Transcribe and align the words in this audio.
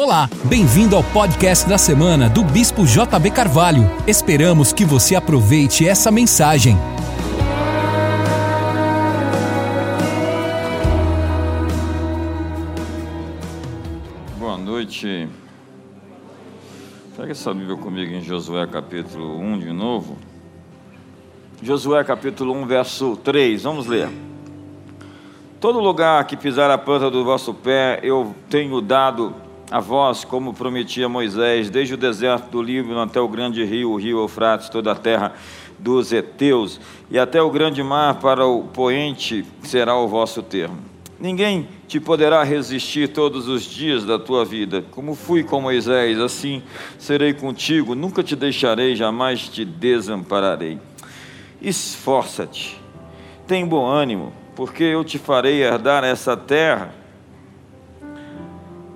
Olá, 0.00 0.30
bem-vindo 0.44 0.94
ao 0.94 1.02
podcast 1.02 1.68
da 1.68 1.76
semana 1.76 2.30
do 2.30 2.44
Bispo 2.44 2.84
JB 2.86 3.32
Carvalho. 3.32 3.82
Esperamos 4.06 4.72
que 4.72 4.84
você 4.84 5.16
aproveite 5.16 5.88
essa 5.88 6.08
mensagem. 6.12 6.76
Boa 14.38 14.56
noite. 14.56 15.28
Pega 17.16 17.32
essa 17.32 17.52
Bíblia 17.52 17.76
comigo 17.76 18.14
em 18.14 18.22
Josué 18.22 18.68
capítulo 18.68 19.36
1 19.36 19.58
de 19.58 19.72
novo. 19.72 20.16
Josué 21.60 22.04
capítulo 22.04 22.54
1, 22.54 22.66
verso 22.66 23.16
3. 23.16 23.64
Vamos 23.64 23.88
ler. 23.88 24.08
Todo 25.58 25.80
lugar 25.80 26.24
que 26.24 26.36
pisar 26.36 26.70
a 26.70 26.78
planta 26.78 27.10
do 27.10 27.24
vosso 27.24 27.52
pé, 27.52 27.98
eu 28.04 28.32
tenho 28.48 28.80
dado 28.80 29.47
a 29.70 29.80
vós, 29.80 30.24
como 30.24 30.54
prometi 30.54 31.02
a 31.02 31.08
Moisés, 31.08 31.68
desde 31.68 31.94
o 31.94 31.96
deserto 31.96 32.50
do 32.50 32.62
Líbano 32.62 33.00
até 33.00 33.20
o 33.20 33.28
grande 33.28 33.64
rio, 33.64 33.90
o 33.90 33.96
rio 33.96 34.18
Eufrates, 34.18 34.68
toda 34.68 34.92
a 34.92 34.94
terra 34.94 35.34
dos 35.78 36.12
heteus, 36.12 36.80
e 37.10 37.18
até 37.18 37.40
o 37.40 37.50
grande 37.50 37.82
mar 37.82 38.16
para 38.16 38.46
o 38.46 38.64
poente 38.64 39.44
será 39.62 39.96
o 39.96 40.08
vosso 40.08 40.42
termo. 40.42 40.78
Ninguém 41.20 41.68
te 41.88 41.98
poderá 41.98 42.44
resistir 42.44 43.08
todos 43.08 43.48
os 43.48 43.62
dias 43.64 44.04
da 44.04 44.18
tua 44.18 44.44
vida. 44.44 44.84
Como 44.92 45.16
fui 45.16 45.42
com 45.42 45.60
Moisés, 45.60 46.18
assim 46.20 46.62
serei 46.96 47.34
contigo, 47.34 47.94
nunca 47.94 48.22
te 48.22 48.36
deixarei, 48.36 48.94
jamais 48.94 49.48
te 49.48 49.64
desampararei. 49.64 50.78
Esforça-te, 51.60 52.80
tem 53.48 53.66
bom 53.66 53.84
ânimo, 53.84 54.32
porque 54.54 54.84
eu 54.84 55.02
te 55.02 55.18
farei 55.18 55.60
herdar 55.60 56.04
essa 56.04 56.36
terra 56.36 56.94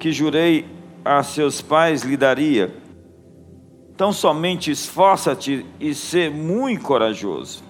que 0.02 0.10
jurei 0.10 0.66
a 1.04 1.22
seus 1.22 1.62
pais 1.62 2.02
lhe 2.02 2.16
daria. 2.16 2.74
Então 3.94 4.12
somente 4.12 4.68
esforça-te 4.68 5.64
e 5.78 5.94
ser 5.94 6.28
muito 6.28 6.82
corajoso. 6.82 7.62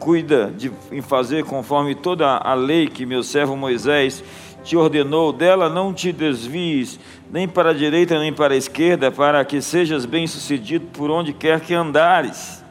Cuida 0.00 0.50
de, 0.50 0.72
em 0.90 1.00
fazer 1.00 1.44
conforme 1.44 1.94
toda 1.94 2.26
a 2.38 2.54
lei 2.54 2.88
que 2.88 3.06
meu 3.06 3.22
servo 3.22 3.56
Moisés 3.56 4.24
te 4.64 4.76
ordenou, 4.76 5.32
dela 5.32 5.68
não 5.68 5.94
te 5.94 6.10
desvies, 6.10 6.98
nem 7.30 7.46
para 7.46 7.70
a 7.70 7.74
direita 7.74 8.18
nem 8.18 8.32
para 8.32 8.54
a 8.54 8.56
esquerda, 8.56 9.12
para 9.12 9.44
que 9.44 9.62
sejas 9.62 10.04
bem-sucedido 10.04 10.86
por 10.86 11.08
onde 11.08 11.32
quer 11.32 11.60
que 11.60 11.72
andares. 11.72 12.64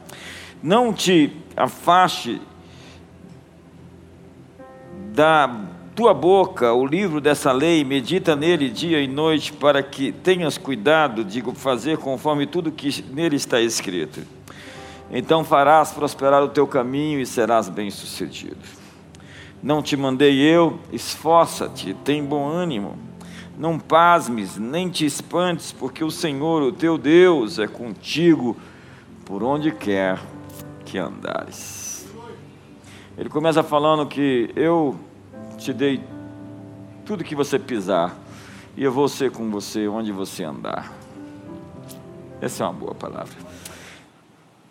Não 0.62 0.92
te 0.92 1.32
afaste 1.56 2.38
da 5.14 5.72
tua 5.94 6.14
boca 6.14 6.72
o 6.72 6.86
livro 6.86 7.20
dessa 7.20 7.52
lei, 7.52 7.84
medita 7.84 8.34
nele 8.34 8.70
dia 8.70 9.00
e 9.00 9.06
noite, 9.06 9.52
para 9.52 9.82
que 9.82 10.10
tenhas 10.10 10.56
cuidado 10.56 11.22
de 11.24 11.42
fazer 11.54 11.98
conforme 11.98 12.46
tudo 12.46 12.72
que 12.72 13.04
nele 13.12 13.36
está 13.36 13.60
escrito. 13.60 14.20
Então 15.10 15.44
farás 15.44 15.92
prosperar 15.92 16.42
o 16.42 16.48
teu 16.48 16.66
caminho 16.66 17.20
e 17.20 17.26
serás 17.26 17.68
bem-sucedido. 17.68 18.56
Não 19.62 19.82
te 19.82 19.96
mandei 19.96 20.40
eu, 20.40 20.80
esforça-te, 20.90 21.94
tem 21.94 22.24
bom 22.24 22.48
ânimo. 22.48 22.98
Não 23.58 23.78
pasmes, 23.78 24.56
nem 24.56 24.88
te 24.88 25.04
espantes, 25.04 25.70
porque 25.72 26.02
o 26.02 26.10
Senhor, 26.10 26.62
o 26.62 26.72
teu 26.72 26.96
Deus, 26.96 27.58
é 27.58 27.68
contigo 27.68 28.56
por 29.26 29.42
onde 29.42 29.70
quer 29.70 30.18
que 30.86 30.96
andares. 30.96 32.10
Ele 33.16 33.28
começa 33.28 33.62
falando 33.62 34.06
que 34.06 34.50
eu 34.56 34.98
te 35.62 35.72
dei 35.72 36.02
tudo 37.04 37.24
que 37.24 37.34
você 37.34 37.58
pisar, 37.58 38.14
e 38.76 38.82
eu 38.82 38.92
vou 38.92 39.08
ser 39.08 39.30
com 39.30 39.50
você 39.50 39.86
onde 39.86 40.12
você 40.12 40.44
andar. 40.44 40.92
Essa 42.40 42.64
é 42.64 42.66
uma 42.66 42.72
boa 42.72 42.94
palavra. 42.94 43.34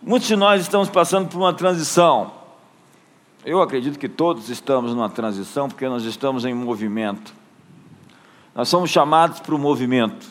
Muitos 0.02 0.28
de 0.28 0.36
nós 0.36 0.62
estamos 0.62 0.90
passando 0.90 1.30
por 1.30 1.38
uma 1.38 1.54
transição. 1.54 2.32
Eu 3.46 3.62
acredito 3.62 3.98
que 3.98 4.10
todos 4.10 4.50
estamos 4.50 4.94
numa 4.94 5.10
transição, 5.10 5.68
porque 5.68 5.88
nós 5.88 6.04
estamos 6.04 6.44
em 6.46 6.54
movimento. 6.54 7.34
Nós 8.54 8.68
somos 8.68 8.90
chamados 8.90 9.40
para 9.40 9.56
o 9.56 9.60
movimento. 9.60 10.28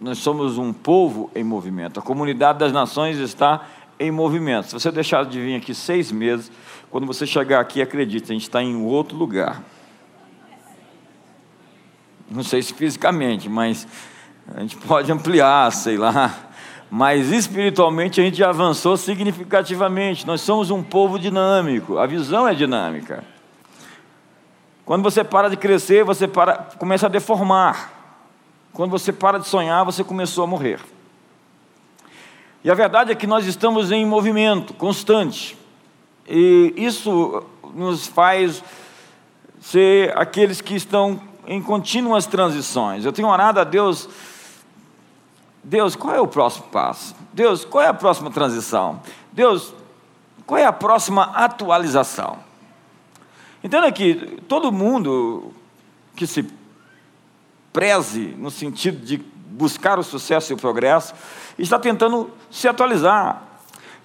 Nós 0.00 0.18
somos 0.18 0.58
um 0.58 0.72
povo 0.72 1.30
em 1.34 1.44
movimento. 1.44 2.00
A 2.00 2.02
comunidade 2.02 2.58
das 2.58 2.72
nações 2.72 3.18
está 3.18 3.66
em 3.98 4.10
movimento. 4.10 4.68
Se 4.68 4.72
você 4.72 4.90
deixar 4.90 5.24
de 5.26 5.38
vir 5.40 5.56
aqui 5.56 5.74
seis 5.74 6.10
meses, 6.10 6.50
quando 6.90 7.06
você 7.06 7.26
chegar 7.26 7.60
aqui, 7.60 7.82
acredite, 7.82 8.32
a 8.32 8.34
gente 8.34 8.42
está 8.42 8.62
em 8.62 8.84
outro 8.84 9.16
lugar. 9.16 9.62
Não 12.30 12.44
sei 12.44 12.62
se 12.62 12.72
fisicamente, 12.72 13.48
mas 13.48 13.86
a 14.54 14.60
gente 14.60 14.76
pode 14.86 15.10
ampliar, 15.10 15.70
sei 15.72 15.96
lá. 15.96 16.32
Mas 16.88 17.30
espiritualmente 17.30 18.20
a 18.20 18.24
gente 18.24 18.42
avançou 18.42 18.96
significativamente. 18.96 20.26
Nós 20.26 20.40
somos 20.40 20.70
um 20.70 20.82
povo 20.82 21.18
dinâmico, 21.18 21.98
a 21.98 22.06
visão 22.06 22.46
é 22.46 22.54
dinâmica. 22.54 23.24
Quando 24.84 25.02
você 25.02 25.22
para 25.22 25.48
de 25.48 25.56
crescer, 25.56 26.04
você 26.04 26.26
para, 26.26 26.54
começa 26.78 27.06
a 27.06 27.08
deformar. 27.08 27.92
Quando 28.72 28.90
você 28.90 29.12
para 29.12 29.38
de 29.38 29.46
sonhar, 29.46 29.84
você 29.84 30.02
começou 30.02 30.44
a 30.44 30.46
morrer. 30.46 30.80
E 32.62 32.70
a 32.70 32.74
verdade 32.74 33.12
é 33.12 33.14
que 33.14 33.26
nós 33.26 33.46
estamos 33.46 33.90
em 33.90 34.04
movimento 34.04 34.74
constante. 34.74 35.56
E 36.28 36.74
isso 36.76 37.44
nos 37.74 38.06
faz 38.06 38.62
ser 39.60 40.16
aqueles 40.18 40.60
que 40.60 40.74
estão 40.74 41.29
em 41.50 41.60
contínuas 41.60 42.26
transições. 42.26 43.04
Eu 43.04 43.12
tenho 43.12 43.26
orado 43.26 43.58
a 43.58 43.64
Deus, 43.64 44.08
Deus, 45.64 45.96
qual 45.96 46.14
é 46.14 46.20
o 46.20 46.28
próximo 46.28 46.68
passo? 46.68 47.12
Deus, 47.32 47.64
qual 47.64 47.82
é 47.82 47.88
a 47.88 47.92
próxima 47.92 48.30
transição? 48.30 49.02
Deus, 49.32 49.74
qual 50.46 50.58
é 50.58 50.64
a 50.64 50.72
próxima 50.72 51.24
atualização? 51.34 52.38
Entenda 53.64 53.90
que 53.90 54.40
todo 54.46 54.70
mundo 54.70 55.52
que 56.14 56.24
se 56.24 56.48
preze 57.72 58.28
no 58.38 58.50
sentido 58.50 59.04
de 59.04 59.16
buscar 59.16 59.98
o 59.98 60.04
sucesso 60.04 60.52
e 60.52 60.54
o 60.54 60.56
progresso, 60.56 61.12
está 61.58 61.80
tentando 61.80 62.30
se 62.48 62.68
atualizar. 62.68 63.42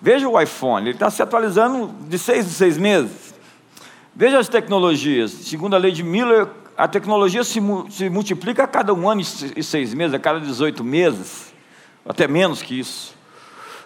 Veja 0.01 0.27
o 0.27 0.41
iPhone, 0.41 0.87
ele 0.87 0.95
está 0.95 1.11
se 1.11 1.21
atualizando 1.21 1.93
de 2.07 2.17
seis 2.17 2.47
em 2.47 2.49
seis 2.49 2.75
meses. 2.75 3.35
Veja 4.15 4.39
as 4.39 4.49
tecnologias. 4.49 5.31
Segundo 5.31 5.75
a 5.75 5.77
lei 5.77 5.91
de 5.91 6.03
Miller, 6.03 6.49
a 6.77 6.87
tecnologia 6.87 7.43
se, 7.43 7.59
se 7.89 8.09
multiplica 8.09 8.63
a 8.63 8.67
cada 8.67 8.93
um 8.93 9.09
ano 9.09 9.21
e 9.21 9.63
seis 9.63 9.93
meses, 9.93 10.13
a 10.13 10.19
cada 10.19 10.39
18 10.39 10.83
meses, 10.83 11.53
até 12.05 12.27
menos 12.27 12.61
que 12.61 12.79
isso. 12.79 13.15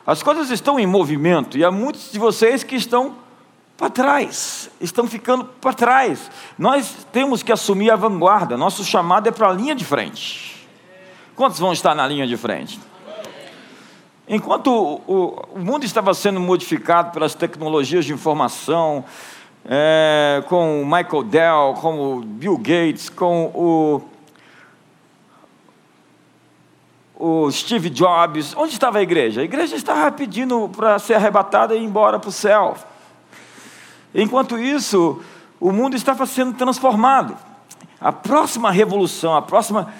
As 0.05 0.23
coisas 0.23 0.50
estão 0.50 0.79
em 0.79 0.88
movimento 0.88 1.57
e 1.57 1.63
há 1.63 1.69
muitos 1.69 2.11
de 2.11 2.17
vocês 2.17 2.63
que 2.63 2.75
estão 2.75 3.16
para 3.78 3.89
trás, 3.89 4.69
estão 4.81 5.07
ficando 5.07 5.45
para 5.45 5.72
trás. 5.72 6.31
Nós 6.57 7.07
temos 7.11 7.44
que 7.44 7.51
assumir 7.51 7.91
a 7.91 7.95
vanguarda, 7.95 8.57
nosso 8.57 8.83
chamado 8.83 9.29
é 9.29 9.31
para 9.31 9.49
a 9.49 9.53
linha 9.53 9.75
de 9.75 9.85
frente. 9.85 10.67
Quantos 11.35 11.59
vão 11.59 11.72
estar 11.72 11.95
na 11.95 12.07
linha 12.07 12.28
de 12.28 12.35
frente? 12.35 12.79
Enquanto 14.28 14.67
o, 14.67 15.45
o 15.55 15.59
mundo 15.59 15.85
estava 15.85 16.13
sendo 16.13 16.39
modificado 16.39 17.11
pelas 17.11 17.33
tecnologias 17.33 18.03
de 18.03 18.13
informação, 18.13 19.05
é, 19.72 20.44
com 20.47 20.81
o 20.81 20.85
Michael 20.85 21.24
Dell, 21.25 21.75
com 21.80 22.18
o 22.18 22.22
Bill 22.22 22.57
Gates, 22.57 23.07
com 23.07 23.52
o, 23.53 24.02
o 27.16 27.52
Steve 27.52 27.91
Jobs. 27.91 28.56
Onde 28.58 28.74
estava 28.74 28.97
a 28.97 29.03
igreja? 29.03 29.41
A 29.41 29.44
igreja 29.44 29.75
estava 29.75 30.12
pedindo 30.12 30.68
para 30.69 30.97
ser 30.97 31.13
arrebatada 31.13 31.75
e 31.75 31.79
ir 31.79 31.84
embora 31.84 32.18
para 32.18 32.29
o 32.29 32.31
céu. 32.31 32.75
Enquanto 34.13 34.58
isso, 34.58 35.22
o 35.59 35.72
mundo 35.72 35.96
estava 35.96 36.26
sendo 36.26 36.53
transformado. 36.53 37.38
A 38.02 38.11
próxima 38.11 38.72
revolução, 38.72 39.35
a 39.35 39.41
próxima, 39.41 39.93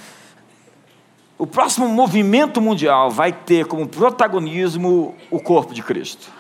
o 1.38 1.46
próximo 1.46 1.88
movimento 1.88 2.60
mundial 2.60 3.12
vai 3.12 3.32
ter 3.32 3.68
como 3.68 3.88
protagonismo 3.88 5.16
o 5.30 5.40
corpo 5.40 5.76
de 5.76 5.84
Cristo 5.84 6.39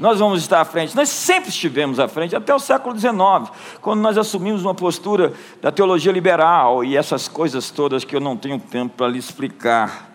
nós 0.00 0.18
vamos 0.18 0.40
estar 0.40 0.62
à 0.62 0.64
frente. 0.64 0.96
Nós 0.96 1.10
sempre 1.10 1.50
estivemos 1.50 2.00
à 2.00 2.08
frente, 2.08 2.34
até 2.34 2.54
o 2.54 2.58
século 2.58 2.98
XIX, 2.98 3.14
quando 3.82 4.00
nós 4.00 4.16
assumimos 4.16 4.62
uma 4.62 4.74
postura 4.74 5.34
da 5.60 5.70
teologia 5.70 6.10
liberal 6.10 6.82
e 6.82 6.96
essas 6.96 7.28
coisas 7.28 7.70
todas 7.70 8.02
que 8.02 8.16
eu 8.16 8.20
não 8.20 8.34
tenho 8.34 8.58
tempo 8.58 8.96
para 8.96 9.08
lhe 9.08 9.18
explicar. 9.18 10.10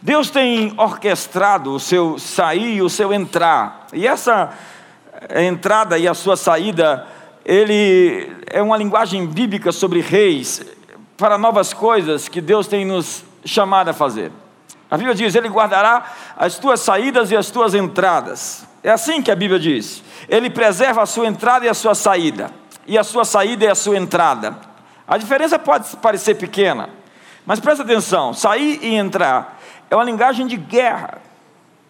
Deus 0.00 0.30
tem 0.30 0.72
orquestrado 0.78 1.74
o 1.74 1.78
seu 1.78 2.18
sair 2.18 2.76
e 2.76 2.82
o 2.82 2.88
seu 2.88 3.12
entrar, 3.12 3.86
e 3.92 4.06
essa 4.06 4.50
entrada 5.36 5.98
e 5.98 6.08
a 6.08 6.14
sua 6.14 6.36
saída, 6.36 7.06
ele 7.44 8.34
é 8.50 8.60
uma 8.62 8.76
linguagem 8.76 9.26
bíblica 9.26 9.70
sobre 9.70 10.00
reis, 10.00 10.64
para 11.16 11.36
novas 11.38 11.72
coisas 11.72 12.28
que 12.28 12.40
Deus 12.40 12.66
tem 12.66 12.84
nos 12.84 13.24
chamado 13.44 13.90
a 13.90 13.92
fazer. 13.92 14.32
A 14.92 14.98
Bíblia 14.98 15.14
diz: 15.14 15.34
Ele 15.34 15.48
guardará 15.48 16.04
as 16.36 16.58
tuas 16.58 16.80
saídas 16.80 17.30
e 17.30 17.36
as 17.36 17.50
tuas 17.50 17.72
entradas. 17.72 18.66
É 18.82 18.90
assim 18.90 19.22
que 19.22 19.30
a 19.30 19.34
Bíblia 19.34 19.58
diz. 19.58 20.04
Ele 20.28 20.50
preserva 20.50 21.00
a 21.00 21.06
sua 21.06 21.26
entrada 21.26 21.64
e 21.64 21.68
a 21.70 21.72
sua 21.72 21.94
saída. 21.94 22.50
E 22.86 22.98
a 22.98 23.02
sua 23.02 23.24
saída 23.24 23.64
e 23.64 23.68
a 23.68 23.74
sua 23.74 23.96
entrada. 23.96 24.54
A 25.08 25.16
diferença 25.16 25.58
pode 25.58 25.96
parecer 25.96 26.34
pequena. 26.34 26.90
Mas 27.46 27.58
presta 27.58 27.82
atenção: 27.82 28.34
sair 28.34 28.80
e 28.82 28.94
entrar 28.94 29.58
é 29.88 29.96
uma 29.96 30.04
linguagem 30.04 30.46
de 30.46 30.58
guerra. 30.58 31.22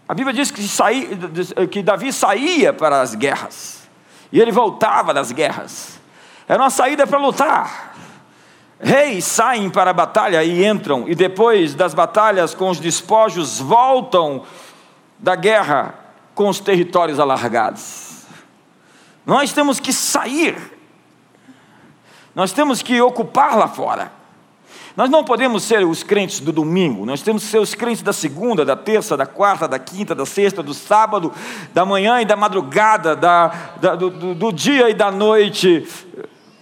A 0.08 0.14
Bíblia 0.14 0.32
diz 0.32 0.52
que, 0.52 0.62
saí, 0.62 1.08
que 1.72 1.82
Davi 1.82 2.12
saía 2.12 2.72
para 2.72 3.00
as 3.00 3.16
guerras 3.16 3.82
e 4.30 4.40
ele 4.40 4.52
voltava 4.52 5.12
das 5.12 5.32
guerras. 5.32 5.98
Era 6.46 6.62
uma 6.62 6.70
saída 6.70 7.04
para 7.04 7.18
lutar. 7.18 7.91
Reis 8.82 9.24
saem 9.24 9.70
para 9.70 9.92
a 9.92 9.94
batalha 9.94 10.42
e 10.42 10.66
entram, 10.66 11.08
e 11.08 11.14
depois 11.14 11.72
das 11.72 11.94
batalhas 11.94 12.52
com 12.52 12.68
os 12.68 12.80
despojos, 12.80 13.60
voltam 13.60 14.42
da 15.16 15.36
guerra 15.36 15.94
com 16.34 16.48
os 16.48 16.58
territórios 16.58 17.20
alargados. 17.20 18.24
Nós 19.24 19.52
temos 19.52 19.78
que 19.78 19.92
sair, 19.92 20.56
nós 22.34 22.50
temos 22.50 22.82
que 22.82 23.00
ocupar 23.00 23.56
lá 23.56 23.68
fora. 23.68 24.10
Nós 24.96 25.08
não 25.08 25.24
podemos 25.24 25.62
ser 25.62 25.86
os 25.86 26.02
crentes 26.02 26.40
do 26.40 26.52
domingo, 26.52 27.06
nós 27.06 27.22
temos 27.22 27.44
que 27.44 27.50
ser 27.50 27.60
os 27.60 27.74
crentes 27.74 28.02
da 28.02 28.12
segunda, 28.12 28.64
da 28.64 28.76
terça, 28.76 29.16
da 29.16 29.24
quarta, 29.24 29.68
da 29.68 29.78
quinta, 29.78 30.12
da 30.12 30.26
sexta, 30.26 30.60
do 30.60 30.74
sábado, 30.74 31.32
da 31.72 31.86
manhã 31.86 32.20
e 32.20 32.24
da 32.24 32.36
madrugada, 32.36 33.14
da, 33.14 33.46
da 33.80 33.94
do, 33.94 34.10
do, 34.10 34.34
do 34.34 34.52
dia 34.52 34.90
e 34.90 34.94
da 34.94 35.10
noite. 35.10 35.86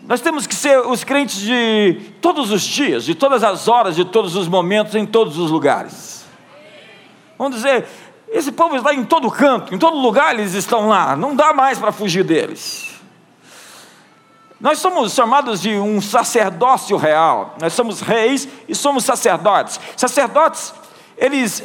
Nós 0.02 0.20
temos 0.20 0.46
que 0.46 0.54
ser 0.54 0.78
os 0.80 1.04
crentes 1.04 1.40
de 1.40 2.00
todos 2.20 2.50
os 2.50 2.62
dias, 2.62 3.04
de 3.04 3.14
todas 3.14 3.44
as 3.44 3.68
horas, 3.68 3.94
de 3.94 4.04
todos 4.04 4.34
os 4.34 4.48
momentos, 4.48 4.94
em 4.94 5.06
todos 5.06 5.38
os 5.38 5.50
lugares. 5.50 6.24
Vamos 7.38 7.56
dizer, 7.56 7.86
esse 8.28 8.52
povo 8.52 8.76
está 8.76 8.94
em 8.94 9.04
todo 9.04 9.30
canto, 9.30 9.74
em 9.74 9.78
todo 9.78 9.96
lugar 9.96 10.34
eles 10.34 10.54
estão 10.54 10.88
lá, 10.88 11.16
não 11.16 11.34
dá 11.34 11.52
mais 11.52 11.78
para 11.78 11.92
fugir 11.92 12.24
deles. 12.24 12.90
Nós 14.60 14.78
somos 14.78 15.14
chamados 15.14 15.60
de 15.60 15.70
um 15.70 16.00
sacerdócio 16.00 16.96
real, 16.96 17.56
nós 17.60 17.72
somos 17.72 18.00
reis 18.00 18.46
e 18.68 18.74
somos 18.74 19.04
sacerdotes. 19.04 19.80
Sacerdotes, 19.96 20.74
eles 21.16 21.64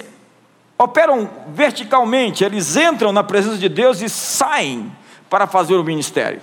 operam 0.78 1.30
verticalmente, 1.50 2.44
eles 2.44 2.78
entram 2.78 3.12
na 3.12 3.24
presença 3.24 3.58
de 3.58 3.68
Deus 3.68 4.02
e 4.02 4.10
saem 4.10 4.92
para 5.30 5.46
fazer 5.46 5.76
o 5.76 5.84
ministério. 5.84 6.42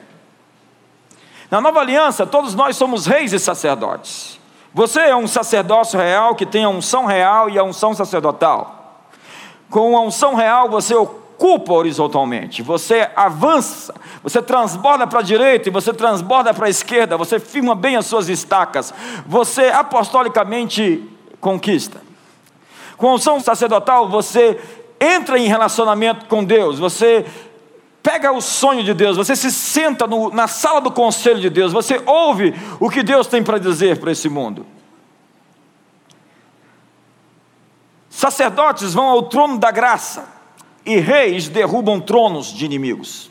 Na 1.52 1.60
nova 1.60 1.80
aliança, 1.80 2.24
todos 2.24 2.54
nós 2.54 2.78
somos 2.78 3.04
reis 3.04 3.30
e 3.34 3.38
sacerdotes. 3.38 4.40
Você 4.72 5.00
é 5.00 5.14
um 5.14 5.26
sacerdócio 5.26 6.00
real 6.00 6.34
que 6.34 6.46
tem 6.46 6.64
a 6.64 6.68
unção 6.70 7.04
real 7.04 7.50
e 7.50 7.58
a 7.58 7.62
unção 7.62 7.92
sacerdotal. 7.92 9.04
Com 9.68 9.94
a 9.94 10.00
unção 10.00 10.34
real, 10.34 10.70
você 10.70 10.94
ocupa 10.94 11.74
horizontalmente, 11.74 12.62
você 12.62 13.06
avança, 13.14 13.94
você 14.22 14.40
transborda 14.40 15.06
para 15.06 15.18
a 15.18 15.22
direita 15.22 15.68
e 15.68 15.72
você 15.72 15.92
transborda 15.92 16.54
para 16.54 16.68
a 16.68 16.70
esquerda, 16.70 17.18
você 17.18 17.38
firma 17.38 17.74
bem 17.74 17.96
as 17.96 18.06
suas 18.06 18.30
estacas, 18.30 18.94
você 19.26 19.66
apostolicamente 19.66 21.06
conquista. 21.38 22.00
Com 22.96 23.10
a 23.10 23.14
unção 23.16 23.38
sacerdotal, 23.40 24.08
você 24.08 24.58
entra 24.98 25.38
em 25.38 25.48
relacionamento 25.48 26.24
com 26.24 26.42
Deus, 26.42 26.78
você 26.78 27.26
pega 28.02 28.32
o 28.32 28.40
sonho 28.40 28.82
de 28.82 28.92
Deus, 28.92 29.16
você 29.16 29.36
se 29.36 29.50
senta 29.50 30.06
no, 30.06 30.30
na 30.30 30.48
sala 30.48 30.80
do 30.80 30.90
conselho 30.90 31.40
de 31.40 31.48
Deus, 31.48 31.72
você 31.72 32.02
ouve 32.04 32.54
o 32.80 32.90
que 32.90 33.02
Deus 33.02 33.26
tem 33.26 33.42
para 33.42 33.58
dizer 33.58 33.98
para 33.98 34.10
esse 34.10 34.28
mundo. 34.28 34.66
Sacerdotes 38.10 38.92
vão 38.92 39.06
ao 39.06 39.22
trono 39.22 39.58
da 39.58 39.70
graça 39.70 40.28
e 40.84 40.98
reis 40.98 41.48
derrubam 41.48 42.00
tronos 42.00 42.52
de 42.52 42.64
inimigos. 42.64 43.30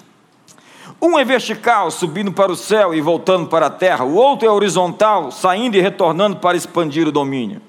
Um 1.01 1.17
é 1.17 1.25
vertical, 1.25 1.89
subindo 1.89 2.31
para 2.31 2.51
o 2.51 2.56
céu 2.56 2.94
e 2.94 3.01
voltando 3.01 3.47
para 3.47 3.65
a 3.65 3.71
terra, 3.71 4.06
o 4.06 4.15
outro 4.15 4.47
é 4.47 4.51
horizontal, 4.51 5.31
saindo 5.31 5.75
e 5.75 5.81
retornando 5.81 6.38
para 6.38 6.56
expandir 6.56 7.07
o 7.07 7.12
domínio. 7.12 7.62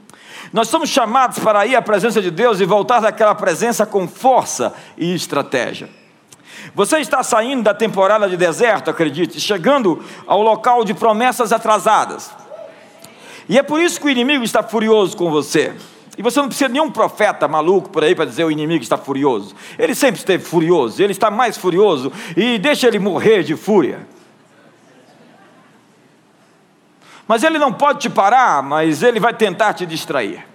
Nós 0.52 0.68
somos 0.68 0.90
chamados 0.90 1.38
para 1.38 1.64
ir 1.66 1.74
à 1.74 1.80
presença 1.80 2.20
de 2.20 2.30
Deus 2.30 2.60
e 2.60 2.66
voltar 2.66 3.00
daquela 3.00 3.34
presença 3.34 3.86
com 3.86 4.06
força 4.06 4.74
e 4.98 5.14
estratégia. 5.14 6.01
Você 6.74 6.98
está 6.98 7.22
saindo 7.22 7.62
da 7.62 7.74
temporada 7.74 8.28
de 8.28 8.36
deserto, 8.36 8.90
acredite, 8.90 9.40
chegando 9.40 10.02
ao 10.26 10.42
local 10.42 10.84
de 10.84 10.94
promessas 10.94 11.52
atrasadas. 11.52 12.30
E 13.48 13.58
é 13.58 13.62
por 13.62 13.80
isso 13.80 14.00
que 14.00 14.06
o 14.06 14.10
inimigo 14.10 14.44
está 14.44 14.62
furioso 14.62 15.16
com 15.16 15.30
você. 15.30 15.74
E 16.16 16.22
você 16.22 16.40
não 16.40 16.48
precisa 16.48 16.68
de 16.68 16.74
nenhum 16.74 16.90
profeta 16.90 17.48
maluco 17.48 17.88
por 17.88 18.04
aí 18.04 18.14
para 18.14 18.26
dizer 18.26 18.44
o 18.44 18.50
inimigo 18.50 18.82
está 18.82 18.98
furioso. 18.98 19.54
Ele 19.78 19.94
sempre 19.94 20.18
esteve 20.18 20.44
furioso, 20.44 21.02
ele 21.02 21.12
está 21.12 21.30
mais 21.30 21.56
furioso 21.56 22.12
e 22.36 22.58
deixa 22.58 22.86
ele 22.86 22.98
morrer 22.98 23.42
de 23.42 23.56
fúria. 23.56 24.06
Mas 27.26 27.42
ele 27.42 27.58
não 27.58 27.72
pode 27.72 28.00
te 28.00 28.10
parar, 28.10 28.62
mas 28.62 29.02
ele 29.02 29.18
vai 29.18 29.32
tentar 29.32 29.72
te 29.72 29.86
distrair. 29.86 30.51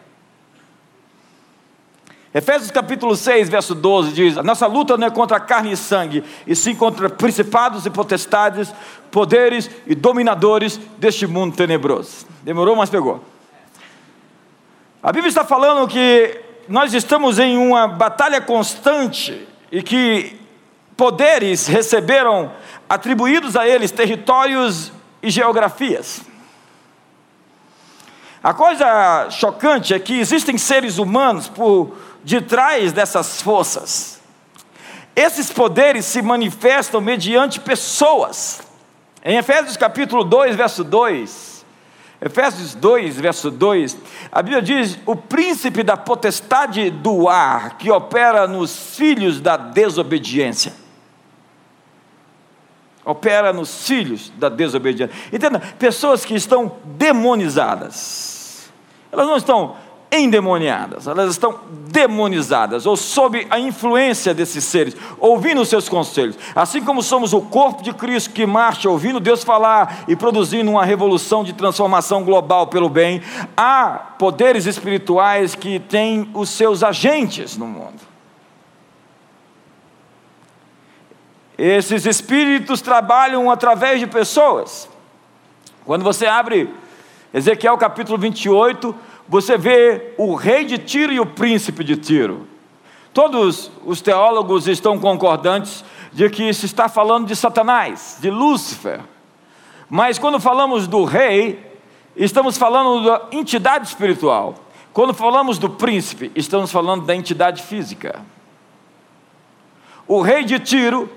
Efésios 2.37 2.69
capítulo 2.69 3.15
6, 3.15 3.49
verso 3.49 3.73
12 3.73 4.11
diz: 4.11 4.37
A 4.37 4.43
nossa 4.43 4.67
luta 4.67 4.95
não 4.95 5.07
é 5.07 5.09
contra 5.09 5.39
carne 5.39 5.71
e 5.71 5.75
sangue, 5.75 6.23
e 6.45 6.55
sim 6.55 6.75
contra 6.75 7.09
principados 7.09 7.83
e 7.87 7.89
potestades, 7.89 8.71
poderes 9.09 9.67
e 9.87 9.95
dominadores 9.95 10.79
deste 10.99 11.25
mundo 11.25 11.55
tenebroso. 11.55 12.27
Demorou, 12.43 12.75
mas 12.75 12.91
pegou. 12.91 13.23
A 15.01 15.11
Bíblia 15.11 15.29
está 15.29 15.43
falando 15.43 15.87
que 15.87 16.39
nós 16.69 16.93
estamos 16.93 17.39
em 17.39 17.57
uma 17.57 17.87
batalha 17.87 18.39
constante 18.39 19.47
e 19.71 19.81
que 19.81 20.39
poderes 20.95 21.65
receberam 21.65 22.51
atribuídos 22.87 23.55
a 23.55 23.67
eles 23.67 23.89
territórios 23.89 24.91
e 25.23 25.31
geografias. 25.31 26.21
A 28.43 28.53
coisa 28.53 29.29
chocante 29.31 29.95
é 29.95 29.99
que 29.99 30.19
existem 30.19 30.55
seres 30.57 30.99
humanos 30.99 31.49
por 31.49 32.06
detrás 32.27 32.91
dessas 32.91 33.41
forças. 33.41 34.19
Esses 35.15 35.49
poderes 35.49 36.05
se 36.05 36.21
manifestam 36.21 36.99
mediante 36.99 37.59
pessoas. 37.61 38.61
Em 39.23 39.37
Efésios 39.37 39.77
capítulo 39.77 40.25
2, 40.25 40.55
verso 40.55 40.83
2, 40.83 41.65
Efésios 42.19 42.75
2, 42.75 43.17
verso 43.17 43.49
2, 43.49 43.97
a 44.29 44.41
Bíblia 44.41 44.61
diz: 44.61 44.99
o 45.05 45.15
príncipe 45.15 45.83
da 45.83 45.95
potestade 45.95 46.89
do 46.89 47.29
ar 47.29 47.77
que 47.77 47.89
opera 47.89 48.45
nos 48.45 48.95
filhos 48.97 49.39
da 49.39 49.55
desobediência. 49.55 50.73
Opera 53.05 53.53
nos 53.53 53.87
filhos 53.87 54.33
da 54.35 54.49
desobediência. 54.49 55.15
Entenda, 55.31 55.59
pessoas 55.79 56.25
que 56.25 56.35
estão 56.35 56.75
demonizadas, 56.83 58.69
elas 59.13 59.25
não 59.25 59.37
estão 59.37 59.86
endemoniadas, 60.11 61.07
elas 61.07 61.31
estão 61.31 61.59
demonizadas, 61.89 62.85
ou 62.85 62.95
sob 62.95 63.45
a 63.49 63.59
influência 63.59 64.33
desses 64.33 64.63
seres, 64.63 64.95
ouvindo 65.19 65.61
os 65.61 65.69
seus 65.69 65.89
conselhos. 65.89 66.37
Assim 66.55 66.81
como 66.81 67.03
somos 67.03 67.33
o 67.33 67.41
corpo 67.41 67.83
de 67.83 67.93
Cristo 67.93 68.31
que 68.31 68.45
marcha 68.45 68.89
ouvindo 68.89 69.19
Deus 69.19 69.43
falar 69.43 70.05
e 70.07 70.15
produzindo 70.15 70.71
uma 70.71 70.85
revolução 70.85 71.43
de 71.43 71.53
transformação 71.53 72.23
global 72.23 72.67
pelo 72.67 72.89
bem, 72.89 73.21
há 73.55 74.13
poderes 74.17 74.65
espirituais 74.65 75.55
que 75.55 75.79
têm 75.79 76.29
os 76.33 76.49
seus 76.49 76.83
agentes 76.83 77.57
no 77.57 77.67
mundo. 77.67 78.07
Esses 81.57 82.05
espíritos 82.05 82.81
trabalham 82.81 83.49
através 83.49 83.99
de 83.99 84.05
pessoas. 84.05 84.87
Quando 85.85 86.03
você 86.03 86.27
abre 86.27 86.69
Ezequiel 87.33 87.77
capítulo 87.77 88.17
28, 88.17 88.95
você 89.27 89.57
vê 89.57 90.13
o 90.17 90.35
rei 90.35 90.63
de 90.65 90.77
Tiro 90.77 91.11
e 91.11 91.19
o 91.19 91.25
príncipe 91.25 91.83
de 91.83 91.97
Tiro. 91.97 92.47
Todos 93.13 93.71
os 93.85 94.01
teólogos 94.01 94.67
estão 94.67 94.99
concordantes 94.99 95.83
de 96.13 96.29
que 96.29 96.53
se 96.53 96.65
está 96.65 96.87
falando 96.87 97.27
de 97.27 97.35
Satanás, 97.35 98.17
de 98.21 98.29
Lúcifer. 98.29 99.01
Mas 99.89 100.17
quando 100.19 100.39
falamos 100.39 100.87
do 100.87 101.03
rei, 101.03 101.79
estamos 102.15 102.57
falando 102.57 103.03
da 103.05 103.27
entidade 103.31 103.87
espiritual. 103.87 104.55
Quando 104.93 105.13
falamos 105.13 105.57
do 105.57 105.69
príncipe, 105.69 106.31
estamos 106.35 106.71
falando 106.71 107.05
da 107.05 107.15
entidade 107.15 107.63
física. 107.63 108.21
O 110.07 110.21
rei 110.21 110.43
de 110.43 110.59
Tiro 110.59 111.09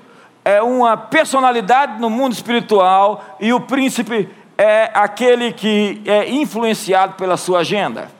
é 0.44 0.62
uma 0.62 0.96
personalidade 0.96 2.00
no 2.00 2.10
mundo 2.10 2.32
espiritual 2.32 3.36
e 3.38 3.52
o 3.52 3.60
príncipe 3.60 4.28
é 4.62 4.90
aquele 4.92 5.54
que 5.54 6.02
é 6.04 6.28
influenciado 6.28 7.14
pela 7.14 7.38
sua 7.38 7.60
agenda. 7.60 8.10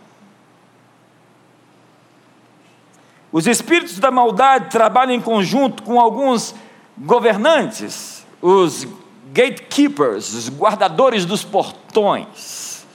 Os 3.31 3.47
espíritos 3.47 3.99
da 3.99 4.11
maldade 4.11 4.71
trabalham 4.71 5.13
em 5.13 5.21
conjunto 5.21 5.83
com 5.83 6.01
alguns 6.01 6.55
governantes, 6.97 8.27
os 8.41 8.89
gatekeepers, 9.35 10.33
os 10.33 10.49
guardadores 10.49 11.27
dos 11.27 11.45
portões, 11.45 12.87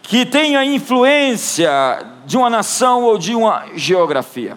que 0.00 0.24
têm 0.24 0.54
a 0.54 0.64
influência 0.64 1.68
de 2.24 2.36
uma 2.36 2.48
nação 2.48 3.02
ou 3.02 3.18
de 3.18 3.34
uma 3.34 3.66
geografia. 3.74 4.56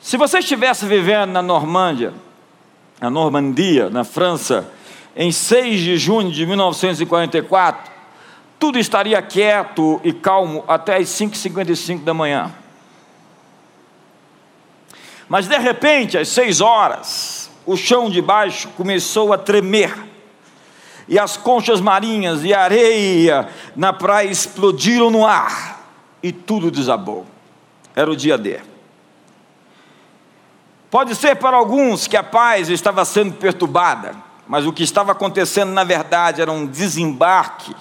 Se 0.00 0.16
você 0.16 0.40
estivesse 0.40 0.84
vivendo 0.84 1.30
na 1.30 1.42
Normândia, 1.42 2.12
na 3.00 3.08
Normandia, 3.08 3.88
na 3.88 4.02
França, 4.02 4.68
em 5.16 5.32
6 5.32 5.80
de 5.80 5.96
junho 5.96 6.30
de 6.30 6.46
1944, 6.46 7.90
tudo 8.58 8.78
estaria 8.78 9.20
quieto 9.22 10.00
e 10.04 10.12
calmo 10.12 10.64
até 10.68 10.96
as 10.96 11.08
5h55 11.08 12.04
da 12.04 12.12
manhã. 12.12 12.52
Mas 15.28 15.46
de 15.46 15.56
repente, 15.56 16.18
às 16.18 16.28
seis 16.28 16.60
horas, 16.60 17.50
o 17.64 17.76
chão 17.76 18.10
de 18.10 18.20
baixo 18.20 18.68
começou 18.76 19.32
a 19.32 19.38
tremer, 19.38 19.96
e 21.08 21.18
as 21.18 21.36
conchas 21.36 21.80
marinhas 21.80 22.44
e 22.44 22.52
areia 22.52 23.48
na 23.74 23.92
praia 23.92 24.28
explodiram 24.28 25.10
no 25.10 25.26
ar, 25.26 25.88
e 26.22 26.32
tudo 26.32 26.70
desabou. 26.70 27.26
Era 27.94 28.10
o 28.10 28.16
dia 28.16 28.36
D. 28.36 28.60
Pode 30.90 31.14
ser 31.14 31.36
para 31.36 31.56
alguns 31.56 32.06
que 32.06 32.16
a 32.16 32.22
paz 32.22 32.68
estava 32.68 33.04
sendo 33.04 33.32
perturbada, 33.34 34.14
mas 34.50 34.66
o 34.66 34.72
que 34.72 34.82
estava 34.82 35.12
acontecendo 35.12 35.70
na 35.70 35.84
verdade 35.84 36.42
era 36.42 36.50
um 36.50 36.66
desembarque, 36.66 37.72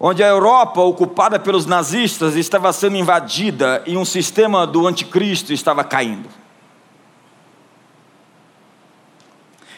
onde 0.00 0.24
a 0.24 0.26
Europa, 0.26 0.80
ocupada 0.80 1.38
pelos 1.38 1.66
nazistas, 1.66 2.34
estava 2.34 2.72
sendo 2.72 2.96
invadida 2.96 3.82
e 3.86 3.94
um 3.94 4.06
sistema 4.06 4.66
do 4.66 4.86
anticristo 4.86 5.52
estava 5.52 5.84
caindo. 5.84 6.30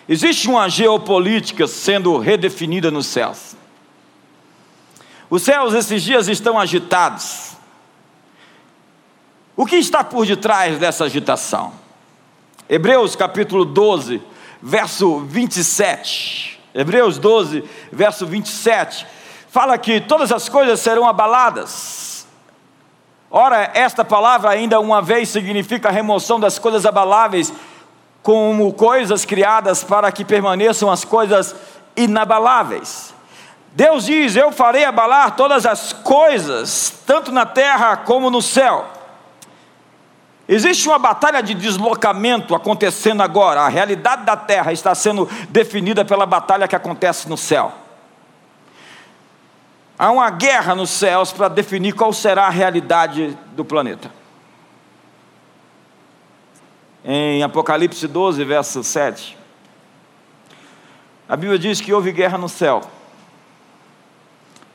Existe 0.08 0.48
uma 0.48 0.68
geopolítica 0.68 1.66
sendo 1.66 2.16
redefinida 2.18 2.88
nos 2.88 3.06
céus. 3.06 3.56
Os 5.28 5.42
céus 5.42 5.74
esses 5.74 6.00
dias 6.00 6.28
estão 6.28 6.60
agitados. 6.60 7.56
O 9.56 9.66
que 9.66 9.74
está 9.74 10.04
por 10.04 10.24
detrás 10.24 10.78
dessa 10.78 11.06
agitação? 11.06 11.72
Hebreus 12.68 13.16
capítulo 13.16 13.64
12, 13.64 14.29
verso 14.62 15.20
27. 15.20 16.60
Hebreus 16.74 17.18
12, 17.18 17.64
verso 17.92 18.26
27. 18.26 19.06
Fala 19.48 19.76
que 19.76 20.00
todas 20.00 20.30
as 20.30 20.48
coisas 20.48 20.80
serão 20.80 21.06
abaladas. 21.06 22.26
Ora, 23.30 23.70
esta 23.74 24.04
palavra 24.04 24.50
ainda 24.50 24.80
uma 24.80 25.00
vez 25.00 25.28
significa 25.28 25.88
a 25.88 25.92
remoção 25.92 26.38
das 26.38 26.58
coisas 26.58 26.84
abaláveis, 26.84 27.52
como 28.22 28.72
coisas 28.72 29.24
criadas 29.24 29.82
para 29.82 30.12
que 30.12 30.24
permaneçam 30.24 30.90
as 30.90 31.04
coisas 31.04 31.54
inabaláveis. 31.96 33.14
Deus 33.72 34.06
diz: 34.06 34.36
Eu 34.36 34.52
farei 34.52 34.84
abalar 34.84 35.36
todas 35.36 35.64
as 35.64 35.92
coisas, 35.92 37.02
tanto 37.06 37.32
na 37.32 37.46
terra 37.46 37.96
como 37.96 38.30
no 38.30 38.42
céu. 38.42 38.86
Existe 40.52 40.88
uma 40.88 40.98
batalha 40.98 41.40
de 41.44 41.54
deslocamento 41.54 42.56
acontecendo 42.56 43.22
agora. 43.22 43.60
A 43.60 43.68
realidade 43.68 44.24
da 44.24 44.36
terra 44.36 44.72
está 44.72 44.92
sendo 44.96 45.28
definida 45.48 46.04
pela 46.04 46.26
batalha 46.26 46.66
que 46.66 46.74
acontece 46.74 47.28
no 47.28 47.36
céu. 47.36 47.72
Há 49.96 50.10
uma 50.10 50.28
guerra 50.28 50.74
nos 50.74 50.90
céus 50.90 51.30
para 51.30 51.46
definir 51.46 51.92
qual 51.92 52.12
será 52.12 52.48
a 52.48 52.50
realidade 52.50 53.38
do 53.52 53.64
planeta. 53.64 54.10
Em 57.04 57.44
Apocalipse 57.44 58.08
12, 58.08 58.42
verso 58.42 58.82
7, 58.82 59.38
a 61.28 61.36
Bíblia 61.36 61.60
diz 61.60 61.80
que 61.80 61.92
houve 61.92 62.10
guerra 62.10 62.36
no 62.36 62.48
céu. 62.48 62.80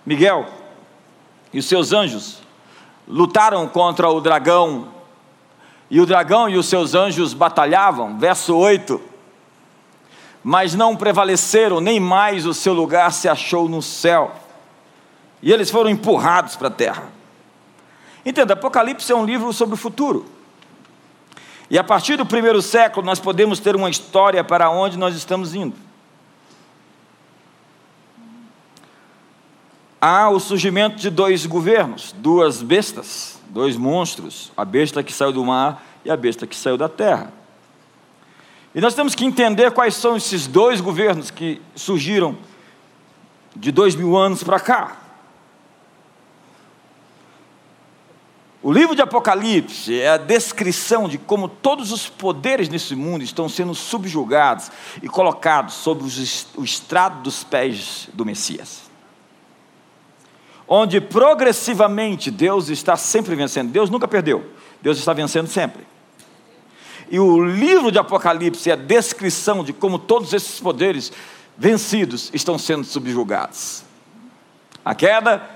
Miguel 0.06 0.46
e 1.52 1.60
os 1.60 1.66
seus 1.66 1.92
anjos 1.92 2.40
lutaram 3.06 3.68
contra 3.68 4.08
o 4.10 4.22
dragão 4.22 4.95
e 5.90 6.00
o 6.00 6.06
dragão 6.06 6.50
e 6.50 6.58
os 6.58 6.66
seus 6.66 6.96
anjos 6.96 7.34
batalhavam, 7.34 8.18
verso 8.18 8.56
8. 8.56 9.00
Mas 10.44 10.74
não 10.74 10.96
prevaleceram, 10.96 11.80
nem 11.80 12.00
mais 12.00 12.46
o 12.46 12.54
seu 12.54 12.74
lugar 12.74 13.12
se 13.12 13.28
achou 13.28 13.70
no 13.70 13.82
céu. 13.82 14.36
E 15.42 15.52
eles 15.52 15.70
foram 15.70 15.90
empurrados 15.90 16.56
para 16.56 16.68
a 16.68 16.72
terra. 16.72 17.04
Entenda, 18.26 18.54
Apocalipse 18.54 19.12
é 19.12 19.16
um 19.16 19.26
livro 19.26 19.52
sobre 19.54 19.76
o 19.76 19.78
futuro. 19.78 20.26
E 21.70 21.78
a 21.78 21.84
partir 21.84 22.16
do 22.16 22.26
primeiro 22.26 22.62
século 22.62 23.06
nós 23.06 23.20
podemos 23.20 23.60
ter 23.60 23.76
uma 23.76 23.90
história 23.90 24.44
para 24.44 24.70
onde 24.70 24.98
nós 24.98 25.16
estamos 25.16 25.54
indo. 25.54 25.76
Há 30.00 30.30
o 30.30 30.40
surgimento 30.40 30.98
de 30.98 31.10
dois 31.10 31.46
governos, 31.46 32.12
duas 32.12 32.62
bestas 32.62 33.35
dois 33.56 33.78
monstros, 33.78 34.52
a 34.58 34.66
besta 34.66 35.02
que 35.02 35.14
saiu 35.14 35.32
do 35.32 35.46
mar 35.46 35.82
e 36.04 36.12
a 36.12 36.18
besta 36.18 36.46
que 36.46 36.58
saiu 36.58 36.76
da 36.76 36.90
terra. 36.90 37.32
E 38.76 38.82
nós 38.82 38.94
temos 38.94 39.16
que 39.16 39.24
entender 39.24 39.72
quais 39.72 39.96
são 39.96 40.18
esses 40.18 40.46
dois 40.46 40.82
governos 40.82 41.32
que 41.32 41.62
surgiram 41.74 42.38
de 43.56 43.72
dois 43.72 43.96
mil 43.96 44.18
anos 44.18 44.44
para 44.44 44.60
cá. 44.60 44.98
O 48.62 48.74
livro 48.74 48.94
de 48.94 49.02
Apocalipse 49.02 50.02
é 50.02 50.10
a 50.10 50.18
descrição 50.18 51.08
de 51.08 51.18
como 51.18 51.48
todos 51.48 51.94
os 51.94 52.10
poderes 52.10 52.68
nesse 52.68 52.94
mundo 52.94 53.24
estão 53.24 53.48
sendo 53.48 53.74
subjugados 53.74 54.70
e 55.02 55.08
colocados 55.08 55.76
sob 55.76 56.04
o 56.58 56.64
estrado 56.66 57.22
dos 57.22 57.42
pés 57.46 58.10
do 58.12 58.26
Messias 58.26 58.85
onde 60.68 61.00
progressivamente 61.00 62.32
Deus 62.32 62.70
está 62.70 62.96
sempre 62.96 63.36
vencendo. 63.36 63.72
Deus 63.72 63.90
nunca 63.90 64.08
perdeu, 64.08 64.46
Deus 64.82 64.98
está 64.98 65.14
vencendo 65.14 65.48
sempre. 65.48 65.86
E 67.10 67.20
o 67.20 67.44
livro 67.44 67.92
de 67.92 68.00
Apocalipse 68.00 68.70
é 68.70 68.74
a 68.74 68.78
descrição 68.78 69.64
de 69.64 69.72
como 69.72 70.00
todos 70.00 70.34
esses 70.34 70.60
poderes 70.60 71.12
vencidos 71.58 72.32
estão 72.34 72.58
sendo 72.58 72.84
subjugados. 72.84 73.84
A 74.84 74.96
queda 74.96 75.48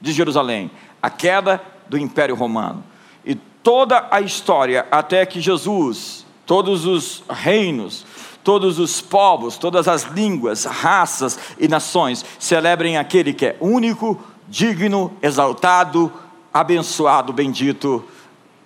de 0.00 0.12
Jerusalém, 0.12 0.70
a 1.02 1.10
queda 1.10 1.60
do 1.88 1.98
Império 1.98 2.34
Romano 2.34 2.82
e 3.24 3.34
toda 3.34 4.08
a 4.10 4.20
história 4.20 4.86
até 4.90 5.24
que 5.26 5.40
Jesus, 5.40 6.24
todos 6.46 6.86
os 6.86 7.22
reinos, 7.28 8.06
todos 8.42 8.78
os 8.78 9.00
povos, 9.00 9.58
todas 9.58 9.86
as 9.88 10.04
línguas, 10.04 10.64
raças 10.64 11.38
e 11.58 11.68
nações 11.68 12.24
celebrem 12.38 12.96
aquele 12.96 13.34
que 13.34 13.46
é 13.46 13.56
único, 13.60 14.18
digno, 14.48 15.16
exaltado, 15.22 16.12
abençoado, 16.52 17.32
bendito, 17.32 18.04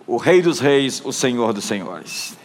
o 0.06 0.16
Rei 0.16 0.40
dos 0.40 0.60
Reis, 0.60 1.02
o 1.04 1.12
Senhor 1.12 1.52
dos 1.52 1.64
Senhores. 1.64 2.36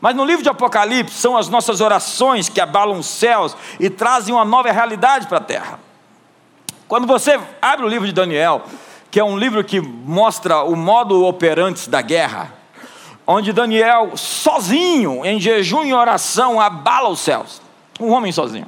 Mas 0.00 0.14
no 0.14 0.24
livro 0.24 0.42
de 0.42 0.48
Apocalipse 0.48 1.14
são 1.14 1.36
as 1.36 1.48
nossas 1.48 1.80
orações 1.80 2.48
que 2.48 2.60
abalam 2.60 2.98
os 2.98 3.06
céus 3.06 3.56
e 3.80 3.88
trazem 3.88 4.34
uma 4.34 4.44
nova 4.44 4.70
realidade 4.70 5.26
para 5.26 5.38
a 5.38 5.42
terra. 5.42 5.80
Quando 6.86 7.06
você 7.06 7.40
abre 7.60 7.86
o 7.86 7.88
livro 7.88 8.06
de 8.06 8.12
Daniel, 8.12 8.64
que 9.10 9.18
é 9.18 9.24
um 9.24 9.38
livro 9.38 9.64
que 9.64 9.80
mostra 9.80 10.62
o 10.62 10.76
modo 10.76 11.24
operante 11.24 11.88
da 11.88 12.02
guerra, 12.02 12.52
onde 13.26 13.52
Daniel, 13.52 14.16
sozinho, 14.16 15.24
em 15.24 15.40
jejum 15.40 15.84
e 15.84 15.94
oração, 15.94 16.60
abala 16.60 17.08
os 17.08 17.20
céus. 17.20 17.62
Um 17.98 18.10
homem 18.10 18.30
sozinho. 18.30 18.66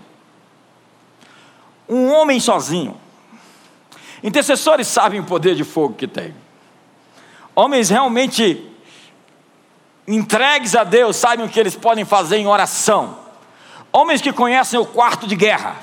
Um 1.88 2.10
homem 2.12 2.40
sozinho. 2.40 2.96
Intercessores 4.22 4.86
sabem 4.86 5.20
o 5.20 5.24
poder 5.24 5.54
de 5.54 5.64
fogo 5.64 5.94
que 5.94 6.06
tem. 6.06 6.34
Homens 7.54 7.90
realmente 7.90 8.70
entregues 10.06 10.74
a 10.76 10.84
Deus 10.84 11.16
sabem 11.16 11.44
o 11.44 11.48
que 11.48 11.58
eles 11.58 11.74
podem 11.74 12.04
fazer 12.04 12.36
em 12.36 12.46
oração. 12.46 13.18
Homens 13.92 14.20
que 14.20 14.32
conhecem 14.32 14.78
o 14.78 14.86
quarto 14.86 15.26
de 15.26 15.34
guerra. 15.34 15.76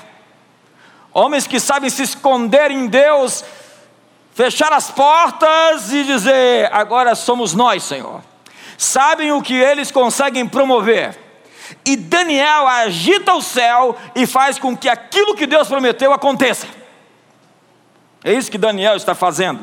Homens 1.12 1.46
que 1.46 1.60
sabem 1.60 1.90
se 1.90 2.02
esconder 2.02 2.70
em 2.70 2.86
Deus, 2.86 3.44
fechar 4.34 4.72
as 4.72 4.90
portas 4.90 5.92
e 5.92 6.04
dizer: 6.04 6.72
agora 6.72 7.14
somos 7.14 7.54
nós, 7.54 7.82
Senhor. 7.82 8.20
Sabem 8.76 9.32
o 9.32 9.42
que 9.42 9.54
eles 9.54 9.90
conseguem 9.90 10.46
promover. 10.46 11.18
E 11.84 11.96
Daniel 11.96 12.66
agita 12.66 13.34
o 13.34 13.40
céu 13.40 13.96
e 14.14 14.26
faz 14.26 14.58
com 14.58 14.76
que 14.76 14.88
aquilo 14.88 15.34
que 15.34 15.46
Deus 15.46 15.68
prometeu 15.68 16.12
aconteça. 16.12 16.66
É 18.24 18.32
isso 18.32 18.50
que 18.50 18.56
Daniel 18.56 18.96
está 18.96 19.14
fazendo. 19.14 19.60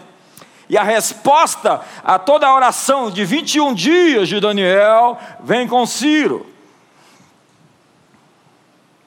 E 0.70 0.77
a 0.77 0.84
resposta 0.84 1.82
a 2.03 2.20
toda 2.20 2.48
a 2.48 2.56
oração 2.56 3.10
de 3.10 3.25
21 3.25 3.74
dias 3.74 4.30
de 4.30 4.39
Daniel 4.39 5.20
vem 5.44 5.68
com 5.68 5.86
Ciro. 5.86 6.46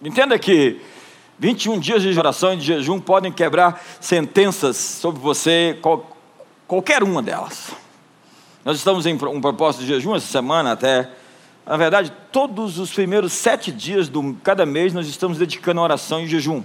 Entenda 0.02 0.38
que 0.38 0.80
21 1.38 1.78
dias 1.78 2.02
de 2.02 2.18
oração 2.18 2.52
e 2.52 2.56
de 2.56 2.66
jejum 2.66 3.00
podem 3.00 3.32
quebrar 3.32 3.80
sentenças 4.00 4.76
sobre 4.76 5.20
você, 5.20 5.78
qual, 5.80 6.14
qualquer 6.66 7.02
uma 7.02 7.22
delas. 7.22 7.70
Nós 8.64 8.76
estamos 8.76 9.06
em 9.06 9.14
um 9.14 9.40
propósito 9.40 9.82
de 9.82 9.86
jejum 9.86 10.16
essa 10.16 10.26
semana 10.26 10.72
até. 10.72 11.08
Na 11.64 11.76
verdade, 11.76 12.12
todos 12.32 12.78
os 12.78 12.92
primeiros 12.92 13.32
sete 13.32 13.70
dias 13.70 14.08
de 14.08 14.34
cada 14.42 14.66
mês 14.66 14.92
nós 14.92 15.06
estamos 15.06 15.38
dedicando 15.38 15.80
a 15.80 15.84
oração 15.84 16.20
e 16.20 16.26
jejum 16.26 16.62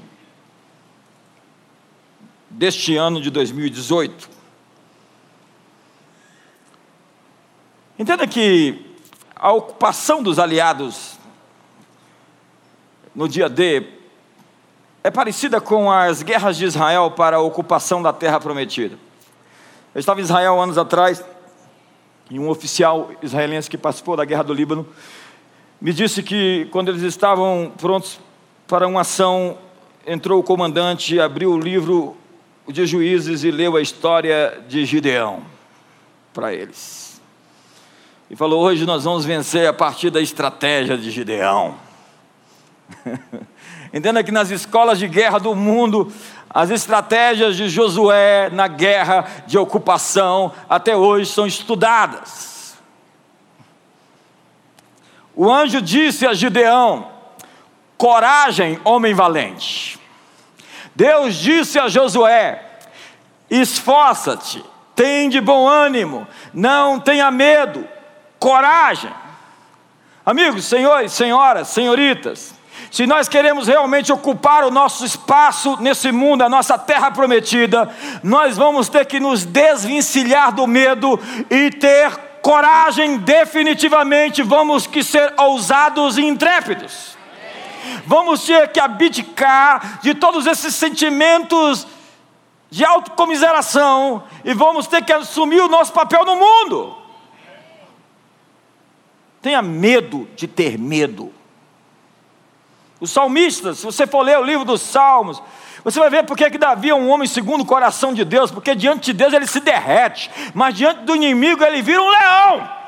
deste 2.49 2.95
ano 2.95 3.21
de 3.21 3.29
2018. 3.29 4.29
Entenda 7.97 8.25
que 8.25 8.85
a 9.35 9.51
ocupação 9.51 10.23
dos 10.23 10.39
aliados 10.39 11.19
no 13.13 13.27
dia 13.27 13.49
D 13.49 13.85
é 15.03 15.11
parecida 15.11 15.61
com 15.61 15.91
as 15.91 16.23
guerras 16.23 16.57
de 16.57 16.65
Israel 16.65 17.11
para 17.11 17.37
a 17.37 17.41
ocupação 17.41 18.01
da 18.01 18.13
terra 18.13 18.39
prometida. 18.39 18.97
Eu 19.93 19.99
estava 19.99 20.19
em 20.19 20.23
Israel 20.23 20.61
anos 20.61 20.77
atrás, 20.77 21.23
e 22.29 22.37
um 22.37 22.47
oficial 22.49 23.09
israelense 23.23 23.69
que 23.69 23.77
participou 23.77 24.15
da 24.15 24.23
guerra 24.23 24.43
do 24.43 24.53
Líbano 24.53 24.87
me 25.81 25.93
disse 25.93 26.21
que 26.21 26.67
quando 26.71 26.89
eles 26.89 27.01
estavam 27.01 27.71
prontos 27.77 28.19
para 28.67 28.87
uma 28.87 29.01
ação, 29.01 29.57
entrou 30.05 30.39
o 30.39 30.43
comandante, 30.43 31.19
abriu 31.19 31.51
o 31.51 31.59
livro 31.59 32.15
de 32.71 32.85
Juízes 32.85 33.43
e 33.43 33.51
leu 33.51 33.75
a 33.75 33.81
história 33.81 34.63
de 34.67 34.85
Gideão 34.85 35.43
para 36.33 36.53
eles. 36.53 37.21
E 38.29 38.35
falou: 38.35 38.63
Hoje 38.63 38.85
nós 38.85 39.03
vamos 39.03 39.25
vencer 39.25 39.67
a 39.67 39.73
partir 39.73 40.09
da 40.09 40.21
estratégia 40.21 40.97
de 40.97 41.09
Gideão. 41.09 41.75
Entenda 43.93 44.23
que 44.23 44.31
nas 44.31 44.51
escolas 44.51 44.99
de 44.99 45.07
guerra 45.07 45.39
do 45.39 45.55
mundo, 45.55 46.11
as 46.49 46.69
estratégias 46.69 47.55
de 47.55 47.67
Josué 47.67 48.49
na 48.51 48.67
guerra 48.67 49.25
de 49.47 49.57
ocupação 49.57 50.51
até 50.69 50.95
hoje 50.95 51.31
são 51.31 51.47
estudadas. 51.47 52.77
O 55.35 55.51
anjo 55.51 55.81
disse 55.81 56.27
a 56.27 56.33
Gideão: 56.33 57.07
Coragem, 57.97 58.79
homem 58.83 59.13
valente. 59.13 59.98
Deus 60.99 61.35
disse 61.35 61.79
a 61.79 61.87
Josué: 61.87 62.61
Esforça-te, 63.49 64.61
tem 64.93 65.29
de 65.29 65.39
bom 65.39 65.65
ânimo, 65.65 66.27
não 66.53 66.99
tenha 66.99 67.31
medo, 67.31 67.87
coragem. 68.37 69.09
Amigos, 70.25 70.65
senhores, 70.65 71.13
senhoras, 71.13 71.69
senhoritas, 71.69 72.53
se 72.91 73.07
nós 73.07 73.29
queremos 73.29 73.65
realmente 73.65 74.11
ocupar 74.11 74.65
o 74.65 74.71
nosso 74.71 75.05
espaço 75.05 75.77
nesse 75.79 76.11
mundo, 76.11 76.43
a 76.43 76.49
nossa 76.49 76.77
terra 76.77 77.09
prometida, 77.09 77.89
nós 78.21 78.57
vamos 78.57 78.89
ter 78.89 79.05
que 79.05 79.21
nos 79.21 79.45
desvencilhar 79.45 80.51
do 80.51 80.67
medo 80.67 81.17
e 81.49 81.71
ter 81.71 82.11
coragem 82.41 83.19
definitivamente, 83.19 84.43
vamos 84.43 84.85
que 84.85 85.01
ser 85.01 85.33
ousados 85.37 86.17
e 86.17 86.25
intrépidos. 86.25 87.18
Vamos 88.05 88.43
ter 88.45 88.71
que 88.71 88.79
abdicar 88.79 89.99
de 90.01 90.13
todos 90.13 90.45
esses 90.45 90.73
sentimentos 90.75 91.87
de 92.69 92.85
autocomiseração 92.85 94.23
e 94.43 94.53
vamos 94.53 94.87
ter 94.87 95.03
que 95.03 95.11
assumir 95.11 95.61
o 95.61 95.67
nosso 95.67 95.91
papel 95.91 96.23
no 96.23 96.35
mundo. 96.35 96.97
Tenha 99.41 99.61
medo 99.61 100.27
de 100.35 100.47
ter 100.47 100.77
medo. 100.77 101.33
Os 102.99 103.11
salmistas, 103.11 103.79
se 103.79 103.85
você 103.85 104.05
for 104.05 104.21
ler 104.21 104.37
o 104.37 104.43
livro 104.43 104.65
dos 104.65 104.81
Salmos, 104.81 105.41
você 105.83 105.99
vai 105.99 106.09
ver 106.09 106.25
porque 106.25 106.49
que 106.49 106.57
Davi 106.57 106.89
é 106.89 106.95
um 106.95 107.09
homem 107.09 107.27
segundo 107.27 107.61
o 107.61 107.65
coração 107.65 108.13
de 108.13 108.25
Deus, 108.25 108.51
porque 108.51 108.75
diante 108.75 109.05
de 109.05 109.13
Deus 109.13 109.33
ele 109.33 109.47
se 109.47 109.61
derrete, 109.61 110.29
mas 110.53 110.75
diante 110.75 111.01
do 111.03 111.15
inimigo 111.15 111.63
ele 111.63 111.81
vira 111.81 112.01
um 112.01 112.09
leão. 112.09 112.78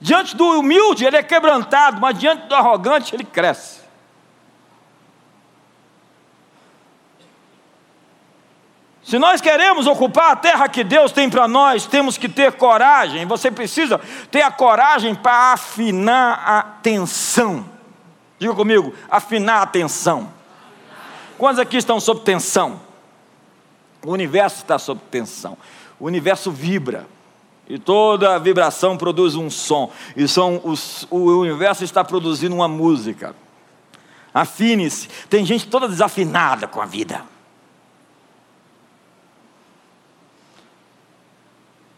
Diante 0.00 0.36
do 0.36 0.60
humilde 0.60 1.04
ele 1.04 1.16
é 1.16 1.22
quebrantado, 1.22 2.00
mas 2.00 2.18
diante 2.18 2.46
do 2.46 2.54
arrogante 2.54 3.14
ele 3.14 3.24
cresce. 3.24 3.78
Se 9.08 9.18
nós 9.18 9.40
queremos 9.40 9.86
ocupar 9.86 10.32
a 10.32 10.36
terra 10.36 10.68
que 10.68 10.84
Deus 10.84 11.10
tem 11.12 11.30
para 11.30 11.48
nós, 11.48 11.86
temos 11.86 12.18
que 12.18 12.28
ter 12.28 12.52
coragem. 12.52 13.24
Você 13.24 13.50
precisa 13.50 13.98
ter 14.30 14.42
a 14.42 14.50
coragem 14.50 15.14
para 15.14 15.54
afinar 15.54 16.42
a 16.46 16.62
tensão. 16.62 17.64
Diga 18.38 18.54
comigo, 18.54 18.94
afinar 19.10 19.62
a 19.62 19.66
tensão. 19.66 20.30
Quantos 21.38 21.58
aqui 21.58 21.78
estão 21.78 21.98
sob 21.98 22.20
tensão? 22.20 22.80
O 24.04 24.12
universo 24.12 24.58
está 24.58 24.78
sob 24.78 25.00
tensão. 25.10 25.56
O 25.98 26.04
universo 26.04 26.50
vibra. 26.50 27.06
E 27.68 27.78
toda 27.78 28.38
vibração 28.38 28.96
produz 28.96 29.34
um 29.34 29.50
som. 29.50 29.92
E 30.16 30.26
som, 30.26 30.54
o, 31.10 31.14
o 31.14 31.40
universo 31.40 31.84
está 31.84 32.02
produzindo 32.02 32.54
uma 32.54 32.66
música. 32.66 33.36
Afine-se. 34.32 35.08
Tem 35.28 35.44
gente 35.44 35.66
toda 35.66 35.86
desafinada 35.86 36.66
com 36.66 36.80
a 36.80 36.86
vida. 36.86 37.22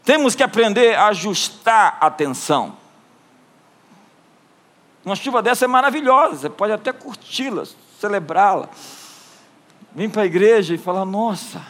Temos 0.05 0.35
que 0.35 0.43
aprender 0.43 0.97
a 0.97 1.07
ajustar 1.07 1.99
a 2.01 2.07
atenção. 2.07 2.77
Uma 5.05 5.15
chuva 5.15 5.41
dessa 5.41 5.67
é 5.67 5.69
maravilhosa, 5.69 6.37
você 6.37 6.51
pode 6.51 6.73
até 6.73 6.93
curti-la, 6.93 7.65
celebrá-la. 7.99 8.69
Vem 9.95 10.11
para 10.11 10.23
a 10.23 10.27
igreja 10.27 10.75
e 10.75 10.79
falar: 10.79 11.05
Nossa, 11.05 11.65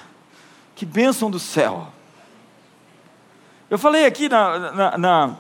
que 0.74 0.86
bênção 0.86 1.30
do 1.30 1.38
céu. 1.38 1.88
Eu 3.70 3.78
falei 3.78 4.04
aqui 4.04 4.28
na, 4.28 4.72
na, 4.72 4.98
na 4.98 5.36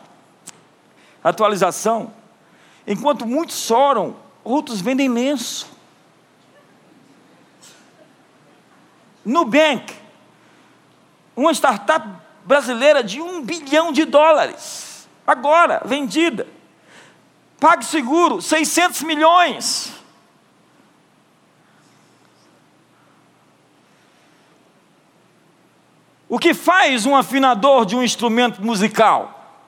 atualização: 1.22 2.14
enquanto 2.86 3.26
muitos 3.26 3.56
choram, 3.56 4.14
outros 4.44 4.80
vendem 4.80 5.08
lenço. 5.08 5.68
Nubank, 9.24 9.92
uma 11.36 11.52
startup 11.52 12.08
brasileira 12.44 13.02
de 13.02 13.20
um 13.20 13.42
bilhão 13.42 13.92
de 13.92 14.04
dólares, 14.04 15.08
agora 15.26 15.82
vendida. 15.84 16.46
Pague 17.58 17.84
seguro, 17.84 18.40
600 18.40 19.02
milhões. 19.02 19.99
O 26.30 26.38
que 26.38 26.54
faz 26.54 27.06
um 27.06 27.16
afinador 27.16 27.84
de 27.84 27.96
um 27.96 28.04
instrumento 28.04 28.62
musical? 28.62 29.58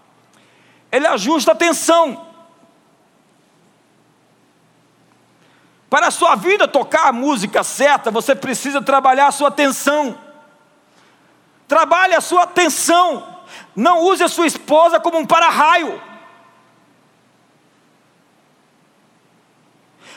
Ele 0.92 1.08
ajusta 1.08 1.50
a 1.50 1.56
tensão. 1.56 2.24
Para 5.90 6.06
a 6.06 6.10
sua 6.12 6.36
vida 6.36 6.68
tocar 6.68 7.08
a 7.08 7.12
música 7.12 7.64
certa, 7.64 8.12
você 8.12 8.32
precisa 8.36 8.80
trabalhar 8.80 9.26
a 9.26 9.32
sua 9.32 9.50
tensão. 9.50 10.16
Trabalhe 11.66 12.14
a 12.14 12.20
sua 12.20 12.44
atenção. 12.44 13.40
Não 13.74 14.04
use 14.04 14.22
a 14.22 14.28
sua 14.28 14.46
esposa 14.46 15.00
como 15.00 15.18
um 15.18 15.26
para-raio. 15.26 16.00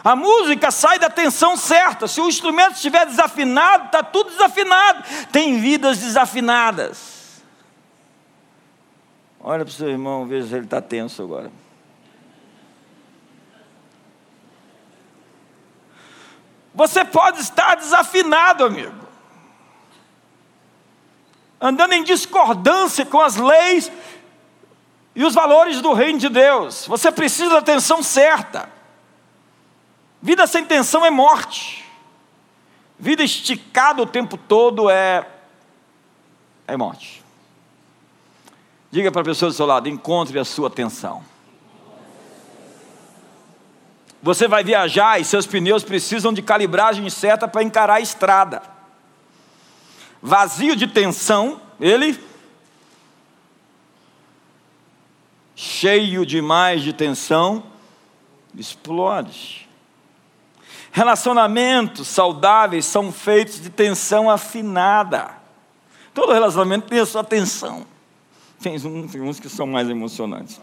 A 0.06 0.15
música 0.15 0.70
sai 0.70 1.00
da 1.00 1.10
tensão 1.10 1.58
certa. 1.58 2.08
Se 2.08 2.22
o 2.22 2.30
instrumento 2.30 2.76
estiver 2.76 3.06
desafinado, 3.06 3.88
está 3.88 4.04
tudo 4.04 4.30
desafinado. 4.30 5.04
Tem 5.32 5.60
vidas 5.60 5.98
desafinadas. 5.98 7.41
Olha 9.39 9.65
para 9.65 9.72
o 9.72 9.74
seu 9.74 9.89
irmão, 9.89 10.26
veja 10.26 10.48
se 10.48 10.56
ele 10.56 10.65
está 10.65 10.80
tenso 10.80 11.24
agora. 11.24 11.52
Você 16.74 17.04
pode 17.04 17.41
estar 17.41 17.76
desafinado, 17.76 18.63
amigo 18.63 19.06
andando 21.60 21.94
em 21.94 22.04
discordância 22.04 23.06
com 23.06 23.20
as 23.20 23.36
leis 23.36 23.91
e 25.15 25.24
os 25.24 25.34
valores 25.34 25.82
do 25.82 25.94
reino 25.94 26.20
de 26.20 26.30
Deus. 26.30 26.86
Você 26.88 27.12
precisa 27.12 27.50
da 27.50 27.58
atenção 27.60 28.04
certa. 28.04 28.70
Vida 30.26 30.48
sem 30.48 30.66
tensão 30.66 31.06
é 31.06 31.12
morte. 31.12 31.86
Vida 32.98 33.24
esticada 33.24 34.02
o 34.02 34.08
tempo 34.08 34.38
todo 34.38 34.90
é 34.90 35.30
é 36.68 36.76
morte. 36.76 37.24
Diga 38.90 39.12
para 39.12 39.22
a 39.22 39.26
pessoa 39.26 39.52
do 39.52 39.56
seu 39.56 39.68
lado: 39.68 39.88
encontre 39.88 40.40
a 40.40 40.44
sua 40.44 40.68
atenção. 40.68 41.24
Você 44.24 44.48
vai 44.48 44.64
viajar 44.64 45.22
e 45.22 45.24
seus 45.24 45.46
pneus 45.46 45.84
precisam 45.84 46.34
de 46.34 46.42
calibragem 46.42 47.08
certa 47.12 47.48
para 47.48 47.62
encarar 47.62 47.96
a 47.96 48.02
estrada 48.02 48.76
vazio 50.26 50.76
de 50.76 50.88
tensão, 50.88 51.62
ele 51.80 52.20
cheio 55.56 56.26
demais 56.26 56.82
de 56.82 56.92
tensão, 56.92 57.64
explode. 58.58 59.64
Relacionamentos 60.95 62.08
saudáveis 62.08 62.86
são 62.86 63.12
feitos 63.12 63.62
de 63.62 63.69
tensão 63.69 64.29
afinada. 64.29 65.29
Todo 66.13 66.31
relacionamento 66.31 66.88
tem 66.88 67.01
a 67.01 67.05
sua 67.05 67.21
tensão. 67.21 67.86
Tem 68.62 68.75
uns, 68.75 69.12
tem 69.12 69.19
uns 69.19 69.38
que 69.38 69.49
são 69.49 69.67
mais 69.67 69.89
emocionantes. 69.89 70.62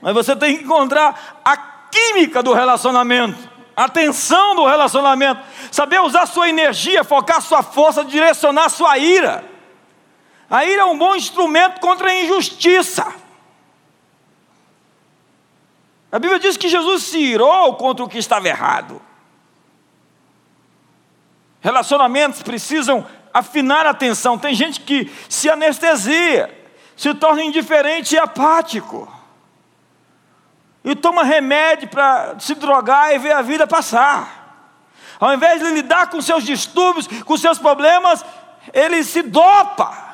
Mas 0.00 0.14
você 0.14 0.36
tem 0.36 0.56
que 0.56 0.62
encontrar 0.62 1.40
a 1.44 1.56
química 1.56 2.40
do 2.40 2.52
relacionamento 2.52 3.58
a 3.74 3.88
tensão 3.88 4.54
do 4.54 4.66
relacionamento, 4.66 5.40
saber 5.72 6.00
usar 6.00 6.26
sua 6.26 6.48
energia, 6.48 7.02
focar 7.02 7.40
sua 7.40 7.62
força, 7.62 8.04
direcionar 8.04 8.68
sua 8.68 8.98
ira. 8.98 9.44
A 10.48 10.64
ira 10.64 10.82
é 10.82 10.84
um 10.84 10.98
bom 10.98 11.14
instrumento 11.14 11.80
contra 11.80 12.08
a 12.08 12.22
injustiça. 12.22 13.06
A 16.10 16.18
Bíblia 16.18 16.40
diz 16.40 16.56
que 16.56 16.68
Jesus 16.68 17.02
se 17.02 17.18
irou 17.18 17.74
contra 17.76 18.04
o 18.04 18.08
que 18.08 18.18
estava 18.18 18.48
errado. 18.48 19.00
Relacionamentos 21.60 22.42
precisam 22.42 23.06
afinar 23.32 23.86
a 23.86 23.90
atenção. 23.90 24.38
Tem 24.38 24.54
gente 24.54 24.80
que 24.80 25.12
se 25.28 25.50
anestesia, 25.50 26.56
se 26.96 27.12
torna 27.14 27.42
indiferente 27.42 28.14
e 28.14 28.18
apático. 28.18 29.12
E 30.82 30.94
toma 30.96 31.24
remédio 31.24 31.88
para 31.88 32.38
se 32.38 32.54
drogar 32.54 33.14
e 33.14 33.18
ver 33.18 33.32
a 33.32 33.42
vida 33.42 33.66
passar. 33.66 34.38
Ao 35.20 35.34
invés 35.34 35.60
de 35.60 35.70
lidar 35.72 36.08
com 36.08 36.22
seus 36.22 36.44
distúrbios, 36.44 37.06
com 37.24 37.36
seus 37.36 37.58
problemas, 37.58 38.24
ele 38.72 39.04
se 39.04 39.20
dopa. 39.22 40.07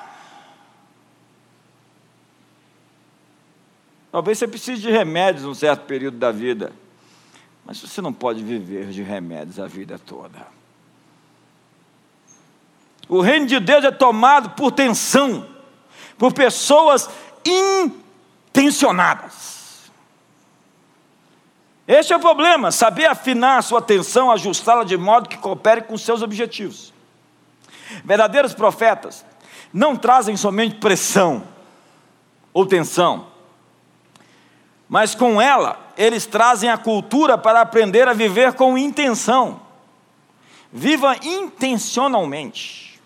Talvez 4.15 4.39
você 4.39 4.47
precise 4.47 4.81
de 4.81 4.93
remédios 4.93 5.43
num 5.43 5.55
certo 5.55 5.87
período 5.87 6.19
da 6.19 6.31
vida, 6.31 6.73
mas 7.65 7.81
você 7.81 8.01
não 8.01 8.13
pode 8.13 8.45
viver 8.45 8.91
de 8.91 9.03
remédios 9.03 9.59
a 9.59 9.67
vida 9.67 9.99
toda. 9.99 10.47
O 13.09 13.21
reino 13.21 13.45
de 13.45 13.59
Deus 13.59 13.85
é 13.85 13.91
tomado 13.91 14.51
por 14.51 14.71
tensão, 14.71 15.45
por 16.17 16.33
pessoas 16.33 17.11
intencionadas. 17.45 19.91
Este 21.85 22.13
é 22.13 22.17
o 22.17 22.21
problema, 22.21 22.71
saber 22.71 23.07
afinar 23.07 23.59
a 23.59 23.63
sua 23.63 23.81
atenção, 23.81 24.31
ajustá-la 24.31 24.85
de 24.85 24.97
modo 24.97 25.29
que 25.29 25.39
coopere 25.39 25.83
com 25.83 25.99
seus 25.99 26.23
objetivos. 26.23 26.95
Verdadeiros 28.05 28.55
profetas 28.55 29.27
não 29.73 29.97
trazem 29.97 30.37
somente 30.37 30.77
pressão 30.77 31.43
ou 32.53 32.65
tensão, 32.65 33.34
mas 34.89 35.15
com 35.15 35.41
ela 35.41 35.79
eles 35.97 36.27
trazem 36.27 36.71
a 36.71 36.79
cultura 36.79 37.39
para 37.39 37.61
aprender 37.61 38.09
a 38.09 38.13
viver 38.13 38.55
com 38.55 38.77
intenção. 38.77 39.61
Viva 40.73 41.17
intencionalmente. 41.23 43.01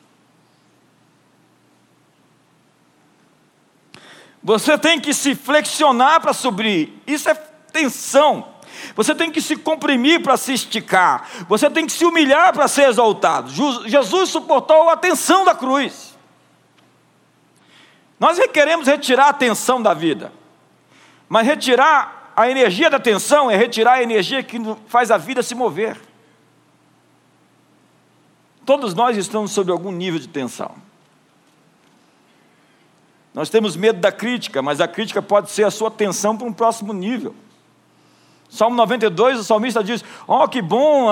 Você 4.43 4.79
tem 4.79 4.99
que 5.01 5.13
se 5.13 5.35
flexionar 5.35 6.21
para 6.21 6.33
subir, 6.33 7.03
isso 7.07 7.29
é 7.29 7.35
tensão. 7.35 8.47
Você 8.95 9.15
tem 9.15 9.31
que 9.31 9.43
se 9.43 9.57
comprimir 9.57 10.23
para 10.23 10.37
se 10.37 10.53
esticar. 10.53 11.29
Você 11.49 11.69
tem 11.69 11.87
que 11.87 11.93
se 11.93 12.05
humilhar 12.05 12.53
para 12.53 12.69
ser 12.69 12.89
exaltado. 12.89 13.51
Jesus 13.87 14.31
suportou 14.31 14.89
a 14.89 14.97
tensão 14.97 15.45
da 15.45 15.55
cruz. 15.55 16.17
Nós 18.19 18.39
queremos 18.53 18.87
retirar 18.87 19.29
a 19.29 19.33
tensão 19.33 19.83
da 19.83 19.95
vida. 19.95 20.33
Mas 21.29 21.47
retirar 21.47 22.33
a 22.35 22.49
energia 22.49 22.89
da 22.89 22.99
tensão 22.99 23.51
é 23.51 23.57
retirar 23.57 23.95
a 23.95 24.03
energia 24.03 24.43
que 24.43 24.59
faz 24.87 25.11
a 25.11 25.19
vida 25.19 25.43
se 25.43 25.55
mover. 25.55 26.01
Todos 28.65 28.95
nós 28.95 29.17
estamos 29.17 29.51
sob 29.51 29.71
algum 29.73 29.91
nível 29.91 30.21
de 30.21 30.29
tensão. 30.29 30.75
Nós 33.35 33.49
temos 33.51 33.77
medo 33.77 34.01
da 34.01 34.11
crítica, 34.11 34.63
mas 34.63 34.81
a 34.81 34.89
crítica 34.89 35.23
pode 35.23 35.51
ser 35.51 35.65
a 35.65 35.71
sua 35.71 35.91
tensão 35.91 36.37
para 36.37 36.47
um 36.47 36.53
próximo 36.53 36.93
nível. 36.93 37.35
Salmo 38.49 38.77
92, 38.77 39.41
o 39.41 39.45
salmista 39.45 39.85
diz: 39.85 40.05
Oh, 40.27 40.47
que 40.49 40.63
bom, 40.63 41.09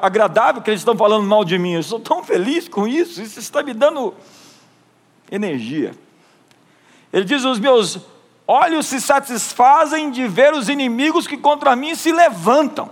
agradável 0.00 0.62
que 0.62 0.70
eles 0.70 0.80
estão 0.80 0.96
falando 0.96 1.26
mal 1.26 1.44
de 1.44 1.58
mim. 1.58 1.74
Eu 1.74 1.80
estou 1.80 1.98
tão 1.98 2.22
feliz 2.22 2.68
com 2.68 2.86
isso, 2.86 3.20
isso 3.20 3.38
está 3.40 3.62
me 3.62 3.74
dando 3.74 4.14
energia. 5.30 5.92
Ele 7.12 7.24
diz: 7.24 7.44
Os 7.44 7.58
meus 7.58 7.98
olhos 8.48 8.86
se 8.86 8.98
satisfazem 8.98 10.10
de 10.10 10.26
ver 10.26 10.54
os 10.54 10.70
inimigos 10.70 11.26
que 11.26 11.36
contra 11.36 11.76
mim 11.76 11.94
se 11.94 12.10
levantam. 12.10 12.90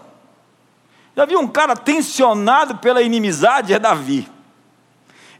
Já 1.16 1.24
viu 1.24 1.40
um 1.40 1.48
cara 1.48 1.74
tensionado 1.74 2.76
pela 2.76 3.00
inimizade? 3.00 3.72
É 3.72 3.78
Davi. 3.78 4.28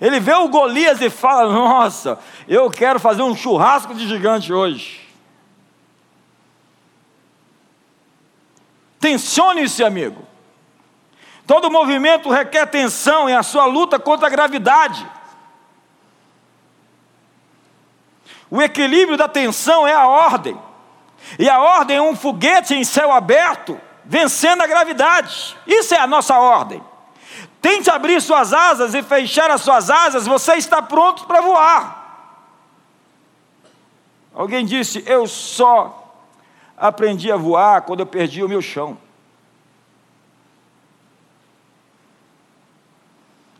Ele 0.01 0.19
vê 0.19 0.33
o 0.33 0.49
Golias 0.49 1.03
e 1.03 1.11
fala: 1.11 1.53
Nossa, 1.53 2.19
eu 2.49 2.71
quero 2.71 2.99
fazer 2.99 3.23
um 3.23 3.37
churrasco 3.37 3.95
de 3.95 4.09
gigante 4.09 4.53
hoje. 4.53 5.07
Tensione-se, 8.99 9.85
amigo. 9.85 10.27
Todo 11.47 11.71
movimento 11.71 12.31
requer 12.31 12.67
tensão 12.67 13.29
em 13.29 13.35
a 13.35 13.43
sua 13.43 13.67
luta 13.67 13.99
contra 13.99 14.27
a 14.27 14.31
gravidade. 14.31 15.07
O 18.51 18.63
equilíbrio 18.63 19.17
da 19.17 19.29
tensão 19.29 19.87
é 19.87 19.93
a 19.93 20.07
ordem. 20.07 20.57
E 21.39 21.49
a 21.49 21.61
ordem 21.61 21.97
é 21.97 22.03
um 22.03 22.15
foguete 22.15 22.75
em 22.75 22.85
céu 22.85 23.11
aberto, 23.11 23.81
vencendo 24.05 24.63
a 24.63 24.67
gravidade. 24.67 25.57
Isso 25.67 25.95
é 25.95 25.99
a 25.99 26.07
nossa 26.07 26.39
ordem. 26.39 26.83
Tente 27.61 27.91
abrir 27.91 28.21
suas 28.21 28.53
asas 28.53 28.95
e 28.95 29.03
fechar 29.03 29.51
as 29.51 29.63
suas 29.63 29.91
asas, 29.91 30.27
você 30.27 30.55
está 30.55 30.81
pronto 30.81 31.27
para 31.27 31.41
voar. 31.41 32.07
Alguém 34.33 34.65
disse: 34.65 35.03
Eu 35.07 35.27
só 35.27 36.15
aprendi 36.77 37.33
a 37.33 37.37
voar 37.37 37.83
quando 37.83 38.01
eu 38.01 38.07
perdi 38.07 38.45
o 38.45 38.49
meu 38.49 38.63
chão. 38.63 38.99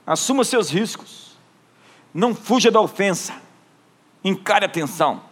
Assuma 0.07 0.45
seus 0.45 0.71
riscos. 0.71 1.37
Não 2.15 2.35
fuja 2.35 2.71
da 2.71 2.81
ofensa. 2.81 3.46
Encare 4.25 4.65
a 4.65 4.69
tensão. 4.69 5.23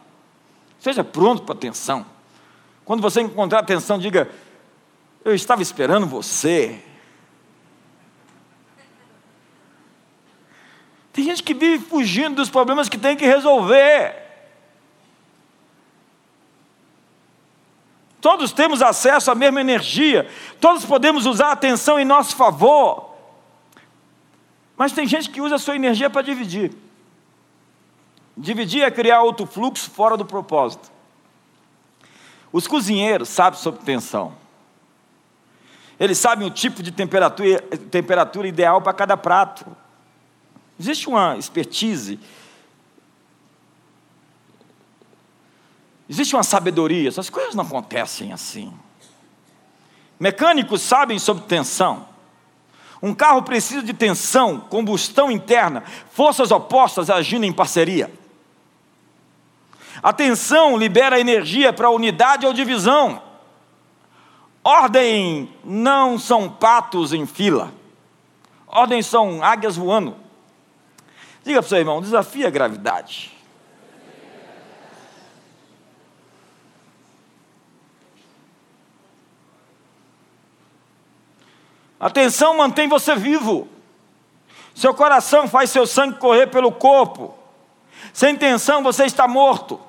Seja 0.79 1.03
pronto 1.03 1.43
para 1.43 1.55
a 1.55 1.59
tensão. 1.59 2.05
Quando 2.85 3.01
você 3.01 3.21
encontrar 3.21 3.61
a 3.61 3.65
tensão, 3.65 3.99
diga: 3.99 4.31
Eu 5.25 5.35
estava 5.35 5.63
esperando 5.63 6.07
você. 6.07 6.83
Tem 11.13 11.25
gente 11.25 11.43
que 11.43 11.55
vive 11.55 11.85
fugindo 11.85 12.35
dos 12.37 12.51
problemas 12.51 12.89
que 12.89 12.99
tem 12.99 13.17
que 13.17 13.25
resolver. 13.25 14.23
Todos 18.21 18.53
temos 18.53 18.83
acesso 18.83 19.31
à 19.31 19.35
mesma 19.35 19.61
energia, 19.61 20.29
todos 20.61 20.85
podemos 20.85 21.27
usar 21.27 21.49
a 21.49 21.53
atenção 21.53 22.01
em 22.01 22.05
nosso 22.05 22.35
favor. 22.35 23.15
Mas 24.77 24.93
tem 24.93 25.07
gente 25.07 25.31
que 25.31 25.41
usa 25.41 25.55
a 25.55 25.59
sua 25.59 25.77
energia 25.77 26.11
para 26.11 26.23
dividir. 26.23 26.73
Dividir 28.37 28.83
é 28.83 28.91
criar 28.91 29.23
outro 29.23 29.47
fluxo 29.47 29.91
fora 29.91 30.17
do 30.17 30.25
propósito. 30.25 30.91
Os 32.53 32.67
cozinheiros 32.67 33.29
sabem 33.29 33.59
sobre 33.59 33.85
tensão. 33.85 34.35
Eles 35.99 36.19
sabem 36.19 36.47
o 36.47 36.51
tipo 36.51 36.83
de 36.83 36.91
temperatura, 36.91 37.61
temperatura 37.91 38.49
ideal 38.49 38.81
para 38.83 38.93
cada 38.93 39.17
prato. 39.17 39.65
Existe 40.79 41.09
uma 41.09 41.37
expertise 41.37 42.19
Existe 46.09 46.37
uma 46.37 46.43
sabedoria, 46.43 47.09
essas 47.09 47.31
coisas 47.31 47.55
não 47.55 47.65
acontecem 47.65 48.33
assim. 48.33 48.73
Mecânicos 50.21 50.83
sabem 50.83 51.19
sobre 51.19 51.45
tensão. 51.45 52.07
Um 53.03 53.15
carro 53.15 53.43
precisa 53.43 53.83
de 53.83 53.93
tensão, 53.93 54.61
combustão 54.61 55.31
interna, 55.31 55.83
forças 56.11 56.51
opostas 56.51 57.11
agindo 57.11 57.45
em 57.45 57.53
parceria. 57.53 58.13
A 60.05 60.13
tensão 60.13 60.77
libera 60.77 61.19
energia 61.19 61.73
para 61.73 61.89
unidade 61.89 62.45
ou 62.45 62.53
divisão. 62.53 63.23
Ordem 64.63 65.51
não 65.65 66.19
são 66.19 66.47
patos 66.47 67.15
em 67.15 67.25
fila. 67.25 67.73
Ordem 68.67 69.01
são 69.01 69.43
águias 69.43 69.79
voando. 69.79 70.15
Diga 71.43 71.63
para 71.63 71.67
o 71.67 71.69
seu 71.71 71.79
irmão, 71.79 72.03
desafia 72.03 72.49
a 72.49 72.51
gravidade. 72.51 73.33
Atenção 81.99 82.59
mantém 82.59 82.89
você 82.89 83.17
vivo. 83.17 83.67
Seu 84.75 84.93
coração 84.93 85.49
faz 85.49 85.71
seu 85.71 85.87
sangue 85.87 86.19
correr 86.19 86.49
pelo 86.49 86.71
corpo. 86.71 87.35
Sem 88.13 88.37
tensão 88.37 88.83
você 88.83 89.07
está 89.07 89.27
morto. 89.27 89.81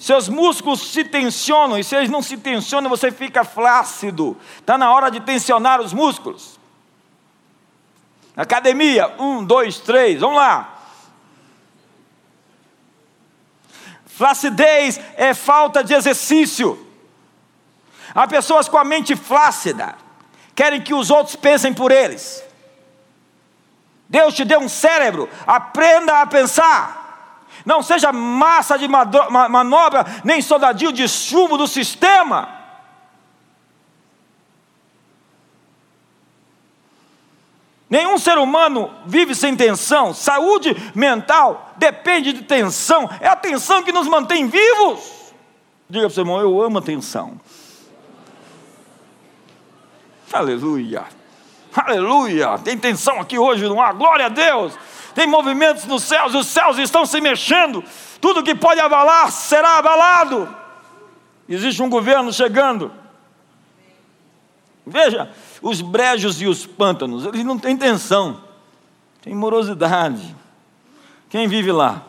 Seus 0.00 0.30
músculos 0.30 0.80
se 0.92 1.04
tensionam, 1.04 1.78
e 1.78 1.84
se 1.84 1.94
eles 1.94 2.08
não 2.08 2.22
se 2.22 2.38
tensionam, 2.38 2.88
você 2.88 3.12
fica 3.12 3.44
flácido. 3.44 4.34
Está 4.58 4.78
na 4.78 4.90
hora 4.90 5.10
de 5.10 5.20
tensionar 5.20 5.78
os 5.78 5.92
músculos. 5.92 6.58
Academia, 8.34 9.14
um, 9.18 9.44
dois, 9.44 9.78
três, 9.78 10.18
vamos 10.18 10.38
lá. 10.38 10.78
Flacidez 14.06 14.98
é 15.18 15.34
falta 15.34 15.84
de 15.84 15.92
exercício. 15.92 16.86
Há 18.14 18.26
pessoas 18.26 18.70
com 18.70 18.78
a 18.78 18.84
mente 18.84 19.14
flácida, 19.14 19.96
querem 20.54 20.80
que 20.80 20.94
os 20.94 21.10
outros 21.10 21.36
pensem 21.36 21.74
por 21.74 21.92
eles. 21.92 22.42
Deus 24.08 24.32
te 24.32 24.46
deu 24.46 24.60
um 24.60 24.68
cérebro, 24.68 25.28
aprenda 25.46 26.22
a 26.22 26.26
pensar. 26.26 26.99
Não 27.64 27.82
seja 27.82 28.12
massa 28.12 28.78
de 28.78 28.88
manobra, 28.88 30.04
nem 30.24 30.40
soldadinho 30.40 30.92
de 30.92 31.08
chumbo 31.08 31.56
do 31.56 31.66
sistema. 31.66 32.60
Nenhum 37.90 38.18
ser 38.18 38.38
humano 38.38 38.88
vive 39.04 39.34
sem 39.34 39.56
tensão. 39.56 40.14
Saúde 40.14 40.76
mental 40.94 41.72
depende 41.76 42.32
de 42.32 42.42
tensão. 42.42 43.10
É 43.20 43.26
a 43.26 43.34
tensão 43.34 43.82
que 43.82 43.90
nos 43.90 44.06
mantém 44.06 44.46
vivos. 44.46 45.32
Diga 45.88 46.04
para 46.04 46.12
o 46.12 46.14
seu 46.14 46.22
irmão: 46.22 46.40
Eu 46.40 46.62
amo 46.62 46.78
a 46.78 46.82
tensão. 46.82 47.40
Aleluia. 50.32 51.04
Aleluia. 51.74 52.56
Tem 52.58 52.78
tensão 52.78 53.20
aqui 53.20 53.36
hoje, 53.36 53.64
não 53.64 53.82
há? 53.82 53.92
Glória 53.92 54.26
a 54.26 54.28
Deus. 54.28 54.78
Tem 55.14 55.26
movimentos 55.26 55.84
nos 55.84 56.02
céus, 56.02 56.34
os 56.34 56.46
céus 56.46 56.78
estão 56.78 57.04
se 57.04 57.20
mexendo. 57.20 57.82
Tudo 58.20 58.42
que 58.42 58.54
pode 58.54 58.80
abalar 58.80 59.30
será 59.30 59.78
abalado. 59.78 60.54
Existe 61.48 61.82
um 61.82 61.90
governo 61.90 62.32
chegando. 62.32 62.92
Veja, 64.86 65.30
os 65.60 65.80
brejos 65.80 66.40
e 66.40 66.46
os 66.46 66.66
pântanos, 66.66 67.24
eles 67.24 67.44
não 67.44 67.58
têm 67.58 67.76
tensão, 67.76 68.42
tem 69.22 69.34
morosidade. 69.34 70.34
Quem 71.28 71.46
vive 71.46 71.70
lá? 71.70 72.02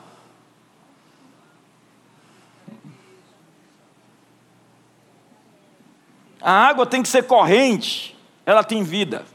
A 6.41 6.51
água 6.51 6.87
tem 6.87 7.03
que 7.03 7.09
ser 7.09 7.23
corrente, 7.23 8.17
ela 8.45 8.63
tem 8.63 8.83
vida. 8.83 9.25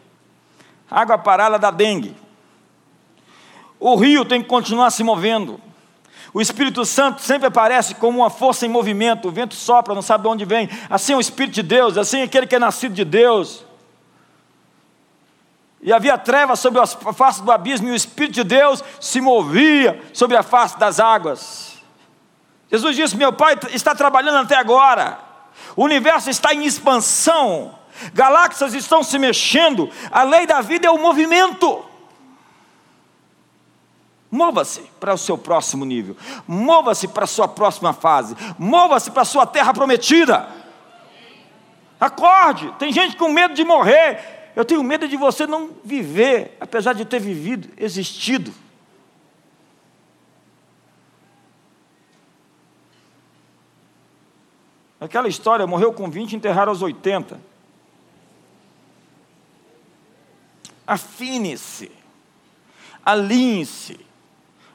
A 0.91 1.03
água 1.03 1.17
parada 1.17 1.59
dá 1.59 1.71
dengue. 1.71 2.17
O 3.79 3.95
rio 3.97 4.25
tem 4.25 4.43
que 4.43 4.49
continuar 4.49 4.91
se 4.91 5.05
movendo. 5.05 5.61
O 6.33 6.41
Espírito 6.41 6.85
Santo 6.85 7.23
sempre 7.23 7.47
aparece 7.47 7.95
como 7.95 8.19
uma 8.19 8.31
força 8.31 8.67
em 8.67 8.69
movimento. 8.69 9.29
O 9.29 9.31
vento 9.31 9.55
sopra, 9.55 9.95
não 9.95 10.03
sabe 10.03 10.23
de 10.23 10.29
onde 10.29 10.45
vem. 10.45 10.69
Assim 10.91 11.13
é 11.13 11.17
o 11.17 11.21
Espírito 11.21 11.55
de 11.55 11.63
Deus, 11.63 11.97
assim 11.97 12.21
é 12.21 12.23
aquele 12.25 12.47
que 12.47 12.55
é 12.55 12.59
nascido 12.59 12.95
de 12.95 13.05
Deus. 13.05 13.65
E 15.81 15.93
havia 15.93 16.19
trevas 16.19 16.59
sobre 16.59 16.81
a 16.81 16.87
face 16.87 17.43
do 17.43 17.53
abismo, 17.53 17.89
e 17.89 17.93
o 17.93 17.95
Espírito 17.95 18.35
de 18.35 18.45
Deus 18.45 18.83
se 19.01 19.21
movia 19.21 20.03
sobre 20.13 20.37
a 20.37 20.43
face 20.43 20.79
das 20.79 20.99
águas. 20.99 21.77
Jesus 22.71 22.97
disse: 22.97 23.17
Meu 23.17 23.33
Pai 23.33 23.57
está 23.73 23.95
trabalhando 23.95 24.39
até 24.39 24.57
agora, 24.57 25.19
o 25.77 25.85
universo 25.85 26.29
está 26.29 26.53
em 26.53 26.65
expansão, 26.65 27.79
galáxias 28.13 28.75
estão 28.75 29.03
se 29.03 29.19
mexendo, 29.19 29.89
a 30.11 30.23
lei 30.23 30.47
da 30.47 30.61
vida 30.61 30.87
é 30.87 30.91
o 30.91 30.99
movimento. 30.99 31.85
Mova-se 34.31 34.81
para 34.99 35.15
o 35.15 35.19
seu 35.19 35.39
próximo 35.39 35.85
nível, 35.85 36.17
mova-se 36.49 37.07
para 37.07 37.25
a 37.25 37.29
sua 37.29 37.47
próxima 37.47 37.93
fase, 37.93 38.37
mova-se 38.59 39.11
para 39.11 39.23
a 39.23 39.27
sua 39.27 39.47
terra 39.47 39.73
prometida. 39.73 40.49
Acorde, 42.01 42.73
tem 42.73 42.93
gente 42.93 43.17
com 43.17 43.29
medo 43.29 43.55
de 43.55 43.65
morrer, 43.65 44.53
eu 44.57 44.65
tenho 44.65 44.83
medo 44.83 45.07
de 45.07 45.17
você 45.17 45.47
não 45.47 45.71
viver, 45.85 46.57
apesar 46.61 46.93
de 46.93 47.05
ter 47.05 47.21
vivido, 47.21 47.69
existido. 47.77 48.53
Aquela 54.99 55.29
história, 55.29 55.67
morreu 55.67 55.93
com 55.93 56.11
20, 56.11 56.35
enterraram 56.35 56.73
aos 56.73 56.83
80. 56.83 57.39
Afine-se, 60.87 61.93
alinhe-se, 63.05 64.06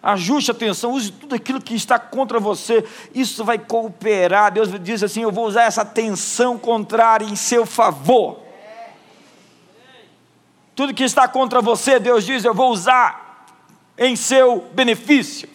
ajuste 0.02 0.52
a 0.52 0.54
atenção, 0.54 0.92
use 0.92 1.12
tudo 1.12 1.36
aquilo 1.36 1.62
que 1.62 1.76
está 1.76 2.00
contra 2.00 2.40
você, 2.40 2.84
isso 3.14 3.44
vai 3.44 3.60
cooperar. 3.60 4.52
Deus 4.52 4.70
diz 4.82 5.04
assim: 5.04 5.22
Eu 5.22 5.32
vou 5.32 5.46
usar 5.46 5.64
essa 5.64 5.86
tensão 5.86 6.58
contrária 6.58 7.26
em 7.26 7.36
seu 7.36 7.66
favor. 7.66 8.42
Tudo 10.76 10.94
que 10.94 11.04
está 11.04 11.28
contra 11.28 11.62
você, 11.62 12.00
Deus 12.00 12.26
diz, 12.26 12.44
eu 12.44 12.54
vou 12.54 12.72
usar 12.72 13.46
em 13.98 14.16
seu 14.16 14.68
benefício. 14.74 15.48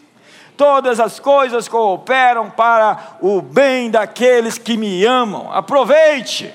Todas 0.57 1.01
as 1.01 1.19
coisas 1.19 1.69
cooperam 1.69 2.51
para 2.51 3.17
o 3.21 3.43
bem 3.43 3.91
daqueles 3.91 4.57
que 4.57 4.77
me 4.77 5.05
amam. 5.05 5.53
Aproveite. 5.53 6.53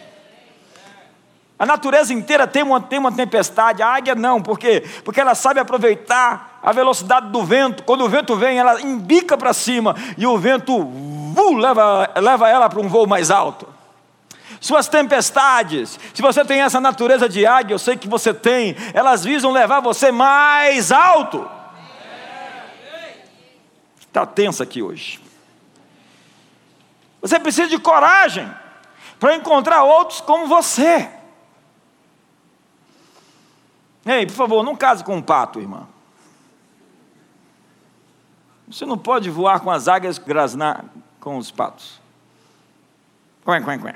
A 1.60 1.66
natureza 1.66 2.14
inteira 2.14 2.48
tem 2.48 2.64
uma, 2.64 2.82
tem 2.82 2.98
uma 2.98 3.12
tempestade, 3.12 3.84
a 3.84 3.88
águia 3.88 4.16
não, 4.16 4.42
por 4.42 4.58
quê? 4.58 4.84
Porque 5.04 5.22
ela 5.22 5.36
sabe 5.36 5.60
aproveitar 5.60 6.51
a 6.62 6.72
velocidade 6.72 7.30
do 7.30 7.44
vento. 7.44 7.84
Quando 7.84 8.04
o 8.04 8.10
vento 8.10 8.36
vem, 8.36 8.58
ela 8.58 8.82
embica 8.82 9.38
para 9.38 9.54
cima 9.54 9.96
e 10.18 10.26
o 10.26 10.38
vento 10.38 10.88
leva, 11.58 12.10
leva 12.18 12.50
ela 12.50 12.70
para 12.70 12.80
um 12.80 12.88
voo 12.88 13.08
mais 13.08 13.32
alto 13.32 13.68
suas 14.62 14.88
tempestades, 14.88 16.00
se 16.14 16.22
você 16.22 16.46
tem 16.46 16.62
essa 16.62 16.80
natureza 16.80 17.28
de 17.28 17.48
águia, 17.48 17.74
eu 17.74 17.80
sei 17.80 17.98
que 17.98 18.08
você 18.08 18.32
tem, 18.32 18.76
elas 18.94 19.24
visam 19.24 19.52
levar 19.52 19.80
você 19.80 20.12
mais 20.12 20.92
alto. 20.92 21.50
Está 24.00 24.24
tenso 24.24 24.62
aqui 24.62 24.84
hoje. 24.84 25.20
Você 27.22 27.40
precisa 27.40 27.68
de 27.68 27.80
coragem 27.80 28.48
para 29.20 29.36
encontrar 29.36 29.84
outros 29.84 30.22
como 30.22 30.46
você. 30.46 31.10
Ei, 34.06 34.28
por 34.28 34.36
favor, 34.36 34.64
não 34.64 34.76
case 34.76 35.04
com 35.04 35.16
um 35.16 35.22
pato, 35.24 35.60
irmã. 35.60 35.88
Você 38.72 38.86
não 38.86 38.98
pode 38.98 39.30
voar 39.30 39.60
com 39.60 39.70
as 39.70 39.90
águias 39.90 40.18
grasnar 40.18 40.86
com 41.20 41.38
os 41.38 41.52
patos. 41.52 42.00
Quen, 43.46 43.64
quen, 43.64 43.80
quen. 43.80 43.96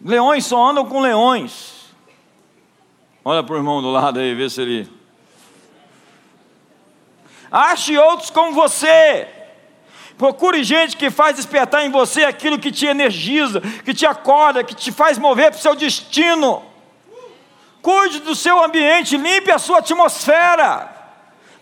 Leões 0.00 0.46
só 0.46 0.70
andam 0.70 0.86
com 0.86 1.00
leões. 1.00 1.92
Olha 3.24 3.42
para 3.42 3.54
o 3.54 3.58
irmão 3.58 3.82
do 3.82 3.90
lado 3.90 4.20
aí, 4.20 4.34
vê 4.36 4.48
se 4.48 4.62
ele. 4.62 4.88
Ache 7.50 7.98
outros 7.98 8.30
como 8.30 8.52
você. 8.52 9.26
Procure 10.16 10.62
gente 10.62 10.96
que 10.96 11.10
faz 11.10 11.34
despertar 11.34 11.84
em 11.84 11.90
você 11.90 12.22
aquilo 12.22 12.58
que 12.58 12.70
te 12.70 12.86
energiza, 12.86 13.60
que 13.60 13.92
te 13.92 14.06
acorda, 14.06 14.62
que 14.62 14.74
te 14.76 14.92
faz 14.92 15.18
mover 15.18 15.50
para 15.50 15.58
o 15.58 15.62
seu 15.62 15.74
destino. 15.74 16.62
Cuide 17.86 18.18
do 18.18 18.34
seu 18.34 18.64
ambiente, 18.64 19.16
limpe 19.16 19.52
a 19.52 19.60
sua 19.60 19.78
atmosfera. 19.78 20.90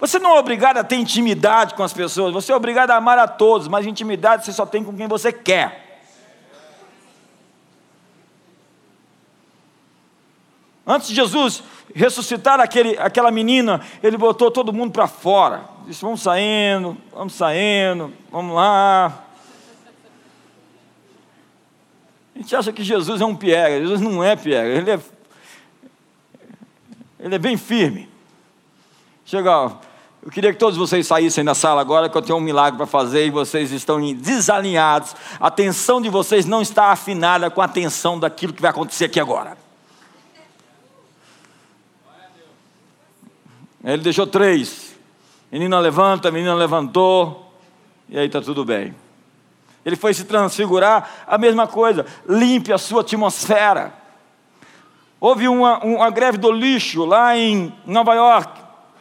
Você 0.01 0.19
não 0.19 0.35
é 0.35 0.39
obrigado 0.39 0.79
a 0.79 0.83
ter 0.83 0.97
intimidade 0.97 1.75
com 1.75 1.83
as 1.83 1.93
pessoas, 1.93 2.33
você 2.33 2.51
é 2.51 2.57
obrigado 2.57 2.93
a 2.93 2.97
amar 2.97 3.19
a 3.19 3.29
todos, 3.29 3.69
mas 3.69 3.85
intimidade 3.85 4.43
você 4.43 4.51
só 4.51 4.65
tem 4.65 4.83
com 4.83 4.97
quem 4.97 5.07
você 5.07 5.31
quer. 5.31 6.01
Antes 10.87 11.09
de 11.09 11.15
Jesus 11.15 11.63
ressuscitar 11.95 12.59
aquele, 12.59 12.97
aquela 12.99 13.31
menina, 13.31 13.83
ele 14.03 14.17
botou 14.17 14.51
todo 14.51 14.73
mundo 14.73 14.93
para 14.93 15.07
fora. 15.07 15.65
Disse: 15.87 16.01
vamos 16.01 16.23
saindo, 16.23 16.97
vamos 17.13 17.35
saindo, 17.35 18.11
vamos 18.33 18.57
lá. 18.57 19.27
A 22.35 22.39
gente 22.39 22.57
acha 22.57 22.73
que 22.73 22.83
Jesus 22.83 23.21
é 23.21 23.27
um 23.27 23.37
piega, 23.37 23.79
Jesus 23.79 24.01
não 24.01 24.25
é 24.25 24.35
piega, 24.35 24.69
ele 24.69 24.91
é, 24.91 24.99
ele 27.25 27.37
é 27.37 27.39
bem 27.39 27.57
firme. 27.57 28.07
Chega, 29.25 29.73
eu 30.23 30.31
queria 30.31 30.53
que 30.53 30.59
todos 30.59 30.77
vocês 30.77 31.07
saíssem 31.07 31.43
da 31.43 31.55
sala 31.55 31.81
agora, 31.81 32.07
que 32.07 32.19
eu 32.19 32.21
tenho 32.21 32.37
um 32.37 32.41
milagre 32.41 32.77
para 32.77 32.87
fazer 32.87 33.25
e 33.25 33.31
vocês 33.31 33.73
estão 33.73 33.99
desalinhados. 34.13 35.17
A 35.41 35.47
atenção 35.47 36.03
de 36.03 36.11
vocês 36.11 36.45
não 36.45 36.61
está 36.61 36.93
afinada 36.93 37.51
com 37.51 37.63
a 37.63 37.65
atenção 37.65 38.19
daquilo 38.19 38.53
que 38.53 38.61
vai 38.61 38.71
acontecer 38.71 39.07
aqui 39.07 39.19
agora. 39.19 39.57
Ele 43.83 44.03
deixou 44.03 44.27
três. 44.27 44.95
Menina 45.51 45.81
levanta, 45.81 46.31
menina 46.31 46.55
levantou, 46.55 47.55
e 48.07 48.19
aí 48.19 48.27
está 48.27 48.43
tudo 48.43 48.67
bem. 48.67 48.95
Ele 49.83 49.97
foi 49.97 50.13
se 50.13 50.25
transfigurar, 50.25 51.25
a 51.27 51.39
mesma 51.39 51.67
coisa, 51.67 52.05
limpe 52.29 52.71
a 52.71 52.77
sua 52.77 53.01
atmosfera. 53.01 54.04
Houve 55.25 55.49
uma, 55.49 55.79
uma 55.79 56.11
greve 56.11 56.37
do 56.37 56.53
lixo 56.53 57.07
lá 57.07 57.35
em 57.35 57.73
Nova 57.87 58.13
York. 58.13 58.61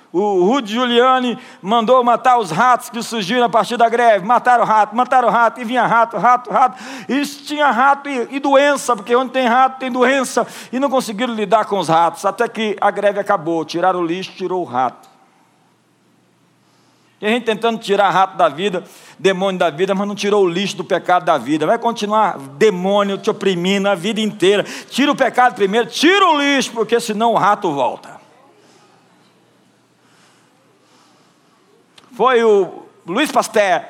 O 0.10 0.46
Rudy 0.46 0.72
Giuliani 0.72 1.38
mandou 1.62 2.02
matar 2.02 2.40
os 2.40 2.50
ratos 2.50 2.90
que 2.90 3.04
surgiram 3.04 3.44
a 3.44 3.50
partir 3.50 3.76
da 3.76 3.90
greve. 3.90 4.26
Mataram 4.26 4.64
rato, 4.64 4.96
mataram 4.96 5.28
rato, 5.28 5.60
e 5.60 5.66
vinha 5.66 5.86
rato, 5.86 6.16
rato, 6.16 6.50
rato. 6.50 6.82
E 7.10 7.26
tinha 7.26 7.70
rato 7.72 8.08
e, 8.08 8.38
e, 8.38 8.40
doença, 8.40 8.96
porque 8.96 9.14
onde 9.14 9.34
tem 9.34 9.48
rato 9.48 9.80
tem 9.80 9.92
doença. 9.92 10.48
E 10.72 10.80
não 10.80 10.90
conseguiram 10.90 11.34
lidar 11.34 11.66
com 11.66 11.78
os 11.78 11.90
ratos, 11.90 12.26
até 12.26 12.48
que 12.48 12.78
a 12.80 12.90
greve 12.90 13.20
acabou. 13.20 13.66
Tiraram 13.66 14.00
o 14.00 14.06
lixo, 14.06 14.32
tirou 14.32 14.62
o 14.62 14.66
rato. 14.66 15.13
Tem 17.24 17.36
gente 17.36 17.46
tentando 17.46 17.80
tirar 17.80 18.10
rato 18.10 18.36
da 18.36 18.50
vida, 18.50 18.84
demônio 19.18 19.58
da 19.58 19.70
vida, 19.70 19.96
mas 19.96 20.06
não 20.06 20.14
tirou 20.14 20.44
o 20.44 20.50
lixo 20.50 20.76
do 20.76 20.84
pecado 20.84 21.24
da 21.24 21.38
vida. 21.38 21.66
Vai 21.66 21.80
continuar 21.80 22.38
demônio 22.38 23.18
te 23.18 23.30
oprimindo 23.30 23.88
a 23.88 23.96
vida 23.96 24.20
inteira. 24.20 24.66
Tira 24.90 25.10
o 25.10 25.16
pecado 25.16 25.56
primeiro, 25.56 25.88
tira 25.88 26.28
o 26.28 26.38
lixo, 26.38 26.74
porque 26.74 27.00
senão 27.00 27.32
o 27.32 27.38
rato 27.38 27.72
volta. 27.72 28.20
Foi 32.12 32.44
o 32.44 32.84
Luiz 33.08 33.32
Pasteur, 33.32 33.86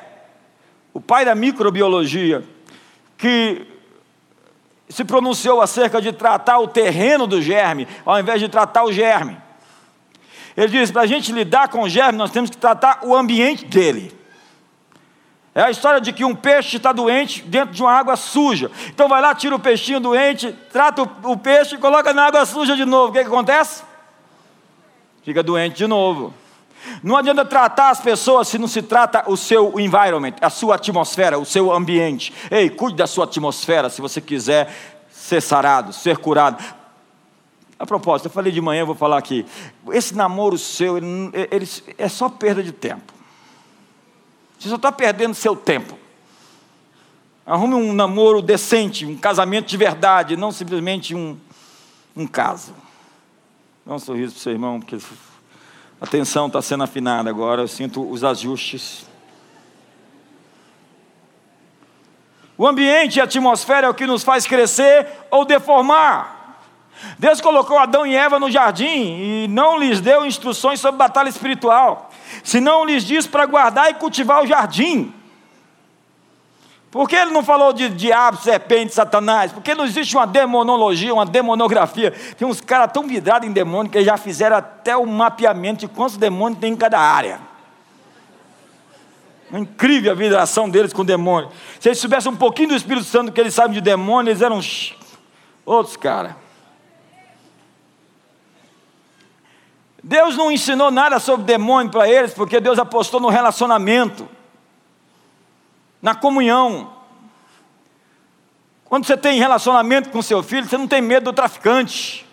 o 0.92 1.00
pai 1.00 1.24
da 1.24 1.34
microbiologia, 1.34 2.44
que 3.18 3.66
se 4.88 5.04
pronunciou 5.04 5.60
acerca 5.60 6.00
de 6.00 6.12
tratar 6.12 6.60
o 6.60 6.68
terreno 6.68 7.26
do 7.26 7.42
germe, 7.42 7.88
ao 8.06 8.20
invés 8.20 8.38
de 8.38 8.48
tratar 8.48 8.84
o 8.84 8.92
germe. 8.92 9.42
Ele 10.56 10.68
diz: 10.68 10.90
para 10.90 11.02
a 11.02 11.06
gente 11.06 11.32
lidar 11.32 11.68
com 11.68 11.82
o 11.82 11.88
germe, 11.88 12.18
nós 12.18 12.30
temos 12.30 12.50
que 12.50 12.56
tratar 12.56 13.00
o 13.02 13.14
ambiente 13.14 13.64
dele. 13.64 14.12
É 15.54 15.62
a 15.62 15.70
história 15.70 16.00
de 16.00 16.12
que 16.12 16.24
um 16.24 16.34
peixe 16.34 16.78
está 16.78 16.90
doente 16.90 17.42
dentro 17.42 17.72
de 17.72 17.80
uma 17.80 17.92
água 17.92 18.16
suja. 18.16 18.70
Então 18.88 19.08
vai 19.08 19.22
lá, 19.22 19.32
tira 19.34 19.54
o 19.54 19.58
peixinho 19.58 20.00
doente, 20.00 20.52
trata 20.72 21.02
o, 21.02 21.36
peixe 21.36 21.76
e 21.76 21.78
coloca 21.78 22.12
na 22.12 22.26
água 22.26 22.44
suja 22.44 22.74
de 22.74 22.84
novo. 22.84 23.10
O 23.10 23.12
que, 23.12 23.20
que 23.20 23.26
acontece? 23.26 23.84
Fica 25.22 25.44
doente 25.44 25.76
de 25.76 25.86
novo. 25.86 26.34
Não 27.04 27.16
adianta 27.16 27.44
tratar 27.44 27.90
as 27.90 28.00
pessoas 28.00 28.48
se 28.48 28.58
não 28.58 28.66
se 28.66 28.82
trata 28.82 29.24
o 29.30 29.36
seu 29.36 29.78
environment, 29.78 30.34
a 30.40 30.50
sua 30.50 30.74
atmosfera, 30.74 31.38
o 31.38 31.44
seu 31.44 31.72
ambiente. 31.72 32.34
Ei, 32.50 32.68
cuide 32.68 32.96
da 32.96 33.06
sua 33.06 33.24
atmosfera 33.24 33.88
se 33.88 34.02
você 34.02 34.20
quiser 34.20 34.74
ser 35.08 35.40
sarado, 35.40 35.92
ser 35.92 36.18
curado. 36.18 36.62
A 37.84 37.86
propósito, 37.86 38.28
eu 38.28 38.30
falei 38.30 38.50
de 38.50 38.62
manhã, 38.62 38.80
eu 38.80 38.86
vou 38.86 38.94
falar 38.94 39.18
aqui. 39.18 39.44
Esse 39.92 40.14
namoro 40.14 40.56
seu, 40.56 40.96
ele, 40.96 41.06
ele 41.50 41.68
é 41.98 42.08
só 42.08 42.30
perda 42.30 42.62
de 42.62 42.72
tempo. 42.72 43.12
Você 44.58 44.70
só 44.70 44.76
está 44.76 44.90
perdendo 44.90 45.34
seu 45.34 45.54
tempo. 45.54 45.98
Arrume 47.44 47.74
um 47.74 47.92
namoro 47.92 48.40
decente, 48.40 49.04
um 49.04 49.18
casamento 49.18 49.66
de 49.66 49.76
verdade, 49.76 50.34
não 50.34 50.50
simplesmente 50.50 51.14
um, 51.14 51.36
um 52.16 52.26
caso. 52.26 52.72
Dá 53.84 53.92
um 53.92 53.98
sorriso 53.98 54.32
para 54.32 54.38
o 54.38 54.42
seu 54.42 54.52
irmão, 54.52 54.80
porque 54.80 54.96
a 56.00 56.06
tensão 56.06 56.46
está 56.46 56.62
sendo 56.62 56.84
afinada 56.84 57.28
agora, 57.28 57.60
eu 57.60 57.68
sinto 57.68 58.10
os 58.10 58.24
ajustes. 58.24 59.04
O 62.56 62.66
ambiente 62.66 63.16
e 63.16 63.20
a 63.20 63.24
atmosfera 63.24 63.88
é 63.88 63.90
o 63.90 63.94
que 63.94 64.06
nos 64.06 64.24
faz 64.24 64.46
crescer 64.46 65.06
ou 65.30 65.44
deformar. 65.44 66.33
Deus 67.18 67.40
colocou 67.40 67.78
Adão 67.78 68.06
e 68.06 68.14
Eva 68.14 68.38
no 68.38 68.50
jardim 68.50 68.84
e 68.84 69.48
não 69.48 69.78
lhes 69.78 70.00
deu 70.00 70.24
instruções 70.24 70.80
sobre 70.80 70.98
batalha 70.98 71.28
espiritual, 71.28 72.10
senão 72.42 72.84
lhes 72.84 73.04
diz 73.04 73.26
para 73.26 73.46
guardar 73.46 73.90
e 73.90 73.94
cultivar 73.94 74.42
o 74.42 74.46
jardim. 74.46 75.12
Por 76.94 77.08
que 77.08 77.16
ele 77.16 77.32
não 77.32 77.42
falou 77.42 77.72
de 77.72 77.88
diabo, 77.88 78.36
serpente, 78.36 78.94
satanás? 78.94 79.50
Porque 79.50 79.74
não 79.74 79.84
existe 79.84 80.16
uma 80.16 80.28
demonologia, 80.28 81.12
uma 81.12 81.26
demonografia. 81.26 82.12
Tem 82.38 82.46
uns 82.46 82.60
caras 82.60 82.92
tão 82.92 83.04
vidrados 83.04 83.48
em 83.48 83.52
demônio 83.52 83.90
que 83.90 84.00
já 84.04 84.16
fizeram 84.16 84.58
até 84.58 84.96
o 84.96 85.04
mapeamento 85.04 85.80
de 85.80 85.88
quantos 85.88 86.16
demônios 86.16 86.60
tem 86.60 86.72
em 86.72 86.76
cada 86.76 87.00
área. 87.00 87.40
É 89.52 89.58
incrível 89.58 90.12
a 90.12 90.14
vidração 90.14 90.70
deles 90.70 90.92
com 90.92 91.04
demônio. 91.04 91.50
Se 91.80 91.88
eles 91.88 91.98
soubessem 91.98 92.30
um 92.30 92.36
pouquinho 92.36 92.68
do 92.68 92.76
Espírito 92.76 93.06
Santo 93.06 93.32
que 93.32 93.40
eles 93.40 93.54
sabem 93.54 93.72
de 93.72 93.80
demônio, 93.80 94.30
eles 94.30 94.40
eram 94.40 94.60
outros 95.66 95.96
caras. 95.96 96.43
Deus 100.06 100.36
não 100.36 100.52
ensinou 100.52 100.90
nada 100.90 101.18
sobre 101.18 101.46
demônio 101.46 101.90
para 101.90 102.06
eles, 102.06 102.34
porque 102.34 102.60
Deus 102.60 102.78
apostou 102.78 103.18
no 103.18 103.30
relacionamento 103.30 104.28
na 106.02 106.14
comunhão. 106.14 106.92
Quando 108.84 109.06
você 109.06 109.16
tem 109.16 109.38
relacionamento 109.38 110.10
com 110.10 110.20
seu 110.20 110.42
filho, 110.42 110.68
você 110.68 110.76
não 110.76 110.86
tem 110.86 111.00
medo 111.00 111.24
do 111.24 111.32
traficante. 111.32 112.26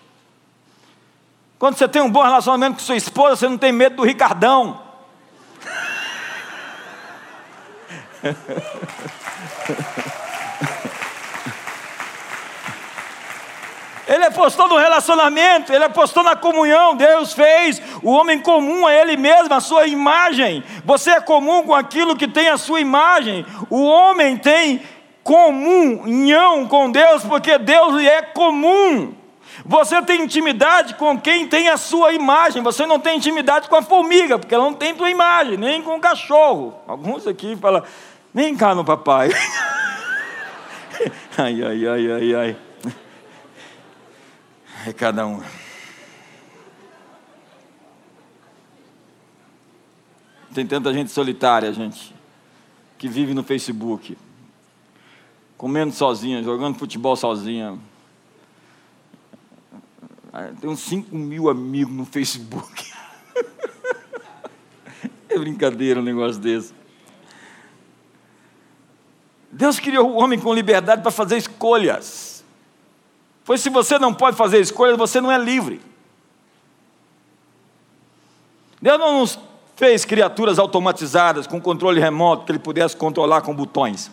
Quando 1.58 1.78
você 1.78 1.88
tem 1.88 2.02
um 2.02 2.12
bom 2.12 2.22
relacionamento 2.22 2.74
com 2.74 2.82
sua 2.82 2.98
esposa, 2.98 3.38
você 3.38 3.48
não 3.48 3.58
tem 3.58 3.72
medo 3.72 3.96
do 3.96 4.04
Ricardão. 4.04 4.82
Ele 14.12 14.26
apostou 14.26 14.68
no 14.68 14.76
relacionamento, 14.76 15.72
ele 15.72 15.86
apostou 15.86 16.22
na 16.22 16.36
comunhão. 16.36 16.98
Deus 16.98 17.32
fez 17.32 17.82
o 18.04 18.12
homem 18.12 18.40
comum 18.40 18.86
a 18.86 18.94
ele 18.94 19.16
mesmo, 19.16 19.54
a 19.54 19.62
sua 19.62 19.88
imagem. 19.88 20.62
Você 20.84 21.12
é 21.12 21.22
comum 21.22 21.64
com 21.64 21.74
aquilo 21.74 22.18
que 22.18 22.28
tem 22.28 22.50
a 22.50 22.58
sua 22.58 22.82
imagem. 22.82 23.46
O 23.70 23.84
homem 23.84 24.36
tem 24.36 24.82
comunhão 25.24 26.68
com 26.68 26.92
Deus, 26.92 27.24
porque 27.24 27.58
Deus 27.58 27.96
lhe 27.96 28.06
é 28.06 28.22
comum. 28.22 29.14
Você 29.66 30.02
tem 30.02 30.24
intimidade 30.24 30.96
com 30.96 31.18
quem 31.18 31.48
tem 31.48 31.70
a 31.70 31.78
sua 31.78 32.12
imagem. 32.12 32.62
Você 32.64 32.86
não 32.86 33.00
tem 33.00 33.16
intimidade 33.16 33.70
com 33.70 33.78
a 33.78 33.82
formiga, 33.82 34.38
porque 34.38 34.54
ela 34.54 34.66
não 34.66 34.74
tem 34.74 34.94
tua 34.94 35.10
imagem, 35.10 35.56
nem 35.56 35.82
com 35.82 35.96
o 35.96 36.02
cachorro. 36.02 36.76
Alguns 36.86 37.26
aqui 37.26 37.56
falam, 37.56 37.82
vem 38.34 38.58
cá 38.58 38.76
no 38.76 38.84
papai. 38.84 39.30
ai, 41.38 41.64
ai, 41.64 41.88
ai, 41.88 42.12
ai, 42.12 42.36
ai. 42.36 42.71
É 44.86 44.92
cada 44.92 45.28
um. 45.28 45.44
Tem 50.54 50.66
tanta 50.66 50.92
gente 50.92 51.12
solitária, 51.12 51.72
gente, 51.72 52.14
que 52.98 53.08
vive 53.08 53.34
no 53.34 53.44
Facebook, 53.44 54.18
comendo 55.56 55.94
sozinha, 55.94 56.44
jogando 56.44 56.78
futebol 56.78 57.16
sozinha. 57.16 57.78
Tem 60.60 60.70
uns 60.70 60.80
5 60.80 61.16
mil 61.16 61.50
amigos 61.50 61.94
no 61.94 62.06
Facebook. 62.06 62.92
é 65.30 65.38
brincadeira 65.38 66.00
um 66.00 66.04
negócio 66.04 66.42
desse. 66.42 66.74
Deus 69.52 69.80
criou 69.80 70.10
o 70.10 70.16
homem 70.16 70.40
com 70.40 70.54
liberdade 70.54 71.02
para 71.02 71.12
fazer 71.12 71.38
escolhas. 71.38 72.31
Pois 73.46 73.62
se 73.62 73.70
você 73.70 73.98
não 73.98 74.14
pode 74.14 74.38
fazer 74.38 74.60
escolhas, 74.60 74.98
você 74.98 75.20
não 75.20 75.32
é 75.32 75.38
livre. 75.38 75.82
Deus 78.82 79.00
não 79.00 79.20
nos 79.20 79.40
fez 79.76 80.06
criaturas 80.06 80.60
automatizadas 80.60 81.48
com 81.48 81.60
controle 81.60 82.00
remoto 82.00 82.46
que 82.46 82.52
ele 82.52 82.60
pudesse 82.60 82.96
controlar 82.96 83.42
com 83.42 83.54
botões. 83.54 84.12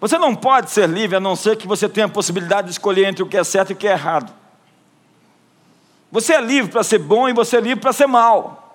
Você 0.00 0.16
não 0.18 0.34
pode 0.34 0.70
ser 0.70 0.88
livre 0.88 1.16
a 1.16 1.20
não 1.20 1.34
ser 1.34 1.56
que 1.56 1.66
você 1.66 1.88
tenha 1.88 2.06
a 2.06 2.10
possibilidade 2.10 2.68
de 2.68 2.72
escolher 2.72 3.06
entre 3.06 3.22
o 3.22 3.26
que 3.26 3.36
é 3.36 3.42
certo 3.42 3.70
e 3.70 3.72
o 3.72 3.76
que 3.76 3.88
é 3.88 3.92
errado. 3.92 4.32
Você 6.10 6.34
é 6.34 6.40
livre 6.40 6.70
para 6.70 6.84
ser 6.84 6.98
bom 6.98 7.28
e 7.28 7.32
você 7.32 7.56
é 7.56 7.60
livre 7.60 7.80
para 7.80 7.92
ser 7.92 8.06
mal. 8.06 8.67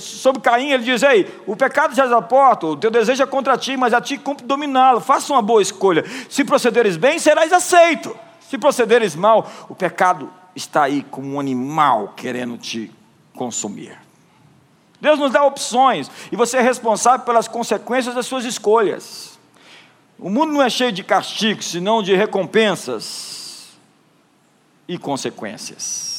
Sobre 0.00 0.42
Caim, 0.42 0.72
ele 0.72 0.82
diz: 0.82 1.02
Ei, 1.02 1.32
o 1.46 1.54
pecado 1.54 1.94
já 1.94 2.20
porta, 2.20 2.66
o 2.66 2.76
teu 2.76 2.90
desejo 2.90 3.22
é 3.22 3.26
contra 3.26 3.56
ti, 3.56 3.76
mas 3.76 3.94
a 3.94 4.00
ti 4.00 4.18
cumpre 4.18 4.44
dominá-lo. 4.44 5.00
Faça 5.00 5.32
uma 5.32 5.40
boa 5.40 5.62
escolha. 5.62 6.04
Se 6.28 6.44
procederes 6.44 6.96
bem, 6.96 7.18
serás 7.18 7.52
aceito. 7.52 8.16
Se 8.40 8.58
procederes 8.58 9.14
mal, 9.14 9.48
o 9.68 9.74
pecado 9.74 10.30
está 10.56 10.84
aí 10.84 11.04
como 11.10 11.34
um 11.34 11.40
animal 11.40 12.14
querendo 12.16 12.58
te 12.58 12.90
consumir. 13.34 13.96
Deus 15.00 15.18
nos 15.18 15.32
dá 15.32 15.44
opções 15.44 16.10
e 16.32 16.36
você 16.36 16.56
é 16.56 16.60
responsável 16.60 17.24
pelas 17.26 17.46
consequências 17.46 18.14
das 18.14 18.26
suas 18.26 18.44
escolhas. 18.44 19.38
O 20.18 20.30
mundo 20.30 20.52
não 20.52 20.62
é 20.62 20.70
cheio 20.70 20.92
de 20.92 21.04
castigos, 21.04 21.70
senão 21.70 22.02
de 22.02 22.14
recompensas 22.14 23.68
e 24.88 24.96
consequências. 24.96 26.13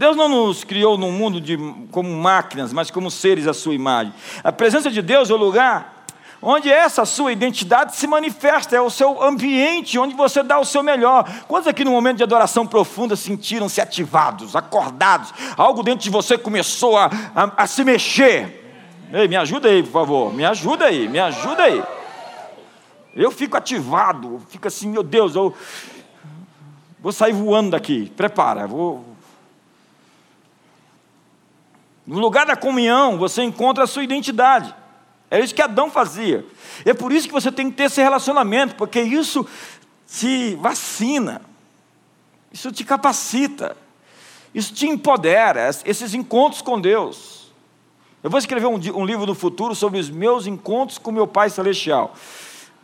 Deus 0.00 0.16
não 0.16 0.30
nos 0.30 0.64
criou 0.64 0.96
num 0.96 1.12
mundo 1.12 1.38
de, 1.38 1.58
como 1.90 2.08
máquinas, 2.08 2.72
mas 2.72 2.90
como 2.90 3.10
seres 3.10 3.46
à 3.46 3.52
sua 3.52 3.74
imagem. 3.74 4.14
A 4.42 4.50
presença 4.50 4.90
de 4.90 5.02
Deus 5.02 5.28
é 5.28 5.34
o 5.34 5.36
lugar 5.36 6.06
onde 6.40 6.72
essa 6.72 7.04
sua 7.04 7.32
identidade 7.32 7.94
se 7.94 8.06
manifesta, 8.06 8.74
é 8.74 8.80
o 8.80 8.88
seu 8.88 9.22
ambiente, 9.22 9.98
onde 9.98 10.14
você 10.14 10.42
dá 10.42 10.58
o 10.58 10.64
seu 10.64 10.82
melhor. 10.82 11.28
Quantos 11.46 11.68
aqui 11.68 11.84
no 11.84 11.90
momento 11.90 12.16
de 12.16 12.22
adoração 12.22 12.66
profunda 12.66 13.14
sentiram-se 13.14 13.78
ativados, 13.78 14.56
acordados? 14.56 15.34
Algo 15.54 15.82
dentro 15.82 16.02
de 16.02 16.08
você 16.08 16.38
começou 16.38 16.96
a, 16.96 17.10
a, 17.36 17.64
a 17.64 17.66
se 17.66 17.84
mexer. 17.84 18.72
Ei, 19.12 19.28
me 19.28 19.36
ajuda 19.36 19.68
aí, 19.68 19.82
por 19.82 19.92
favor, 19.92 20.32
me 20.32 20.46
ajuda 20.46 20.86
aí, 20.86 21.10
me 21.10 21.18
ajuda 21.18 21.64
aí. 21.64 21.84
Eu 23.14 23.30
fico 23.30 23.54
ativado, 23.54 24.40
fico 24.48 24.66
assim, 24.66 24.88
meu 24.88 25.02
Deus, 25.02 25.34
eu 25.34 25.54
vou 27.00 27.12
sair 27.12 27.34
voando 27.34 27.72
daqui. 27.72 28.10
Prepara, 28.16 28.66
vou, 28.66 29.09
no 32.10 32.18
lugar 32.18 32.44
da 32.44 32.56
comunhão, 32.56 33.16
você 33.16 33.40
encontra 33.40 33.84
a 33.84 33.86
sua 33.86 34.02
identidade. 34.02 34.74
É 35.30 35.38
isso 35.38 35.54
que 35.54 35.62
Adão 35.62 35.88
fazia. 35.88 36.44
É 36.84 36.92
por 36.92 37.12
isso 37.12 37.28
que 37.28 37.32
você 37.32 37.52
tem 37.52 37.70
que 37.70 37.76
ter 37.76 37.84
esse 37.84 38.02
relacionamento, 38.02 38.74
porque 38.74 39.00
isso 39.00 39.46
te 40.08 40.56
vacina, 40.56 41.40
isso 42.52 42.72
te 42.72 42.82
capacita, 42.82 43.76
isso 44.52 44.74
te 44.74 44.88
empodera, 44.88 45.70
esses 45.84 46.12
encontros 46.12 46.60
com 46.60 46.80
Deus. 46.80 47.52
Eu 48.24 48.28
vou 48.28 48.40
escrever 48.40 48.66
um, 48.66 48.74
um 48.74 49.06
livro 49.06 49.24
no 49.24 49.34
futuro 49.36 49.72
sobre 49.72 50.00
os 50.00 50.10
meus 50.10 50.48
encontros 50.48 50.98
com 50.98 51.12
meu 51.12 51.28
Pai 51.28 51.48
Celestial. 51.48 52.12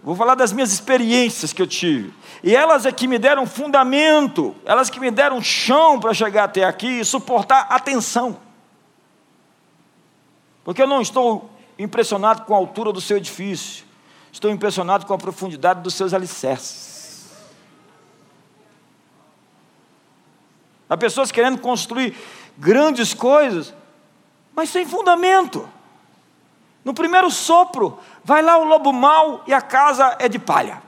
Vou 0.05 0.15
falar 0.15 0.37
das 0.37 0.53
minhas 0.53 0.73
experiências 0.73 1.53
que 1.53 1.61
eu 1.61 1.67
tive. 1.67 2.15
E 2.45 2.55
elas 2.55 2.87
é 2.87 2.93
que 2.93 3.09
me 3.09 3.19
deram 3.19 3.45
fundamento, 3.45 4.55
elas 4.65 4.89
que 4.89 5.01
me 5.01 5.11
deram 5.11 5.43
chão 5.43 5.99
para 5.99 6.15
chegar 6.15 6.45
até 6.45 6.63
aqui 6.63 7.01
e 7.01 7.05
suportar 7.05 7.67
a 7.69 7.81
tensão. 7.81 8.46
Porque 10.67 10.83
eu 10.83 10.87
não 10.89 11.01
estou 11.01 11.49
impressionado 11.79 12.43
com 12.43 12.53
a 12.53 12.57
altura 12.57 12.93
do 12.93 13.01
seu 13.01 13.19
edifício, 13.19 13.85
estou 14.33 14.51
impressionado 14.51 15.07
com 15.07 15.15
a 15.15 15.17
profundidade 15.17 15.81
dos 15.81 15.95
seus 15.95 16.13
alicerces. 16.13 17.31
Há 20.91 20.97
pessoas 20.97 21.31
querendo 21.31 21.61
construir 21.61 22.17
grandes 22.59 23.15
coisas, 23.15 23.73
mas 24.57 24.69
sem 24.69 24.85
fundamento. 24.85 25.69
No 26.85 26.93
primeiro 26.93 27.31
sopro, 27.31 28.01
vai 28.25 28.43
lá 28.43 28.59
o 28.59 28.65
lobo 28.65 28.93
mau 28.93 29.45
e 29.47 29.55
a 29.55 29.63
casa 29.63 30.17
é 30.19 30.29
de 30.29 30.41
palha. 30.41 30.83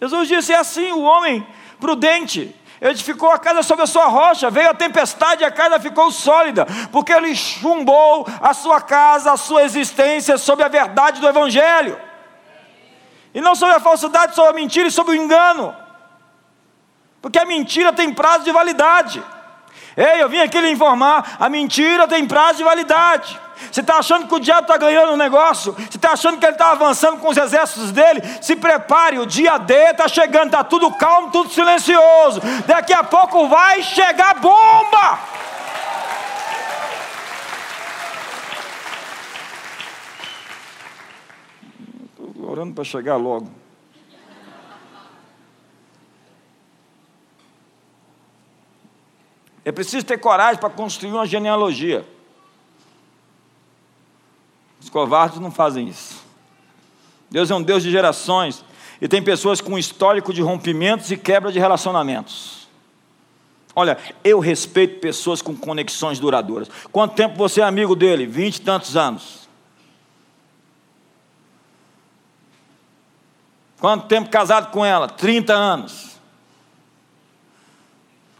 Jesus 0.00 0.28
disse: 0.28 0.52
é 0.52 0.56
assim 0.56 0.92
o 0.92 1.02
homem 1.02 1.44
prudente 1.80 2.54
edificou 2.90 3.30
a 3.30 3.38
casa 3.38 3.62
sobre 3.62 3.84
a 3.84 3.86
sua 3.86 4.06
rocha, 4.06 4.50
veio 4.50 4.70
a 4.70 4.74
tempestade 4.74 5.42
e 5.42 5.46
a 5.46 5.50
casa 5.52 5.78
ficou 5.78 6.10
sólida, 6.10 6.66
porque 6.90 7.12
ele 7.12 7.34
chumbou 7.34 8.26
a 8.40 8.52
sua 8.52 8.80
casa, 8.80 9.32
a 9.32 9.36
sua 9.36 9.62
existência 9.62 10.36
sobre 10.36 10.64
a 10.64 10.68
verdade 10.68 11.20
do 11.20 11.28
Evangelho, 11.28 11.98
e 13.32 13.40
não 13.40 13.54
sobre 13.54 13.76
a 13.76 13.80
falsidade, 13.80 14.34
sobre 14.34 14.50
a 14.50 14.54
mentira 14.54 14.88
e 14.88 14.90
sobre 14.90 15.16
o 15.16 15.22
engano, 15.22 15.74
porque 17.20 17.38
a 17.38 17.44
mentira 17.44 17.92
tem 17.92 18.12
prazo 18.12 18.44
de 18.44 18.50
validade. 18.50 19.22
Ei, 19.96 20.20
eu 20.20 20.28
vim 20.28 20.40
aqui 20.40 20.60
lhe 20.60 20.70
informar: 20.70 21.36
a 21.38 21.48
mentira 21.48 22.08
tem 22.08 22.26
prazo 22.26 22.58
de 22.58 22.64
validade. 22.64 23.38
Você 23.70 23.80
está 23.80 23.98
achando 23.98 24.26
que 24.26 24.34
o 24.34 24.40
diabo 24.40 24.62
está 24.62 24.76
ganhando 24.76 25.12
um 25.12 25.16
negócio? 25.16 25.72
Você 25.72 25.96
está 25.96 26.12
achando 26.12 26.38
que 26.38 26.44
ele 26.44 26.52
está 26.52 26.72
avançando 26.72 27.18
com 27.18 27.28
os 27.28 27.36
exércitos 27.36 27.92
dele? 27.92 28.20
Se 28.40 28.56
prepare, 28.56 29.18
o 29.18 29.26
dia 29.26 29.58
D 29.58 29.74
está 29.90 30.08
chegando, 30.08 30.46
está 30.46 30.64
tudo 30.64 30.92
calmo, 30.92 31.30
tudo 31.30 31.50
silencioso. 31.50 32.40
Daqui 32.66 32.92
a 32.92 33.04
pouco 33.04 33.48
vai 33.48 33.82
chegar 33.82 34.40
bomba. 34.40 35.18
Estou 42.28 42.50
orando 42.50 42.74
para 42.74 42.84
chegar 42.84 43.16
logo. 43.16 43.62
É 49.64 49.70
preciso 49.70 50.04
ter 50.04 50.18
coragem 50.18 50.60
para 50.60 50.70
construir 50.70 51.12
uma 51.12 51.24
genealogia. 51.26 52.04
Covardes 54.92 55.40
não 55.40 55.50
fazem 55.50 55.88
isso. 55.88 56.22
Deus 57.30 57.50
é 57.50 57.54
um 57.54 57.62
Deus 57.62 57.82
de 57.82 57.90
gerações 57.90 58.62
e 59.00 59.08
tem 59.08 59.22
pessoas 59.22 59.58
com 59.58 59.78
histórico 59.78 60.34
de 60.34 60.42
rompimentos 60.42 61.10
e 61.10 61.16
quebra 61.16 61.50
de 61.50 61.58
relacionamentos. 61.58 62.68
Olha, 63.74 63.96
eu 64.22 64.38
respeito 64.38 65.00
pessoas 65.00 65.40
com 65.40 65.56
conexões 65.56 66.20
duradouras. 66.20 66.68
Quanto 66.92 67.14
tempo 67.14 67.36
você 67.36 67.62
é 67.62 67.64
amigo 67.64 67.96
dele? 67.96 68.26
Vinte 68.26 68.56
e 68.56 68.60
tantos 68.60 68.94
anos. 68.94 69.48
Quanto 73.80 74.06
tempo 74.06 74.28
casado 74.28 74.70
com 74.70 74.84
ela? 74.84 75.08
Trinta 75.08 75.54
anos. 75.54 76.18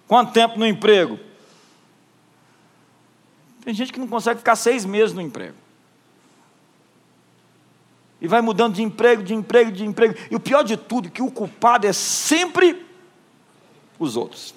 Quanto 0.07 0.33
tempo 0.33 0.59
no 0.59 0.67
emprego? 0.67 1.19
Tem 3.65 3.73
gente 3.73 3.91
que 3.91 3.99
não 3.99 4.07
consegue 4.07 4.41
ficar 4.41 4.55
seis 4.55 4.85
meses 4.85 5.15
no 5.15 5.23
emprego. 5.23 5.62
E 8.23 8.29
vai 8.29 8.41
mudando 8.41 8.75
de 8.75 8.83
emprego, 8.85 9.21
de 9.21 9.35
emprego, 9.35 9.73
de 9.73 9.85
emprego. 9.85 10.15
E 10.31 10.37
o 10.37 10.41
pior 10.41 10.63
de 10.63 10.77
tudo, 10.77 11.11
que 11.11 11.21
o 11.21 11.29
culpado 11.29 11.89
é 11.89 11.93
sempre 11.93 12.87
os 13.99 14.17
outros. 14.17 14.55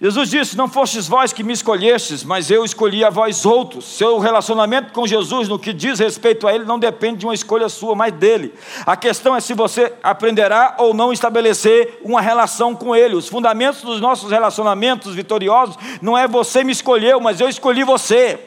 Jesus 0.00 0.30
disse: 0.30 0.56
Não 0.56 0.68
fostes 0.68 1.06
vós 1.06 1.34
que 1.34 1.42
me 1.42 1.52
escolhestes, 1.52 2.24
mas 2.24 2.50
eu 2.50 2.64
escolhi 2.64 3.04
a 3.04 3.10
vós 3.10 3.44
outros. 3.44 3.84
Seu 3.84 4.18
relacionamento 4.18 4.90
com 4.94 5.06
Jesus, 5.06 5.48
no 5.48 5.58
que 5.58 5.74
diz 5.74 5.98
respeito 5.98 6.46
a 6.46 6.54
Ele, 6.54 6.64
não 6.64 6.78
depende 6.78 7.18
de 7.18 7.26
uma 7.26 7.34
escolha 7.34 7.68
sua, 7.68 7.94
mas 7.94 8.14
dele. 8.14 8.54
A 8.86 8.96
questão 8.96 9.36
é 9.36 9.40
se 9.40 9.52
você 9.52 9.92
aprenderá 10.02 10.76
ou 10.78 10.94
não 10.94 11.12
estabelecer 11.12 12.00
uma 12.02 12.22
relação 12.22 12.74
com 12.74 12.96
Ele. 12.96 13.16
Os 13.16 13.28
fundamentos 13.28 13.82
dos 13.82 14.00
nossos 14.00 14.30
relacionamentos 14.30 15.14
vitoriosos 15.14 15.76
não 16.00 16.16
é 16.16 16.26
você 16.26 16.64
me 16.64 16.72
escolheu, 16.72 17.20
mas 17.20 17.38
eu 17.38 17.50
escolhi 17.50 17.84
você. 17.84 18.38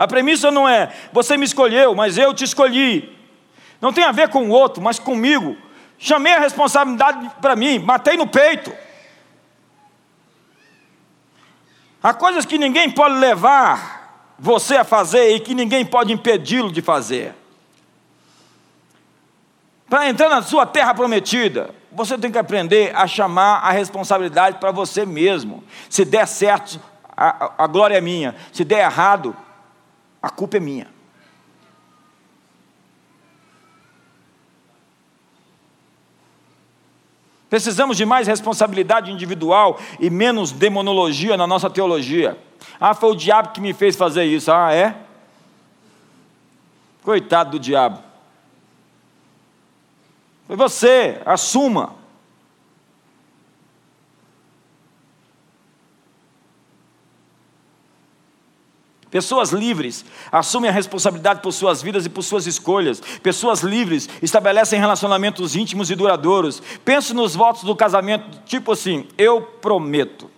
A 0.00 0.08
premissa 0.08 0.50
não 0.50 0.66
é 0.66 0.90
você 1.12 1.36
me 1.36 1.44
escolheu, 1.44 1.94
mas 1.94 2.16
eu 2.16 2.32
te 2.32 2.42
escolhi. 2.42 3.14
Não 3.82 3.92
tem 3.92 4.02
a 4.02 4.12
ver 4.12 4.30
com 4.30 4.48
o 4.48 4.48
outro, 4.48 4.82
mas 4.82 4.98
comigo. 4.98 5.58
Chamei 5.98 6.32
a 6.32 6.40
responsabilidade 6.40 7.30
para 7.42 7.54
mim, 7.54 7.78
matei 7.78 8.16
no 8.16 8.26
peito. 8.26 8.72
Há 12.02 12.14
coisas 12.14 12.46
que 12.46 12.56
ninguém 12.56 12.90
pode 12.90 13.16
levar 13.16 14.32
você 14.38 14.76
a 14.78 14.84
fazer 14.84 15.36
e 15.36 15.40
que 15.40 15.54
ninguém 15.54 15.84
pode 15.84 16.14
impedi-lo 16.14 16.72
de 16.72 16.80
fazer. 16.80 17.34
Para 19.86 20.08
entrar 20.08 20.30
na 20.30 20.40
sua 20.40 20.64
terra 20.64 20.94
prometida, 20.94 21.74
você 21.92 22.16
tem 22.16 22.32
que 22.32 22.38
aprender 22.38 22.96
a 22.96 23.06
chamar 23.06 23.56
a 23.58 23.70
responsabilidade 23.70 24.56
para 24.56 24.70
você 24.70 25.04
mesmo. 25.04 25.62
Se 25.90 26.06
der 26.06 26.26
certo, 26.26 26.80
a, 27.14 27.64
a 27.64 27.66
glória 27.66 27.98
é 27.98 28.00
minha. 28.00 28.34
Se 28.50 28.64
der 28.64 28.86
errado, 28.86 29.36
a 30.22 30.28
culpa 30.28 30.56
é 30.56 30.60
minha. 30.60 30.88
Precisamos 37.48 37.96
de 37.96 38.06
mais 38.06 38.28
responsabilidade 38.28 39.10
individual 39.10 39.78
e 39.98 40.08
menos 40.08 40.52
demonologia 40.52 41.36
na 41.36 41.48
nossa 41.48 41.68
teologia. 41.68 42.38
Ah, 42.80 42.94
foi 42.94 43.10
o 43.10 43.16
diabo 43.16 43.50
que 43.50 43.60
me 43.60 43.72
fez 43.72 43.96
fazer 43.96 44.24
isso. 44.24 44.52
Ah, 44.52 44.72
é? 44.72 44.94
Coitado 47.02 47.52
do 47.52 47.58
diabo. 47.58 48.00
Foi 50.46 50.56
você, 50.56 51.20
assuma. 51.26 51.99
Pessoas 59.10 59.50
livres 59.50 60.04
assumem 60.30 60.70
a 60.70 60.72
responsabilidade 60.72 61.42
por 61.42 61.52
suas 61.52 61.82
vidas 61.82 62.06
e 62.06 62.08
por 62.08 62.22
suas 62.22 62.46
escolhas. 62.46 63.00
Pessoas 63.22 63.60
livres 63.60 64.08
estabelecem 64.22 64.78
relacionamentos 64.78 65.56
íntimos 65.56 65.90
e 65.90 65.96
duradouros. 65.96 66.62
Pense 66.84 67.12
nos 67.12 67.34
votos 67.34 67.64
do 67.64 67.74
casamento, 67.74 68.40
tipo 68.46 68.70
assim: 68.72 69.06
eu 69.18 69.42
prometo. 69.42 70.30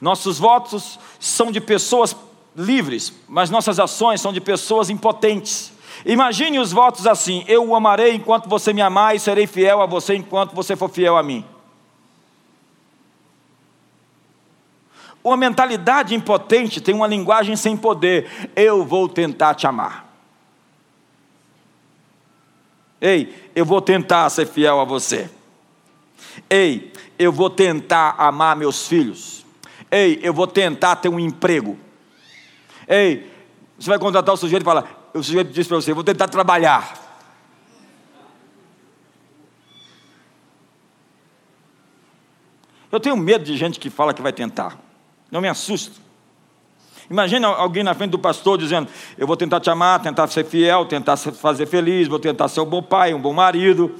Nossos 0.00 0.38
votos 0.38 1.00
são 1.18 1.50
de 1.50 1.60
pessoas 1.60 2.14
livres, 2.56 3.12
mas 3.28 3.50
nossas 3.50 3.80
ações 3.80 4.20
são 4.20 4.32
de 4.32 4.40
pessoas 4.40 4.88
impotentes. 4.88 5.72
Imagine 6.04 6.60
os 6.60 6.70
votos 6.70 7.08
assim: 7.08 7.44
eu 7.48 7.66
o 7.66 7.74
amarei 7.74 8.14
enquanto 8.14 8.48
você 8.48 8.72
me 8.72 8.82
amar 8.82 9.16
e 9.16 9.18
serei 9.18 9.48
fiel 9.48 9.82
a 9.82 9.86
você 9.86 10.14
enquanto 10.14 10.54
você 10.54 10.76
for 10.76 10.88
fiel 10.88 11.16
a 11.16 11.22
mim. 11.24 11.44
Uma 15.26 15.36
mentalidade 15.36 16.14
impotente 16.14 16.80
tem 16.80 16.94
uma 16.94 17.08
linguagem 17.08 17.56
sem 17.56 17.76
poder. 17.76 18.48
Eu 18.54 18.84
vou 18.84 19.08
tentar 19.08 19.56
te 19.56 19.66
amar. 19.66 20.06
Ei, 23.00 23.50
eu 23.52 23.64
vou 23.64 23.82
tentar 23.82 24.30
ser 24.30 24.46
fiel 24.46 24.78
a 24.78 24.84
você. 24.84 25.28
Ei, 26.48 26.92
eu 27.18 27.32
vou 27.32 27.50
tentar 27.50 28.14
amar 28.16 28.54
meus 28.54 28.86
filhos. 28.86 29.44
Ei, 29.90 30.20
eu 30.22 30.32
vou 30.32 30.46
tentar 30.46 30.94
ter 30.94 31.08
um 31.08 31.18
emprego. 31.18 31.76
Ei, 32.86 33.28
você 33.76 33.90
vai 33.90 33.98
contratar 33.98 34.32
o 34.32 34.38
sujeito 34.38 34.62
e 34.62 34.64
fala, 34.64 34.88
o 35.12 35.24
sujeito 35.24 35.50
diz 35.50 35.66
para 35.66 35.74
você, 35.74 35.92
vou 35.92 36.04
tentar 36.04 36.28
trabalhar. 36.28 37.02
Eu 42.92 43.00
tenho 43.00 43.16
medo 43.16 43.44
de 43.44 43.56
gente 43.56 43.80
que 43.80 43.90
fala 43.90 44.14
que 44.14 44.22
vai 44.22 44.32
tentar. 44.32 44.85
Não 45.30 45.40
me 45.40 45.48
assusto. 45.48 46.06
Imagina 47.10 47.48
alguém 47.48 47.84
na 47.84 47.94
frente 47.94 48.10
do 48.10 48.18
pastor 48.18 48.58
dizendo: 48.58 48.88
Eu 49.16 49.26
vou 49.26 49.36
tentar 49.36 49.60
te 49.60 49.70
amar, 49.70 50.00
tentar 50.00 50.26
ser 50.28 50.44
fiel, 50.44 50.86
tentar 50.86 51.16
fazer 51.16 51.66
feliz, 51.66 52.08
vou 52.08 52.18
tentar 52.18 52.48
ser 52.48 52.60
um 52.60 52.66
bom 52.66 52.82
pai, 52.82 53.14
um 53.14 53.20
bom 53.20 53.32
marido. 53.32 53.94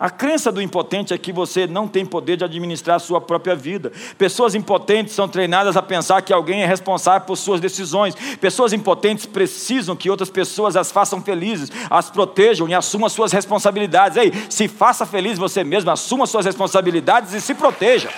A 0.00 0.10
crença 0.10 0.50
do 0.50 0.60
impotente 0.60 1.14
é 1.14 1.18
que 1.18 1.32
você 1.32 1.64
não 1.64 1.86
tem 1.86 2.04
poder 2.04 2.36
de 2.36 2.42
administrar 2.42 2.96
a 2.96 2.98
sua 2.98 3.20
própria 3.20 3.54
vida. 3.54 3.92
Pessoas 4.18 4.52
impotentes 4.52 5.14
são 5.14 5.28
treinadas 5.28 5.76
a 5.76 5.82
pensar 5.82 6.20
que 6.22 6.32
alguém 6.32 6.60
é 6.60 6.66
responsável 6.66 7.24
por 7.24 7.36
suas 7.36 7.60
decisões. 7.60 8.16
Pessoas 8.40 8.72
impotentes 8.72 9.26
precisam 9.26 9.94
que 9.94 10.10
outras 10.10 10.28
pessoas 10.28 10.74
as 10.74 10.90
façam 10.90 11.22
felizes, 11.22 11.70
as 11.88 12.10
protejam 12.10 12.68
e 12.68 12.74
assumam 12.74 13.08
suas 13.08 13.30
responsabilidades. 13.30 14.16
Ei, 14.16 14.32
se 14.50 14.66
faça 14.66 15.06
feliz 15.06 15.38
você 15.38 15.62
mesmo, 15.62 15.88
assuma 15.88 16.26
suas 16.26 16.46
responsabilidades 16.46 17.32
e 17.32 17.40
se 17.40 17.54
proteja. 17.54 18.10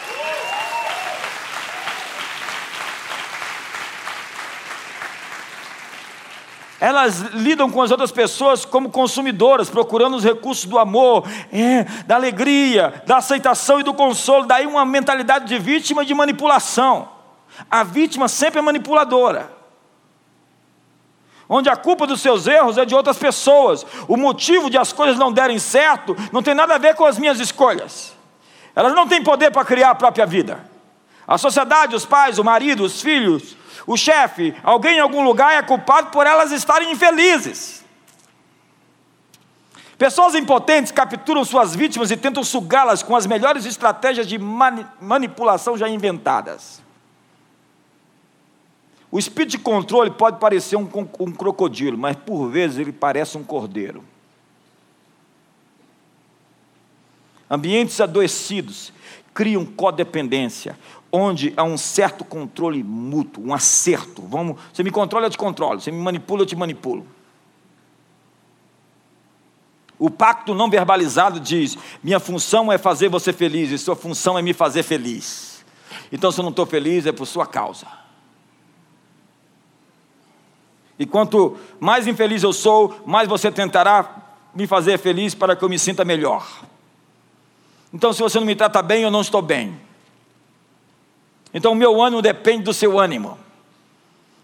Elas 6.84 7.20
lidam 7.32 7.70
com 7.70 7.80
as 7.80 7.90
outras 7.90 8.12
pessoas 8.12 8.66
como 8.66 8.90
consumidoras, 8.90 9.70
procurando 9.70 10.18
os 10.18 10.22
recursos 10.22 10.66
do 10.66 10.78
amor, 10.78 11.26
é, 11.50 11.84
da 12.06 12.14
alegria, 12.16 13.02
da 13.06 13.16
aceitação 13.16 13.80
e 13.80 13.82
do 13.82 13.94
consolo. 13.94 14.44
Daí 14.44 14.66
uma 14.66 14.84
mentalidade 14.84 15.46
de 15.46 15.58
vítima 15.58 16.02
e 16.02 16.06
de 16.06 16.12
manipulação. 16.12 17.08
A 17.70 17.82
vítima 17.82 18.28
sempre 18.28 18.58
é 18.58 18.62
manipuladora. 18.62 19.50
Onde 21.48 21.70
a 21.70 21.76
culpa 21.76 22.06
dos 22.06 22.20
seus 22.20 22.46
erros 22.46 22.76
é 22.76 22.84
de 22.84 22.94
outras 22.94 23.16
pessoas. 23.16 23.86
O 24.06 24.18
motivo 24.18 24.68
de 24.68 24.76
as 24.76 24.92
coisas 24.92 25.18
não 25.18 25.32
derem 25.32 25.58
certo 25.58 26.14
não 26.32 26.42
tem 26.42 26.52
nada 26.54 26.74
a 26.74 26.78
ver 26.78 26.94
com 26.96 27.06
as 27.06 27.18
minhas 27.18 27.40
escolhas. 27.40 28.12
Elas 28.76 28.92
não 28.92 29.08
têm 29.08 29.24
poder 29.24 29.50
para 29.50 29.64
criar 29.64 29.88
a 29.88 29.94
própria 29.94 30.26
vida. 30.26 30.62
A 31.26 31.38
sociedade, 31.38 31.96
os 31.96 32.04
pais, 32.04 32.38
o 32.38 32.44
marido, 32.44 32.84
os 32.84 33.00
filhos, 33.00 33.56
o 33.86 33.96
chefe, 33.96 34.54
alguém 34.62 34.96
em 34.96 35.00
algum 35.00 35.22
lugar 35.22 35.52
é 35.52 35.62
culpado 35.62 36.10
por 36.10 36.26
elas 36.26 36.52
estarem 36.52 36.92
infelizes. 36.92 37.84
Pessoas 39.98 40.34
impotentes 40.34 40.90
capturam 40.90 41.44
suas 41.44 41.74
vítimas 41.74 42.10
e 42.10 42.16
tentam 42.16 42.42
sugá-las 42.42 43.02
com 43.02 43.14
as 43.14 43.26
melhores 43.26 43.64
estratégias 43.64 44.26
de 44.26 44.38
mani 44.38 44.86
manipulação 45.00 45.78
já 45.78 45.88
inventadas. 45.88 46.82
O 49.10 49.18
espírito 49.18 49.52
de 49.52 49.58
controle 49.58 50.10
pode 50.10 50.40
parecer 50.40 50.74
um, 50.74 50.88
um 51.20 51.30
crocodilo, 51.30 51.96
mas 51.96 52.16
por 52.16 52.48
vezes 52.48 52.78
ele 52.78 52.92
parece 52.92 53.38
um 53.38 53.44
cordeiro. 53.44 54.02
Ambientes 57.48 58.00
adoecidos 58.00 58.92
criam 59.32 59.64
codependência, 59.64 60.76
onde 61.16 61.54
há 61.56 61.62
um 61.62 61.78
certo 61.78 62.24
controle 62.24 62.82
mútuo, 62.82 63.46
um 63.46 63.54
acerto. 63.54 64.20
Vamos, 64.22 64.60
você 64.72 64.82
me 64.82 64.90
controla, 64.90 65.26
eu 65.26 65.30
te 65.30 65.38
controlo. 65.38 65.80
Você 65.80 65.92
me 65.92 66.02
manipula, 66.02 66.42
eu 66.42 66.46
te 66.46 66.56
manipulo. 66.56 67.06
O 69.96 70.10
pacto 70.10 70.52
não 70.56 70.68
verbalizado 70.68 71.38
diz: 71.38 71.78
minha 72.02 72.18
função 72.18 72.72
é 72.72 72.76
fazer 72.76 73.08
você 73.08 73.32
feliz 73.32 73.70
e 73.70 73.78
sua 73.78 73.94
função 73.94 74.36
é 74.36 74.42
me 74.42 74.52
fazer 74.52 74.82
feliz. 74.82 75.64
Então, 76.10 76.32
se 76.32 76.40
eu 76.40 76.42
não 76.42 76.50
estou 76.50 76.66
feliz, 76.66 77.06
é 77.06 77.12
por 77.12 77.26
sua 77.26 77.46
causa. 77.46 77.86
E 80.98 81.06
quanto 81.06 81.56
mais 81.78 82.08
infeliz 82.08 82.42
eu 82.42 82.52
sou, 82.52 83.02
mais 83.06 83.28
você 83.28 83.52
tentará 83.52 84.16
me 84.52 84.66
fazer 84.66 84.98
feliz 84.98 85.32
para 85.32 85.54
que 85.54 85.64
eu 85.64 85.68
me 85.68 85.78
sinta 85.78 86.04
melhor. 86.04 86.44
Então, 87.92 88.12
se 88.12 88.20
você 88.20 88.40
não 88.40 88.46
me 88.46 88.56
trata 88.56 88.82
bem, 88.82 89.04
eu 89.04 89.10
não 89.12 89.20
estou 89.20 89.40
bem. 89.40 89.78
Então 91.54 91.70
o 91.70 91.76
meu 91.76 92.02
ânimo 92.02 92.20
depende 92.20 92.64
do 92.64 92.74
seu 92.74 92.98
ânimo. 92.98 93.38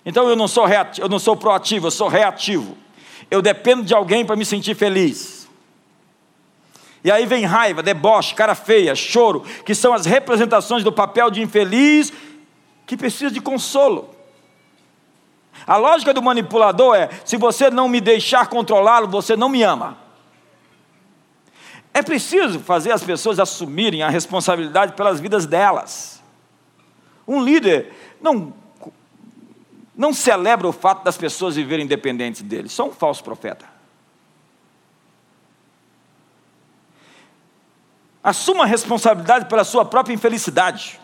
Então 0.07 0.29
eu 0.29 0.37
não 0.37 0.47
sou 0.47 0.65
reativo, 0.65 1.05
eu 1.05 1.11
não 1.11 1.19
sou 1.19 1.37
proativo, 1.37 1.89
eu 1.89 1.91
sou 1.91 2.07
reativo. 2.07 2.79
Eu 3.29 3.43
dependo 3.43 3.83
de 3.83 3.93
alguém 3.93 4.25
para 4.25 4.37
me 4.37 4.45
sentir 4.45 4.77
feliz. 4.77 5.49
E 7.03 7.11
aí 7.11 7.27
vem 7.27 7.45
raiva, 7.45 7.83
deboche, 7.83 8.35
cara 8.35 8.55
feia, 8.55 8.95
choro, 8.95 9.41
que 9.65 9.75
são 9.75 9.93
as 9.93 10.07
representações 10.07 10.85
do 10.85 10.93
papel 10.93 11.31
de 11.31 11.43
infeliz 11.43 12.13
que 12.87 12.97
precisa 12.97 13.31
de 13.31 13.41
consolo. 13.41 14.15
A 15.67 15.77
lógica 15.77 16.15
do 16.15 16.23
manipulador 16.23 16.95
é: 16.95 17.11
se 17.25 17.37
você 17.37 17.71
não 17.71 17.89
me 17.89 18.01
deixar 18.01 18.47
controlá-lo, 18.49 19.09
você 19.09 19.37
não 19.37 19.49
me 19.49 19.63
ama. 19.63 19.99
É 21.93 22.03
preciso 22.03 22.61
fazer 22.61 22.93
as 22.93 23.03
pessoas 23.03 23.41
assumirem 23.41 24.03
a 24.03 24.09
responsabilidade 24.09 24.93
pelas 24.93 25.19
vidas 25.19 25.45
delas. 25.45 26.20
Um 27.31 27.45
líder 27.45 27.95
não, 28.21 28.53
não 29.97 30.13
celebra 30.13 30.67
o 30.67 30.73
fato 30.73 31.05
das 31.05 31.17
pessoas 31.17 31.55
viverem 31.55 31.85
independentes 31.85 32.43
dele, 32.43 32.69
só 32.69 32.89
um 32.89 32.91
falso 32.91 33.23
profeta. 33.23 33.67
Assuma 38.21 38.65
a 38.65 38.67
responsabilidade 38.67 39.47
pela 39.47 39.63
sua 39.63 39.85
própria 39.85 40.13
infelicidade. 40.13 40.99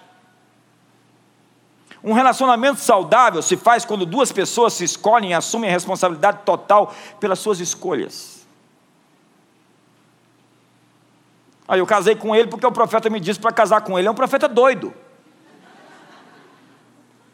Um 2.02 2.12
relacionamento 2.12 2.80
saudável 2.80 3.40
se 3.40 3.56
faz 3.56 3.84
quando 3.84 4.04
duas 4.04 4.32
pessoas 4.32 4.72
se 4.72 4.82
escolhem 4.82 5.30
e 5.30 5.34
assumem 5.34 5.70
a 5.70 5.72
responsabilidade 5.72 6.40
total 6.44 6.92
pelas 7.20 7.38
suas 7.38 7.60
escolhas. 7.60 8.44
Aí 11.68 11.78
eu 11.78 11.86
casei 11.86 12.16
com 12.16 12.34
ele 12.34 12.48
porque 12.48 12.66
o 12.66 12.72
profeta 12.72 13.08
me 13.08 13.20
disse 13.20 13.38
para 13.38 13.52
casar 13.52 13.82
com 13.82 13.96
ele. 13.96 14.08
É 14.08 14.10
um 14.10 14.14
profeta 14.14 14.48
doido. 14.48 15.05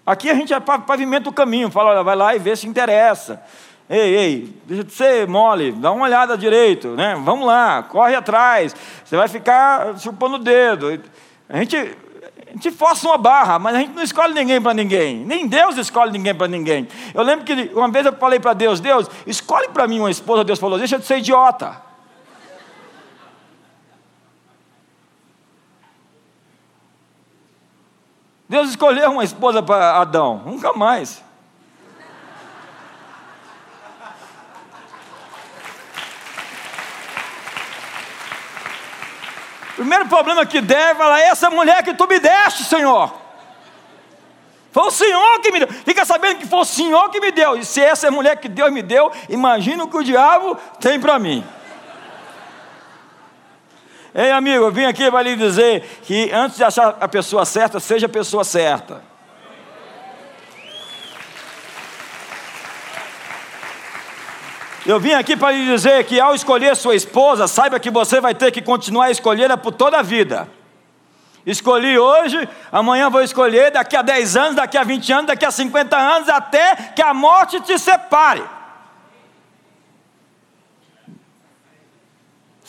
Aqui 0.05 0.29
a 0.29 0.35
gente 0.35 0.53
pavimenta 0.87 1.29
o 1.29 1.33
caminho, 1.33 1.71
fala, 1.71 1.91
olha, 1.91 2.03
vai 2.03 2.17
lá 2.17 2.35
e 2.35 2.39
vê 2.39 2.57
se 2.57 2.67
interessa. 2.67 3.43
Ei, 3.89 4.15
ei, 4.17 4.57
deixa 4.65 4.85
de 4.85 4.93
ser 4.93 5.29
mole, 5.29 5.73
dá 5.73 5.93
uma 5.93 6.05
olhada 6.05 6.37
direito, 6.37 6.89
né? 6.89 7.15
Vamos 7.25 7.47
lá, 7.47 7.83
corre 7.85 8.15
atrás. 8.15 8.75
Você 9.05 9.17
vai 9.17 9.29
ficar 9.29 9.99
chupando 9.99 10.37
o 10.37 10.39
dedo. 10.39 11.01
A 11.49 11.59
gente, 11.59 11.77
a 11.77 12.53
gente 12.53 12.71
força 12.71 13.07
uma 13.07 13.19
barra, 13.19 13.59
mas 13.59 13.75
a 13.75 13.79
gente 13.79 13.93
não 13.93 14.03
escolhe 14.03 14.35
ninguém 14.35 14.61
para 14.61 14.75
ninguém. 14.75 15.19
Nem 15.25 15.47
Deus 15.47 15.77
escolhe 15.77 16.11
ninguém 16.11 16.35
para 16.35 16.49
ninguém. 16.49 16.89
Eu 17.15 17.23
lembro 17.23 17.45
que 17.45 17.71
uma 17.75 17.91
vez 17.91 18.07
eu 18.07 18.13
falei 18.15 18.41
para 18.41 18.55
Deus, 18.55 18.81
Deus, 18.81 19.09
escolhe 19.27 19.69
para 19.69 19.87
mim 19.87 20.01
uma 20.01 20.11
esposa. 20.11 20.43
Deus 20.43 20.59
falou, 20.59 20.79
deixa 20.79 20.99
de 20.99 21.05
ser 21.05 21.19
idiota. 21.19 21.92
Deus 28.53 28.69
escolheu 28.69 29.13
uma 29.13 29.25
esposa 29.25 29.63
para 29.63 29.97
Adão, 29.97 30.43
nunca 30.45 30.75
mais. 30.75 31.25
Primeiro 39.75 40.07
problema 40.07 40.45
que 40.45 40.61
der, 40.61 40.95
fala, 40.95 41.19
essa 41.19 41.49
mulher 41.49 41.83
que 41.83 41.95
tu 41.95 42.07
me 42.07 42.21
deste, 42.21 42.65
Senhor. 42.65 43.15
Foi 44.71 44.83
o 44.83 44.91
Senhor 44.91 45.41
que 45.41 45.51
me 45.51 45.61
deu. 45.61 45.69
Fica 45.69 46.05
sabendo 46.05 46.41
que 46.41 46.47
foi 46.47 46.59
o 46.59 46.65
Senhor 46.67 47.09
que 47.09 47.21
me 47.21 47.33
deu. 47.33 47.57
E 47.57 47.65
se 47.65 47.81
essa 47.81 48.07
é 48.07 48.11
a 48.11 48.13
mulher 48.13 48.37
que 48.37 48.51
Deus 48.51 48.71
me 48.71 48.83
deu, 48.83 49.11
imagina 49.31 49.85
o 49.85 49.89
que 49.89 49.97
o 49.97 50.05
diabo 50.05 50.59
tem 50.79 51.01
para 51.01 51.19
mim. 51.19 51.43
Ei, 54.15 54.31
amigo, 54.31 54.65
eu 54.65 54.71
vim 54.71 54.85
aqui 54.85 55.11
para 55.11 55.23
lhe 55.23 55.37
dizer 55.37 56.01
que 56.03 56.31
antes 56.33 56.59
de 56.59 56.65
achar 56.65 56.99
a 57.01 57.09
pessoa 57.09 57.47
certa, 57.47 57.81
seja 57.81 58.07
a 58.07 58.11
pessoa 58.11 58.45
certa. 58.45 59.03
Eu 64.85 65.01
vim 65.01 65.13
aqui 65.13 65.37
para 65.37 65.53
lhe 65.53 65.65
dizer 65.65 66.05
que 66.05 66.21
ao 66.21 66.35
escolher 66.35 66.77
sua 66.77 66.95
esposa, 66.95 67.47
saiba 67.47 67.81
que 67.81 67.91
você 67.91 68.21
vai 68.21 68.35
ter 68.35 68.51
que 68.51 68.61
continuar 68.61 69.07
a 69.07 69.11
escolhê-la 69.11 69.57
por 69.57 69.73
toda 69.73 69.99
a 69.99 70.03
vida. 70.03 70.49
Escolhi 71.47 71.99
hoje, 71.99 72.49
amanhã 72.71 73.09
vou 73.09 73.23
escolher, 73.23 73.71
daqui 73.71 73.97
a 73.97 74.03
10 74.03 74.37
anos, 74.37 74.57
daqui 74.57 74.77
a 74.77 74.85
20 74.85 75.13
anos, 75.13 75.27
daqui 75.27 75.45
a 75.45 75.51
50 75.51 75.97
anos, 75.97 76.29
até 76.29 76.77
que 76.95 77.03
a 77.03 77.15
morte 77.15 77.61
te 77.61 77.79
separe. 77.79 78.43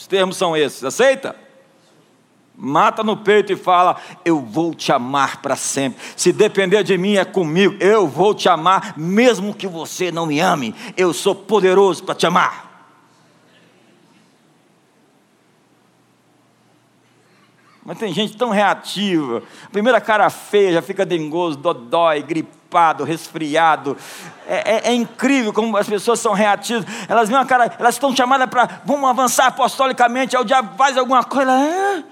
Os 0.03 0.07
termos 0.07 0.35
são 0.35 0.55
esses, 0.57 0.83
aceita? 0.83 1.33
Mata 2.53 3.05
no 3.05 3.15
peito 3.15 3.53
e 3.53 3.55
fala: 3.55 3.95
Eu 4.25 4.41
vou 4.41 4.75
te 4.75 4.91
amar 4.91 5.41
para 5.41 5.55
sempre. 5.55 6.03
Se 6.17 6.33
depender 6.33 6.83
de 6.83 6.97
mim, 6.97 7.15
é 7.15 7.23
comigo. 7.23 7.77
Eu 7.79 8.05
vou 8.05 8.35
te 8.35 8.49
amar, 8.49 8.95
mesmo 8.97 9.53
que 9.53 9.65
você 9.65 10.11
não 10.11 10.25
me 10.25 10.41
ame. 10.41 10.75
Eu 10.97 11.13
sou 11.13 11.33
poderoso 11.33 12.03
para 12.03 12.15
te 12.15 12.27
amar. 12.27 12.91
Mas 17.85 17.97
tem 17.97 18.13
gente 18.13 18.35
tão 18.35 18.49
reativa. 18.49 19.41
Primeira 19.71 20.01
cara 20.01 20.29
feia, 20.29 20.73
já 20.73 20.81
fica 20.81 21.05
dengoso, 21.05 21.57
dodói, 21.57 22.21
gripado 22.21 22.62
gripado, 22.73 23.03
resfriado. 23.03 23.95
É, 24.47 24.89
é, 24.89 24.89
é, 24.89 24.93
incrível 24.93 25.53
como 25.53 25.77
as 25.77 25.87
pessoas 25.87 26.19
são 26.19 26.33
reativas. 26.33 26.85
Elas 27.07 27.29
veem 27.29 27.39
uma 27.39 27.45
cara, 27.45 27.73
elas 27.77 27.95
estão 27.95 28.15
chamadas 28.15 28.49
para 28.49 28.81
vamos 28.83 29.07
avançar 29.07 29.47
apostolicamente. 29.47 30.35
Aí 30.35 30.41
o 30.41 30.45
diabo 30.45 30.75
faz 30.75 30.97
alguma 30.97 31.23
coisa. 31.23 31.51
Ah. 31.51 32.03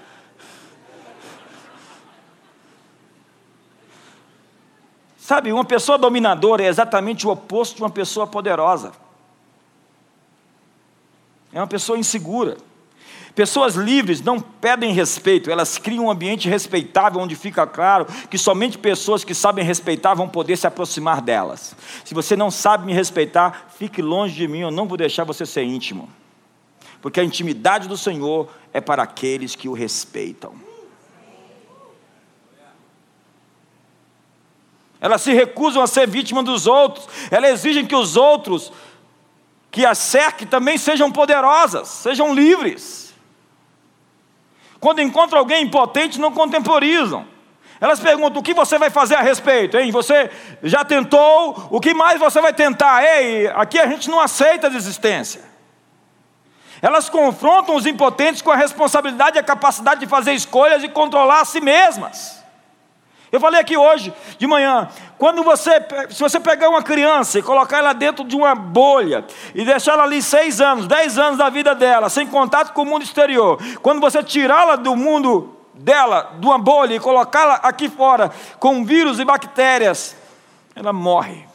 Sabe, 5.18 5.52
uma 5.52 5.64
pessoa 5.64 5.98
dominadora 5.98 6.62
é 6.62 6.66
exatamente 6.66 7.26
o 7.26 7.30
oposto 7.30 7.76
de 7.76 7.82
uma 7.82 7.90
pessoa 7.90 8.26
poderosa. 8.26 8.92
É 11.52 11.58
uma 11.58 11.66
pessoa 11.66 11.98
insegura. 11.98 12.56
Pessoas 13.34 13.76
livres 13.76 14.20
não 14.20 14.38
pedem 14.38 14.92
respeito, 14.92 15.50
elas 15.50 15.78
criam 15.78 16.04
um 16.04 16.10
ambiente 16.10 16.50
respeitável 16.50 17.18
onde 17.18 17.34
fica 17.34 17.66
claro 17.66 18.06
que 18.28 18.36
somente 18.36 18.76
pessoas 18.76 19.24
que 19.24 19.34
sabem 19.34 19.64
respeitar 19.64 20.12
vão 20.12 20.28
poder 20.28 20.58
se 20.58 20.66
aproximar 20.66 21.22
delas. 21.22 21.74
Se 22.04 22.12
você 22.12 22.36
não 22.36 22.50
sabe 22.50 22.84
me 22.84 22.92
respeitar, 22.92 23.68
fique 23.78 24.02
longe 24.02 24.34
de 24.34 24.46
mim, 24.46 24.60
eu 24.60 24.70
não 24.70 24.86
vou 24.86 24.98
deixar 24.98 25.24
você 25.24 25.46
ser 25.46 25.64
íntimo. 25.64 26.10
Porque 27.00 27.20
a 27.20 27.24
intimidade 27.24 27.88
do 27.88 27.96
Senhor 27.96 28.50
é 28.70 28.82
para 28.82 29.02
aqueles 29.02 29.56
que 29.56 29.68
o 29.68 29.72
respeitam. 29.72 30.54
Elas 35.00 35.22
se 35.22 35.32
recusam 35.32 35.82
a 35.82 35.86
ser 35.86 36.06
vítima 36.06 36.42
dos 36.42 36.66
outros, 36.66 37.08
elas 37.30 37.50
exigem 37.52 37.86
que 37.86 37.96
os 37.96 38.14
outros 38.14 38.70
que 39.70 39.86
as 39.86 39.96
cerque 39.96 40.44
também 40.44 40.76
sejam 40.76 41.10
poderosas, 41.10 41.88
sejam 41.88 42.34
livres. 42.34 43.11
Quando 44.82 45.00
encontram 45.00 45.38
alguém 45.38 45.62
impotente, 45.62 46.20
não 46.20 46.32
contemporizam. 46.32 47.24
Elas 47.80 48.00
perguntam: 48.00 48.40
o 48.40 48.42
que 48.42 48.52
você 48.52 48.76
vai 48.78 48.90
fazer 48.90 49.14
a 49.14 49.20
respeito? 49.20 49.78
Hein? 49.78 49.92
Você 49.92 50.28
já 50.60 50.84
tentou? 50.84 51.68
O 51.70 51.78
que 51.78 51.94
mais 51.94 52.18
você 52.18 52.40
vai 52.40 52.52
tentar? 52.52 53.00
Ei, 53.04 53.46
aqui 53.46 53.78
a 53.78 53.86
gente 53.86 54.10
não 54.10 54.18
aceita 54.18 54.66
a 54.66 54.70
desistência. 54.70 55.40
Elas 56.82 57.08
confrontam 57.08 57.76
os 57.76 57.86
impotentes 57.86 58.42
com 58.42 58.50
a 58.50 58.56
responsabilidade 58.56 59.36
e 59.36 59.38
a 59.38 59.44
capacidade 59.44 60.00
de 60.00 60.08
fazer 60.08 60.32
escolhas 60.32 60.82
e 60.82 60.88
controlar 60.88 61.42
a 61.42 61.44
si 61.44 61.60
mesmas. 61.60 62.41
Eu 63.32 63.40
falei 63.40 63.58
aqui 63.58 63.78
hoje 63.78 64.12
de 64.36 64.46
manhã, 64.46 64.90
quando 65.16 65.42
você, 65.42 65.70
se 66.10 66.20
você 66.20 66.38
pegar 66.38 66.68
uma 66.68 66.82
criança 66.82 67.38
e 67.38 67.42
colocar 67.42 67.78
ela 67.78 67.94
dentro 67.94 68.24
de 68.24 68.36
uma 68.36 68.54
bolha 68.54 69.24
e 69.54 69.64
deixar 69.64 69.94
ela 69.94 70.02
ali 70.02 70.20
seis 70.20 70.60
anos, 70.60 70.86
dez 70.86 71.16
anos 71.16 71.38
da 71.38 71.48
vida 71.48 71.74
dela, 71.74 72.10
sem 72.10 72.26
contato 72.26 72.74
com 72.74 72.82
o 72.82 72.84
mundo 72.84 73.02
exterior, 73.02 73.58
quando 73.80 74.02
você 74.02 74.22
tirá-la 74.22 74.76
do 74.76 74.94
mundo 74.94 75.56
dela, 75.72 76.34
de 76.38 76.44
uma 76.44 76.58
bolha, 76.58 76.94
e 76.94 77.00
colocá-la 77.00 77.54
aqui 77.54 77.88
fora 77.88 78.30
com 78.60 78.84
vírus 78.84 79.18
e 79.18 79.24
bactérias, 79.24 80.14
ela 80.76 80.92
morre. 80.92 81.48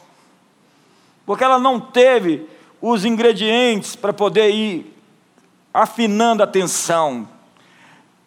Porque 1.24 1.44
ela 1.44 1.60
não 1.60 1.78
teve 1.78 2.44
os 2.82 3.04
ingredientes 3.04 3.94
para 3.94 4.12
poder 4.12 4.50
ir 4.50 4.98
afinando 5.72 6.42
a 6.42 6.46
tensão, 6.46 7.28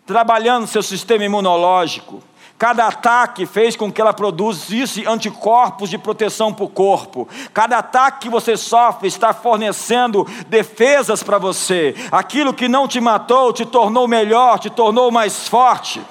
trabalhando 0.06 0.68
seu 0.68 0.82
sistema 0.82 1.26
imunológico 1.26 2.24
Cada 2.62 2.86
ataque 2.86 3.48
fez 3.48 3.76
com 3.76 3.92
que 3.92 4.00
ela 4.00 4.14
produzisse 4.14 5.04
anticorpos 5.08 5.90
de 5.90 5.98
proteção 5.98 6.54
para 6.54 6.64
o 6.64 6.70
corpo. 6.70 7.28
Cada 7.52 7.80
ataque 7.80 8.20
que 8.20 8.30
você 8.30 8.56
sofre 8.56 9.08
está 9.08 9.34
fornecendo 9.34 10.28
defesas 10.48 11.24
para 11.24 11.40
você. 11.40 11.96
Aquilo 12.12 12.54
que 12.54 12.68
não 12.68 12.88
te 12.88 13.02
matou 13.02 13.52
te 13.52 13.66
tornou 13.66 14.08
melhor, 14.08 14.60
te 14.60 14.70
tornou 14.70 15.10
mais 15.10 15.48
forte. 15.50 16.06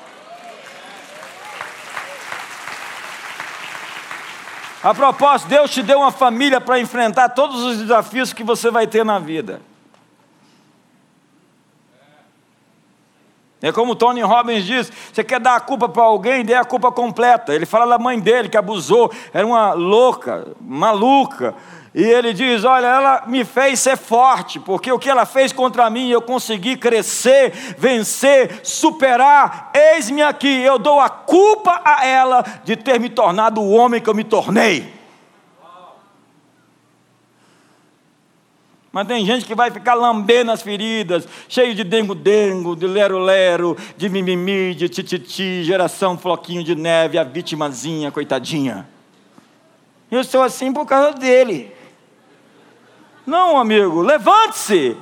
A 4.83 4.93
propósito, 4.93 5.51
Deus 5.51 5.71
te 5.71 5.85
deu 5.85 6.01
uma 6.01 6.11
família 6.11 6.61
para 6.61 6.81
enfrentar 6.81 7.29
todos 7.29 7.63
os 7.63 7.79
desafios 7.79 8.33
que 8.33 8.43
você 8.43 8.73
vai 8.73 8.89
ter 8.89 9.05
na 9.05 9.21
vida. 9.21 9.70
É 13.63 13.71
como 13.71 13.95
Tony 13.95 14.23
Robbins 14.23 14.65
diz: 14.65 14.91
você 15.13 15.23
quer 15.23 15.39
dar 15.39 15.57
a 15.57 15.61
culpa 15.61 15.89
para 15.89 16.03
alguém, 16.03 16.45
dê 16.45 16.55
a 16.55 16.65
culpa 16.65 16.91
completa. 16.91 17.55
Ele 17.55 17.67
fala 17.67 17.87
da 17.87 17.99
mãe 17.99 18.19
dele 18.19 18.49
que 18.49 18.57
abusou, 18.57 19.13
era 19.33 19.47
uma 19.47 19.73
louca, 19.73 20.49
maluca. 20.61 21.55
E 21.95 22.03
ele 22.03 22.33
diz: 22.33 22.65
Olha, 22.65 22.87
ela 22.87 23.25
me 23.27 23.45
fez 23.45 23.81
ser 23.81 23.97
forte, 23.97 24.59
porque 24.59 24.91
o 24.91 24.99
que 24.99 25.11
ela 25.11 25.27
fez 25.27 25.53
contra 25.53 25.91
mim 25.91 26.09
eu 26.09 26.23
consegui 26.23 26.77
crescer, 26.77 27.53
vencer, 27.77 28.61
superar. 28.63 29.71
Eis-me 29.75 30.23
aqui, 30.23 30.63
eu 30.63 30.79
dou 30.79 31.01
a 31.01 31.11
culpa 31.11 31.83
a 31.85 32.07
ela 32.07 32.45
de 32.65 32.77
ter 32.77 32.99
me 32.99 33.11
tornado 33.11 33.61
o 33.61 33.73
homem 33.73 34.01
que 34.01 34.09
eu 34.09 34.15
me 34.15 34.25
tornei. 34.25 35.00
Mas 38.93 39.07
tem 39.07 39.25
gente 39.25 39.45
que 39.45 39.55
vai 39.55 39.71
ficar 39.71 39.95
lambendo 39.95 40.51
as 40.51 40.63
feridas, 40.63 41.27
cheio 41.49 41.75
de 41.75 41.85
dengo-dengo, 41.85 42.75
de 42.75 42.87
lero-lero, 42.87 43.77
de 43.97 44.09
mimimi, 44.09 44.75
de 44.75 44.89
tititi, 44.89 45.63
geração 45.63 46.19
floquinho 46.19 46.65
de 46.65 46.75
neve, 46.75 47.17
a 47.17 47.23
vitimazinha, 47.23 48.11
coitadinha. 48.11 48.89
Eu 50.11 50.25
sou 50.25 50.43
assim 50.43 50.73
por 50.73 50.87
causa 50.87 51.13
dele. 51.13 51.73
Não, 53.25 53.59
amigo, 53.59 54.01
levante-se, 54.01 54.97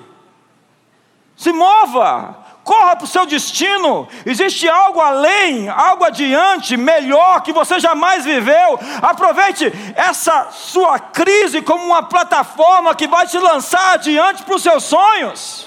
se 1.35 1.51
mova, 1.51 2.37
corra 2.69 2.97
para 2.97 3.07
o 3.07 3.09
seu 3.09 3.25
destino. 3.25 4.07
Existe 4.27 4.69
algo 4.69 5.01
além, 5.01 5.71
algo 5.71 6.05
adiante, 6.05 6.77
melhor 6.77 7.41
que 7.41 7.51
você 7.51 7.81
jamais 7.81 8.27
viveu. 8.27 8.79
Aproveite 9.01 9.73
essa 9.97 10.51
sua 10.51 10.99
crise 10.99 11.63
como 11.63 11.83
uma 11.83 12.03
plataforma 12.03 12.95
que 12.95 13.09
vai 13.09 13.27
te 13.27 13.39
lançar 13.39 13.95
adiante 13.95 14.43
para 14.43 14.55
os 14.55 14.63
seus 14.63 14.85
sonhos. 14.85 15.67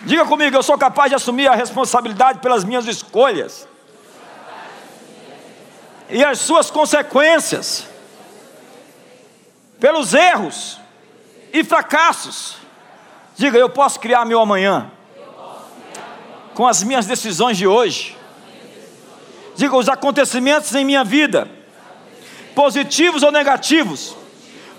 Diga 0.00 0.26
comigo, 0.26 0.56
eu 0.56 0.62
sou 0.62 0.76
capaz 0.76 1.08
de 1.08 1.14
assumir 1.14 1.46
a 1.46 1.54
responsabilidade 1.54 2.40
pelas 2.40 2.64
minhas 2.64 2.86
escolhas 2.88 3.68
e 6.10 6.22
as 6.22 6.40
suas 6.40 6.68
consequências 6.68 7.93
pelos 9.84 10.14
erros 10.14 10.80
e 11.52 11.62
fracassos. 11.62 12.56
Diga, 13.36 13.58
eu 13.58 13.68
posso 13.68 14.00
criar 14.00 14.24
meu 14.24 14.40
amanhã 14.40 14.90
com 16.54 16.66
as 16.66 16.82
minhas 16.82 17.04
decisões 17.04 17.58
de 17.58 17.66
hoje. 17.66 18.16
Diga, 19.54 19.76
os 19.76 19.86
acontecimentos 19.86 20.74
em 20.74 20.86
minha 20.86 21.04
vida, 21.04 21.46
positivos 22.54 23.22
ou 23.22 23.30
negativos, 23.30 24.16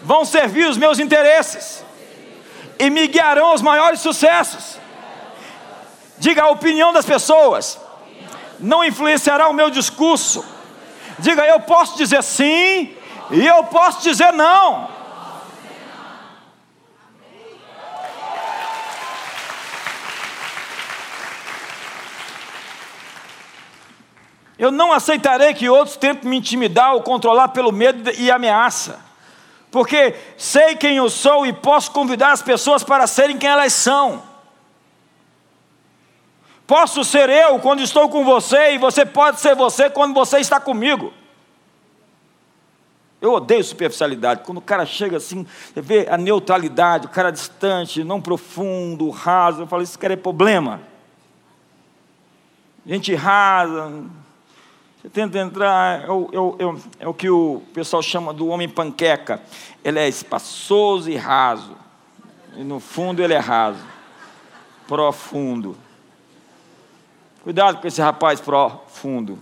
vão 0.01 0.25
servir 0.25 0.67
os 0.67 0.75
meus 0.75 0.97
interesses 0.97 1.85
e 2.79 2.89
me 2.89 3.05
guiarão 3.07 3.49
aos 3.49 3.61
maiores 3.61 3.99
sucessos. 3.99 4.79
Diga, 6.17 6.45
a 6.45 6.49
opinião 6.49 6.91
das 6.91 7.05
pessoas 7.05 7.79
não 8.59 8.83
influenciará 8.83 9.49
o 9.49 9.53
meu 9.53 9.69
discurso. 9.69 10.43
Diga, 11.19 11.45
eu 11.45 11.59
posso 11.59 11.95
dizer 11.95 12.23
sim 12.23 12.91
e 13.29 13.45
eu 13.45 13.65
posso 13.65 14.01
dizer 14.01 14.33
não. 14.33 14.94
Eu 24.57 24.71
não 24.71 24.93
aceitarei 24.93 25.53
que 25.53 25.69
outros 25.69 25.97
tentem 25.97 26.29
me 26.29 26.37
intimidar 26.37 26.93
ou 26.93 27.01
controlar 27.01 27.49
pelo 27.49 27.71
medo 27.71 28.09
e 28.17 28.31
ameaça, 28.31 28.99
porque 29.69 30.15
sei 30.37 30.75
quem 30.75 30.97
eu 30.97 31.09
sou 31.09 31.45
e 31.45 31.51
posso 31.51 31.91
convidar 31.91 32.31
as 32.31 32.41
pessoas 32.41 32.83
para 32.83 33.05
serem 33.07 33.37
quem 33.37 33.49
elas 33.49 33.73
são. 33.73 34.23
Posso 36.65 37.03
ser 37.03 37.29
eu 37.29 37.59
quando 37.59 37.81
estou 37.81 38.09
com 38.09 38.23
você 38.23 38.73
e 38.73 38.77
você 38.77 39.05
pode 39.05 39.39
ser 39.39 39.55
você 39.55 39.89
quando 39.89 40.13
você 40.13 40.39
está 40.39 40.59
comigo. 40.59 41.13
Eu 43.21 43.33
odeio 43.33 43.63
superficialidade. 43.63 44.43
Quando 44.43 44.59
o 44.59 44.61
cara 44.61 44.85
chega 44.85 45.17
assim, 45.17 45.47
você 45.73 45.81
vê 45.81 46.07
a 46.09 46.17
neutralidade, 46.17 47.07
o 47.07 47.09
cara 47.09 47.31
distante, 47.31 48.03
não 48.03 48.21
profundo, 48.21 49.09
raso. 49.09 49.63
Eu 49.63 49.67
falo, 49.67 49.83
isso 49.83 49.97
cara 49.97 50.13
é 50.13 50.17
problema. 50.17 50.81
Gente 52.85 53.15
rasa, 53.15 54.03
você 55.05 55.09
tenta 55.09 55.37
entrar, 55.37 56.03
é 56.03 56.09
o, 56.09 56.29
é, 56.31 56.39
o, 56.39 56.79
é 57.01 57.07
o, 57.07 57.13
que 57.13 57.29
o 57.29 57.61
pessoal 57.75 58.01
chama 58.01 58.33
do 58.33 58.47
homem 58.47 58.67
panqueca. 58.67 59.39
Ele 59.83 59.99
é 59.99 60.09
espaçoso 60.09 61.11
e 61.11 61.15
raso. 61.15 61.75
E 62.57 62.63
no 62.63 62.79
fundo 62.79 63.21
ele 63.21 63.35
é 63.35 63.37
raso. 63.37 63.83
Profundo. 64.87 65.77
Cuidado 67.43 67.79
com 67.79 67.87
esse 67.87 68.01
rapaz 68.01 68.41
profundo. 68.41 69.37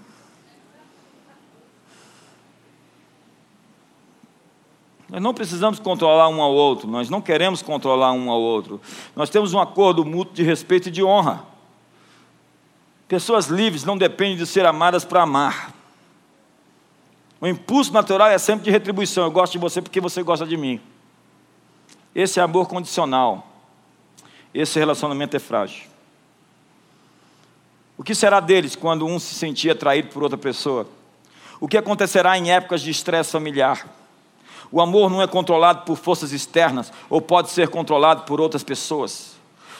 Nós 5.07 5.21
não 5.21 5.33
precisamos 5.33 5.79
controlar 5.79 6.27
um 6.27 6.41
ao 6.41 6.51
outro, 6.51 6.89
nós 6.89 7.09
não 7.09 7.21
queremos 7.21 7.61
controlar 7.61 8.11
um 8.11 8.29
ao 8.29 8.41
outro. 8.41 8.81
Nós 9.15 9.29
temos 9.29 9.53
um 9.53 9.59
acordo 9.59 10.03
mútuo 10.03 10.33
de 10.33 10.43
respeito 10.43 10.89
e 10.89 10.91
de 10.91 11.03
honra. 11.03 11.52
Pessoas 13.13 13.45
livres 13.45 13.83
não 13.83 13.95
dependem 13.95 14.37
de 14.37 14.47
ser 14.47 14.65
amadas 14.65 15.05
para 15.05 15.21
amar. 15.21 15.71
O 17.39 17.45
impulso 17.45 17.93
natural 17.93 18.27
é 18.29 18.39
sempre 18.39 18.65
de 18.65 18.71
retribuição. 18.71 19.25
Eu 19.25 19.29
gosto 19.29 19.51
de 19.51 19.59
você 19.59 19.83
porque 19.83 20.01
você 20.01 20.23
gosta 20.23 20.47
de 20.47 20.57
mim. 20.57 20.81
Esse 22.15 22.39
é 22.39 22.43
amor 22.43 22.67
condicional. 22.67 23.45
Esse 24.51 24.79
relacionamento 24.79 25.37
é 25.37 25.39
frágil. 25.39 25.83
O 27.95 28.03
que 28.03 28.15
será 28.15 28.39
deles 28.39 28.75
quando 28.75 29.05
um 29.05 29.19
se 29.19 29.35
sentir 29.35 29.69
atraído 29.69 30.07
por 30.07 30.23
outra 30.23 30.35
pessoa? 30.35 30.87
O 31.59 31.67
que 31.67 31.77
acontecerá 31.77 32.35
em 32.35 32.51
épocas 32.51 32.81
de 32.81 32.89
estresse 32.89 33.31
familiar? 33.31 33.87
O 34.71 34.81
amor 34.81 35.11
não 35.11 35.21
é 35.21 35.27
controlado 35.27 35.85
por 35.85 35.97
forças 35.97 36.31
externas 36.31 36.91
ou 37.11 37.21
pode 37.21 37.51
ser 37.51 37.67
controlado 37.67 38.23
por 38.23 38.41
outras 38.41 38.63
pessoas. 38.63 39.32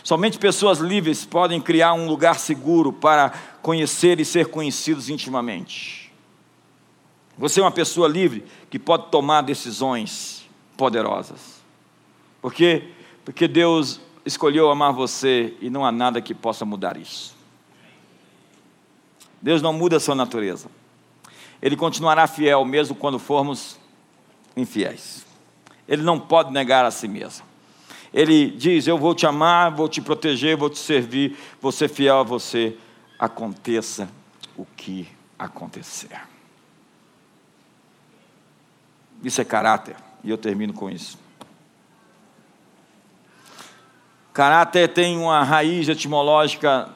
Somente 0.04 0.38
pessoas 0.38 0.80
livres 0.80 1.26
podem 1.26 1.62
criar 1.62 1.93
um 1.93 2.08
lugar 2.08 2.38
seguro 2.38 2.91
para 2.91 3.32
conhecer 3.62 4.20
e 4.20 4.26
ser 4.26 4.47
conhecidos 4.47 5.10
intimamente. 5.10 6.12
Você 7.38 7.62
é 7.62 7.64
uma 7.64 7.72
pessoa 7.72 8.08
livre 8.08 8.43
que 8.70 8.78
pode 8.78 9.10
tomar 9.10 9.41
decisões 9.41 10.47
poderosas. 10.76 11.64
Por 12.41 12.54
quê? 12.54 12.89
Porque 13.24 13.47
Deus 13.47 14.01
escolheu 14.26 14.70
amar 14.70 14.91
você 14.91 15.56
e 15.62 15.70
não 15.70 15.86
há 15.86 15.91
nada 15.91 16.22
que 16.22 16.34
possa 16.34 16.66
mudar 16.66 16.97
isso. 16.97 17.34
Deus 19.41 19.62
não 19.62 19.72
muda 19.72 19.97
a 19.97 19.99
sua 19.99 20.16
natureza. 20.16 20.70
Ele 21.62 21.78
continuará 21.78 22.28
fiel 22.28 22.66
mesmo 22.66 22.93
quando 22.93 23.18
formos 23.18 23.80
infiéis. 24.56 25.26
Ele 25.88 26.01
não 26.01 26.20
pode 26.20 26.51
negar 26.51 26.86
a 26.86 26.91
si 26.91 27.08
mesmo. 27.08 27.53
Ele 28.14 28.51
diz: 28.51 28.86
Eu 28.86 28.97
vou 28.97 29.16
te 29.16 29.26
amar, 29.26 29.72
vou 29.72 29.89
te 29.89 30.01
proteger, 30.01 30.55
vou 30.55 30.70
te 30.70 30.78
servir, 30.78 31.38
vou 31.59 31.72
ser 31.72 31.89
fiel 31.89 32.20
a 32.20 32.24
você, 32.24 32.78
aconteça 33.18 34.07
o 34.55 34.66
que 34.66 35.07
acontecer. 35.38 36.22
Isso 39.24 39.41
é 39.41 39.45
caráter, 39.45 39.95
e 40.24 40.30
eu 40.30 40.38
termino 40.38 40.74
com 40.74 40.89
isso. 40.89 41.18
Caráter 44.34 44.89
tem 44.89 45.18
uma 45.18 45.43
raiz 45.43 45.88
etimológica 45.88 46.89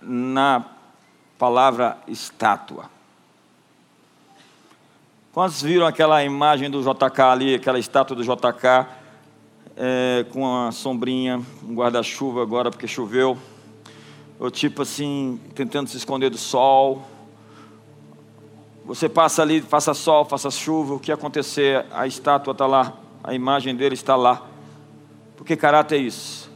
na 0.00 0.64
palavra 1.38 1.98
estátua. 2.06 2.88
Quantos 5.32 5.60
viram 5.60 5.86
aquela 5.86 6.24
imagem 6.24 6.70
do 6.70 6.80
JK 6.80 7.20
ali, 7.20 7.54
aquela 7.54 7.78
estátua 7.78 8.16
do 8.16 8.22
JK, 8.22 8.86
é, 9.76 10.24
com 10.32 10.40
uma 10.40 10.72
sombrinha, 10.72 11.42
um 11.62 11.74
guarda-chuva 11.74 12.42
agora 12.42 12.70
porque 12.70 12.88
choveu, 12.88 13.36
ou 14.38 14.50
tipo 14.50 14.82
assim, 14.82 15.38
tentando 15.54 15.88
se 15.88 15.96
esconder 15.96 16.30
do 16.30 16.38
sol. 16.38 17.06
Você 18.84 19.08
passa 19.08 19.42
ali, 19.42 19.60
faça 19.60 19.92
sol, 19.92 20.24
faça 20.24 20.50
chuva, 20.50 20.94
o 20.94 21.00
que 21.00 21.12
acontecer, 21.12 21.84
a 21.90 22.06
estátua 22.06 22.52
está 22.52 22.66
lá, 22.66 22.94
a 23.22 23.34
imagem 23.34 23.74
dele 23.74 23.94
está 23.94 24.16
lá. 24.16 24.46
Porque 25.36 25.56
caráter 25.56 25.96
é 25.96 25.98
isso? 25.98 26.50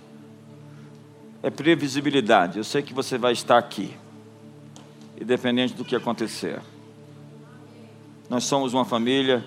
É 1.43 1.51
previsibilidade. 1.51 2.59
Eu 2.59 2.65
sei 2.65 2.83
que 2.83 2.95
você 2.95 3.19
vai 3.19 3.33
estar 3.33 3.59
aqui, 3.59 3.95
independente 5.21 5.75
do 5.75 5.85
que 5.85 5.97
acontecer. 5.97 6.61
Nós 8.29 8.45
somos 8.45 8.73
uma 8.73 8.85
família 8.85 9.45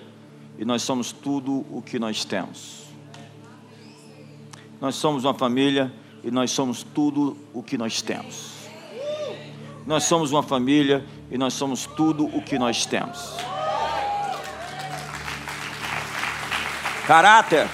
e 0.58 0.64
nós 0.64 0.82
somos 0.82 1.10
tudo 1.10 1.64
o 1.70 1.80
que 1.80 1.98
nós 1.98 2.24
temos. 2.24 2.83
Nós 4.84 4.96
somos 4.96 5.24
uma 5.24 5.32
família 5.32 5.90
e 6.22 6.30
nós 6.30 6.50
somos 6.50 6.82
tudo 6.82 7.38
o 7.54 7.62
que 7.62 7.78
nós 7.78 8.02
temos. 8.02 8.52
Nós 9.86 10.04
somos 10.04 10.30
uma 10.30 10.42
família 10.42 11.02
e 11.30 11.38
nós 11.38 11.54
somos 11.54 11.86
tudo 11.86 12.26
o 12.26 12.42
que 12.42 12.58
nós 12.58 12.84
temos. 12.84 13.34
Caráter 17.06 17.66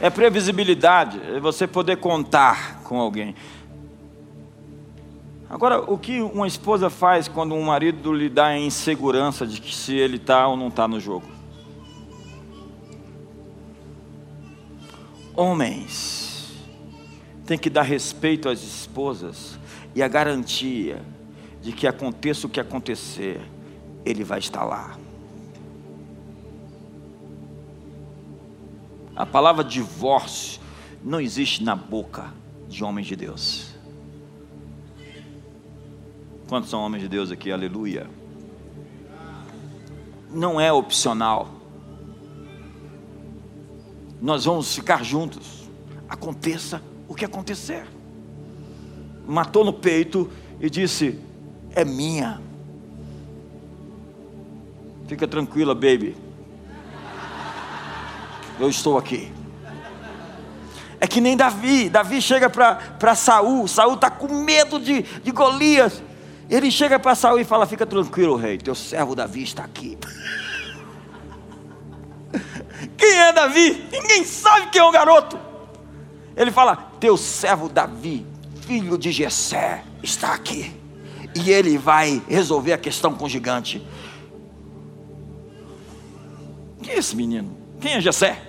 é 0.00 0.08
previsibilidade, 0.08 1.20
é 1.24 1.40
você 1.40 1.66
poder 1.66 1.96
contar 1.96 2.80
com 2.84 3.00
alguém. 3.00 3.34
Agora, 5.50 5.80
o 5.90 5.98
que 5.98 6.20
uma 6.20 6.46
esposa 6.46 6.88
faz 6.88 7.26
quando 7.26 7.52
um 7.52 7.64
marido 7.64 8.12
lhe 8.12 8.28
dá 8.28 8.46
a 8.46 8.56
insegurança 8.56 9.44
de 9.44 9.60
que 9.60 9.74
se 9.74 9.96
ele 9.96 10.18
está 10.18 10.46
ou 10.46 10.56
não 10.56 10.68
está 10.68 10.86
no 10.86 11.00
jogo? 11.00 11.37
Homens 15.38 16.52
têm 17.46 17.56
que 17.56 17.70
dar 17.70 17.82
respeito 17.82 18.48
às 18.48 18.60
esposas 18.60 19.56
e 19.94 20.02
a 20.02 20.08
garantia 20.08 21.00
de 21.62 21.70
que 21.70 21.86
aconteça 21.86 22.48
o 22.48 22.50
que 22.50 22.58
acontecer, 22.58 23.40
ele 24.04 24.24
vai 24.24 24.40
estar 24.40 24.64
lá. 24.64 24.98
A 29.14 29.24
palavra 29.24 29.62
divórcio 29.62 30.60
não 31.04 31.20
existe 31.20 31.62
na 31.62 31.76
boca 31.76 32.34
de 32.68 32.82
homens 32.82 33.06
de 33.06 33.14
Deus. 33.14 33.76
Quantos 36.48 36.68
são 36.68 36.80
homens 36.80 37.04
de 37.04 37.08
Deus 37.08 37.30
aqui? 37.30 37.52
Aleluia. 37.52 38.10
Não 40.32 40.60
é 40.60 40.72
opcional. 40.72 41.57
Nós 44.20 44.44
vamos 44.44 44.74
ficar 44.74 45.04
juntos, 45.04 45.68
aconteça 46.08 46.82
o 47.06 47.14
que 47.14 47.24
acontecer. 47.24 47.86
Matou 49.26 49.64
no 49.64 49.72
peito 49.72 50.30
e 50.60 50.68
disse: 50.68 51.18
É 51.74 51.84
minha. 51.84 52.40
Fica 55.06 55.26
tranquila, 55.26 55.74
baby. 55.74 56.16
Eu 58.58 58.68
estou 58.68 58.98
aqui. 58.98 59.32
É 61.00 61.06
que 61.06 61.20
nem 61.20 61.36
Davi. 61.36 61.88
Davi 61.88 62.20
chega 62.20 62.50
para 62.50 63.14
Saul. 63.14 63.68
Saul 63.68 63.94
está 63.94 64.10
com 64.10 64.42
medo 64.42 64.80
de, 64.80 65.02
de 65.02 65.30
Golias. 65.30 66.02
Ele 66.50 66.70
chega 66.70 66.98
para 66.98 67.14
Saul 67.14 67.38
e 67.38 67.44
fala: 67.44 67.66
Fica 67.66 67.86
tranquilo, 67.86 68.36
rei, 68.36 68.58
teu 68.58 68.74
servo 68.74 69.14
Davi 69.14 69.42
está 69.42 69.64
aqui. 69.64 69.96
Quem 72.98 73.14
é 73.14 73.32
Davi? 73.32 73.88
Ninguém 73.90 74.24
sabe 74.24 74.70
quem 74.70 74.80
é 74.80 74.84
o 74.84 74.90
garoto. 74.90 75.38
Ele 76.36 76.50
fala: 76.50 76.76
Teu 76.98 77.16
servo 77.16 77.68
Davi, 77.68 78.26
filho 78.66 78.98
de 78.98 79.12
Jessé, 79.12 79.84
está 80.02 80.34
aqui. 80.34 80.74
E 81.34 81.50
ele 81.50 81.78
vai 81.78 82.20
resolver 82.28 82.72
a 82.72 82.78
questão 82.78 83.14
com 83.14 83.26
o 83.26 83.28
gigante. 83.28 83.86
Quem 86.82 86.94
é 86.94 86.98
esse 86.98 87.14
menino? 87.14 87.56
Quem 87.80 87.94
é 87.94 88.00
Jessé? 88.00 88.42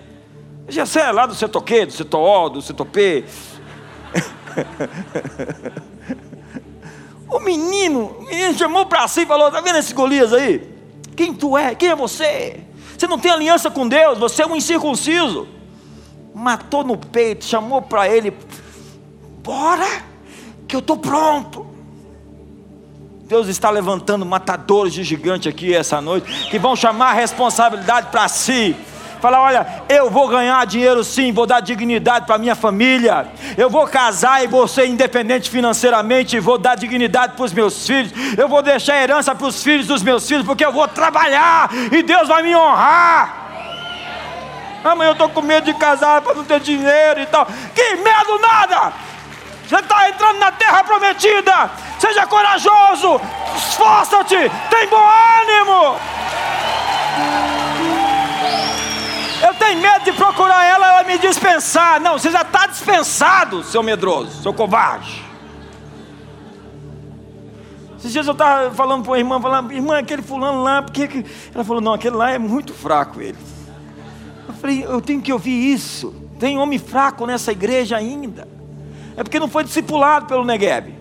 Jessé 0.68 1.02
é 1.02 1.12
lá 1.12 1.26
do 1.26 1.36
setor 1.36 1.62
Q, 1.62 1.86
do 1.86 1.94
setor 1.94 2.20
O, 2.20 2.50
do 2.50 2.62
setor 2.62 2.86
P. 2.88 3.24
O 7.30 7.40
menino, 7.40 8.06
o 8.06 8.24
menino 8.24 8.58
chamou 8.58 8.88
para 8.88 9.08
si 9.08 9.22
e 9.22 9.26
falou: 9.26 9.50
Está 9.50 9.62
vendo 9.62 9.78
esse 9.78 9.94
Golias 9.94 10.34
aí? 10.34 10.68
Quem 11.16 11.34
tu 11.34 11.58
é? 11.58 11.76
Quem 11.76 11.90
é 11.90 11.96
você? 11.96 12.62
Você 13.00 13.08
não 13.08 13.18
tem 13.18 13.32
aliança 13.32 13.72
com 13.72 13.88
Deus, 13.88 14.18
você 14.18 14.44
é 14.44 14.46
um 14.46 14.54
incircunciso. 14.54 15.48
Matou 16.36 16.84
no 16.84 16.98
peito, 16.98 17.46
chamou 17.46 17.82
para 17.82 18.10
ele: 18.10 18.34
Bora, 19.42 20.04
que 20.68 20.76
eu 20.76 20.82
estou 20.82 20.98
pronto. 20.98 21.66
Deus 23.24 23.48
está 23.48 23.70
levantando 23.70 24.26
matadores 24.26 24.92
de 24.92 25.06
gigante 25.06 25.48
aqui 25.48 25.74
essa 25.74 26.02
noite, 26.02 26.50
que 26.50 26.60
vão 26.60 26.76
chamar 26.76 27.12
a 27.12 27.14
responsabilidade 27.14 28.08
para 28.12 28.28
si 28.28 28.76
Falar, 29.22 29.42
olha, 29.42 29.68
eu 29.90 30.10
vou 30.10 30.30
ganhar 30.30 30.66
dinheiro 30.66 31.04
sim, 31.04 31.34
vou 31.34 31.46
dar 31.46 31.60
dignidade 31.60 32.26
para 32.26 32.38
minha 32.38 32.56
família. 32.56 33.28
Eu 33.58 33.70
vou 33.70 33.86
casar 33.86 34.44
e 34.44 34.48
vou 34.48 34.68
ser 34.68 34.88
independente 34.88 35.50
financeiramente, 35.50 36.40
vou 36.40 36.58
dar 36.58 36.76
dignidade 36.76 37.34
para 37.34 37.44
os 37.44 37.52
meus 37.52 37.86
filhos. 37.86 38.12
Eu 38.38 38.48
vou 38.48 38.62
deixar 38.62 39.02
herança 39.02 39.36
para 39.36 39.48
os 39.48 39.62
filhos 39.62 39.88
dos 39.88 40.02
meus 40.02 40.26
filhos, 40.26 40.46
porque 40.46 40.66
eu 40.66 40.72
vou 40.72 40.88
trabalhar 40.88 41.70
e 41.92 42.02
Deus 42.02 42.28
vai 42.30 42.42
me 42.44 42.56
honrar. 42.56 43.36
Amanhã 44.84 45.10
eu 45.10 45.14
estou 45.14 45.28
com 45.30 45.42
medo 45.42 45.66
de 45.66 45.74
casar 45.74 46.22
para 46.22 46.36
não 46.36 46.46
ter 46.46 46.62
dinheiro 46.62 47.20
e 47.20 47.26
tal. 47.26 47.46
Que 47.76 47.96
medo 47.96 48.40
nada! 48.40 48.94
Você 49.68 49.76
está 49.76 50.10
entrando 50.10 50.40
na 50.40 50.52
terra 50.52 50.84
prometida. 50.84 51.70
Seja 52.00 52.26
corajoso, 52.26 53.22
esforça-te, 53.56 54.50
tem 54.70 54.88
bom 54.88 55.06
ânimo. 55.42 56.00
Eu 59.42 59.54
tenho 59.54 59.82
medo 59.82 60.04
de 60.04 60.12
procurar 60.12 60.66
ela, 60.66 60.88
ela 60.88 61.04
me 61.04 61.18
dispensar. 61.18 62.00
Não, 62.02 62.18
você 62.18 62.30
já 62.30 62.42
está 62.42 62.68
dispensado, 62.68 63.64
seu 63.64 63.82
medroso, 63.82 64.42
seu 64.42 64.54
covarde. 64.54 65.24
Esses 67.98 68.14
dias 68.14 68.28
eu 68.28 68.34
estava 68.34 68.72
falando 68.72 69.04
para 69.04 69.12
uma 69.12 69.18
irmã, 69.18 69.42
falando, 69.42 69.72
irmã, 69.72 70.00
aquele 70.00 70.22
fulano 70.22 70.64
lá, 70.64 70.82
porque 70.82 71.26
ela 71.54 71.64
falou, 71.64 71.82
não, 71.82 71.94
aquele 71.94 72.16
lá 72.16 72.32
é 72.32 72.38
muito 72.38 72.74
fraco 72.74 73.22
ele. 73.22 73.38
Eu 74.48 74.54
falei, 74.54 74.86
eu 74.86 75.02
tenho 75.02 75.22
que 75.22 75.32
ouvir 75.32 75.74
isso. 75.74 76.14
Tem 76.40 76.58
homem 76.58 76.80
fraco 76.80 77.26
nessa 77.26 77.52
igreja 77.52 77.98
ainda. 77.98 78.48
É 79.18 79.24
porque 79.24 79.40
não 79.40 79.50
foi 79.50 79.64
discipulado 79.64 80.28
pelo 80.28 80.46
Negueb. 80.46 80.99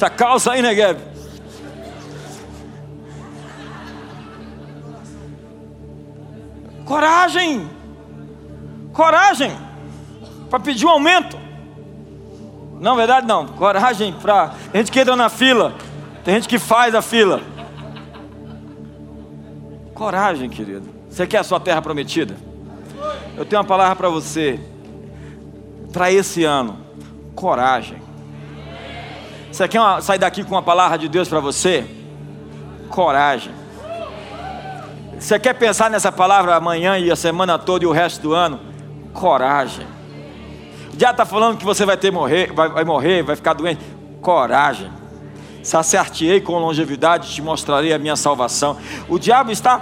Essa 0.00 0.08
calça 0.08 0.52
aí, 0.52 0.62
Negev. 0.62 0.98
Coragem. 6.86 7.68
Coragem. 8.94 9.58
Para 10.48 10.58
pedir 10.58 10.86
um 10.86 10.88
aumento. 10.88 11.38
Não, 12.80 12.96
verdade 12.96 13.26
não. 13.26 13.46
Coragem 13.48 14.14
para. 14.14 14.54
Tem 14.72 14.80
gente 14.80 14.90
que 14.90 15.00
entra 15.00 15.14
na 15.14 15.28
fila. 15.28 15.74
Tem 16.24 16.36
gente 16.36 16.48
que 16.48 16.58
faz 16.58 16.94
a 16.94 17.02
fila. 17.02 17.42
Coragem, 19.92 20.48
querido. 20.48 20.88
Você 21.10 21.26
quer 21.26 21.40
a 21.40 21.44
sua 21.44 21.60
terra 21.60 21.82
prometida? 21.82 22.34
Eu 23.36 23.44
tenho 23.44 23.60
uma 23.60 23.68
palavra 23.68 23.96
para 23.96 24.08
você. 24.08 24.58
Para 25.92 26.10
esse 26.10 26.42
ano. 26.42 26.78
Coragem. 27.34 28.09
Você 29.50 29.66
quer 29.66 29.80
uma, 29.80 30.00
sair 30.00 30.18
daqui 30.18 30.44
com 30.44 30.54
uma 30.54 30.62
palavra 30.62 30.96
de 30.96 31.08
Deus 31.08 31.28
para 31.28 31.40
você? 31.40 31.84
Coragem. 32.88 33.52
Você 35.18 35.38
quer 35.38 35.54
pensar 35.54 35.90
nessa 35.90 36.10
palavra 36.10 36.54
amanhã 36.54 36.98
e 36.98 37.10
a 37.10 37.16
semana 37.16 37.58
toda 37.58 37.84
e 37.84 37.86
o 37.86 37.92
resto 37.92 38.22
do 38.22 38.32
ano? 38.32 38.60
Coragem. 39.12 39.86
Diabo 40.94 41.12
está 41.14 41.26
falando 41.26 41.58
que 41.58 41.64
você 41.64 41.84
vai 41.84 41.96
ter 41.96 42.10
morrer, 42.10 42.52
vai, 42.52 42.68
vai 42.68 42.84
morrer, 42.84 43.22
vai 43.22 43.36
ficar 43.36 43.52
doente. 43.54 43.84
Coragem. 44.20 44.90
Saciar-te-ei 45.62 46.40
com 46.40 46.58
longevidade, 46.58 47.34
te 47.34 47.42
mostrarei 47.42 47.92
a 47.92 47.98
minha 47.98 48.16
salvação. 48.16 48.78
O 49.08 49.18
diabo 49.18 49.50
está 49.50 49.80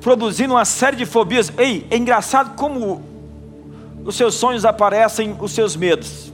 produzindo 0.00 0.54
uma 0.54 0.64
série 0.64 0.96
de 0.96 1.06
fobias. 1.06 1.52
Ei, 1.58 1.86
é 1.90 1.96
engraçado 1.96 2.54
como 2.54 3.02
os 4.04 4.16
seus 4.16 4.34
sonhos 4.34 4.64
aparecem, 4.64 5.36
os 5.40 5.52
seus 5.52 5.74
medos. 5.74 6.27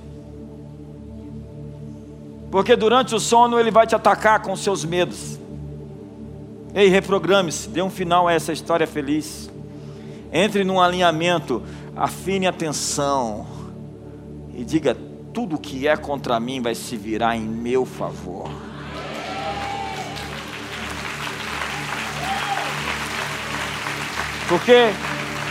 Porque 2.54 2.76
durante 2.76 3.16
o 3.16 3.18
sono 3.18 3.58
ele 3.58 3.72
vai 3.72 3.84
te 3.84 3.96
atacar 3.96 4.40
com 4.40 4.54
seus 4.54 4.84
medos. 4.84 5.40
Ei, 6.72 6.86
reprograme-se, 6.86 7.68
dê 7.68 7.82
um 7.82 7.90
final 7.90 8.28
a 8.28 8.32
essa 8.32 8.52
história 8.52 8.86
feliz. 8.86 9.50
Entre 10.32 10.62
num 10.62 10.80
alinhamento, 10.80 11.64
afine 11.96 12.46
a 12.46 12.50
atenção 12.50 13.44
e 14.54 14.64
diga: 14.64 14.96
tudo 15.32 15.58
que 15.58 15.88
é 15.88 15.96
contra 15.96 16.38
mim 16.38 16.62
vai 16.62 16.76
se 16.76 16.96
virar 16.96 17.36
em 17.36 17.40
meu 17.40 17.84
favor. 17.84 18.48
Porque 24.48 24.90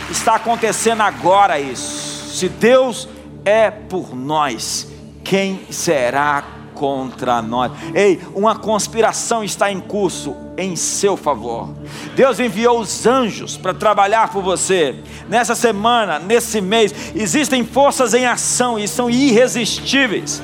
está 0.09 0.35
acontecendo 0.35 1.01
agora 1.01 1.59
isso. 1.59 2.29
Se 2.33 2.47
Deus 2.47 3.09
é 3.43 3.69
por 3.69 4.15
nós, 4.15 4.87
quem 5.21 5.65
será 5.69 6.52
contra 6.73 7.41
nós? 7.41 7.71
Ei, 7.93 8.19
uma 8.33 8.55
conspiração 8.55 9.43
está 9.43 9.71
em 9.71 9.79
curso 9.79 10.35
em 10.57 10.75
seu 10.75 11.15
favor. 11.15 11.69
Deus 12.15 12.39
enviou 12.39 12.79
os 12.79 13.05
anjos 13.05 13.57
para 13.57 13.73
trabalhar 13.73 14.31
por 14.31 14.43
você. 14.43 14.95
Nessa 15.27 15.55
semana, 15.55 16.19
nesse 16.19 16.61
mês, 16.61 16.93
existem 17.15 17.65
forças 17.65 18.13
em 18.13 18.25
ação 18.25 18.77
e 18.77 18.87
são 18.87 19.09
irresistíveis. 19.09 20.41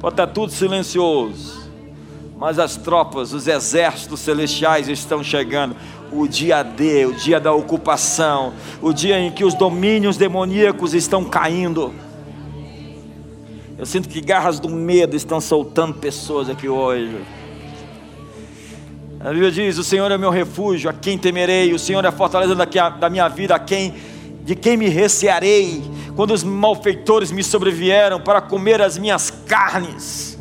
Pode 0.00 0.14
estar 0.14 0.26
tudo 0.26 0.52
silencioso, 0.52 1.70
mas 2.36 2.58
as 2.58 2.76
tropas, 2.76 3.32
os 3.32 3.46
exércitos 3.46 4.20
celestiais 4.20 4.88
estão 4.88 5.22
chegando 5.22 5.76
o 6.10 6.26
dia 6.26 6.62
D, 6.62 7.06
o 7.06 7.14
dia 7.14 7.40
da 7.40 7.52
ocupação, 7.52 8.52
o 8.80 8.92
dia 8.92 9.18
em 9.18 9.30
que 9.30 9.44
os 9.44 9.54
domínios 9.54 10.16
demoníacos 10.16 10.92
estão 10.92 11.24
caindo. 11.24 11.94
Eu 13.82 13.86
sinto 13.86 14.08
que 14.08 14.20
garras 14.20 14.60
do 14.60 14.68
medo 14.68 15.16
estão 15.16 15.40
soltando 15.40 15.94
pessoas 15.94 16.48
aqui 16.48 16.68
hoje. 16.68 17.20
A 19.18 19.30
Bíblia 19.30 19.50
diz: 19.50 19.76
O 19.76 19.82
Senhor 19.82 20.08
é 20.08 20.16
meu 20.16 20.30
refúgio, 20.30 20.88
a 20.88 20.92
quem 20.92 21.18
temerei, 21.18 21.74
o 21.74 21.80
Senhor 21.80 22.04
é 22.04 22.06
a 22.06 22.12
fortaleza 22.12 22.54
da 22.54 23.10
minha 23.10 23.26
vida, 23.26 23.56
a 23.56 23.58
quem, 23.58 23.92
de 24.44 24.54
quem 24.54 24.76
me 24.76 24.88
recearei, 24.88 25.82
quando 26.14 26.30
os 26.30 26.44
malfeitores 26.44 27.32
me 27.32 27.42
sobrevieram 27.42 28.20
para 28.20 28.40
comer 28.40 28.80
as 28.80 28.96
minhas 28.96 29.30
carnes. 29.48 30.38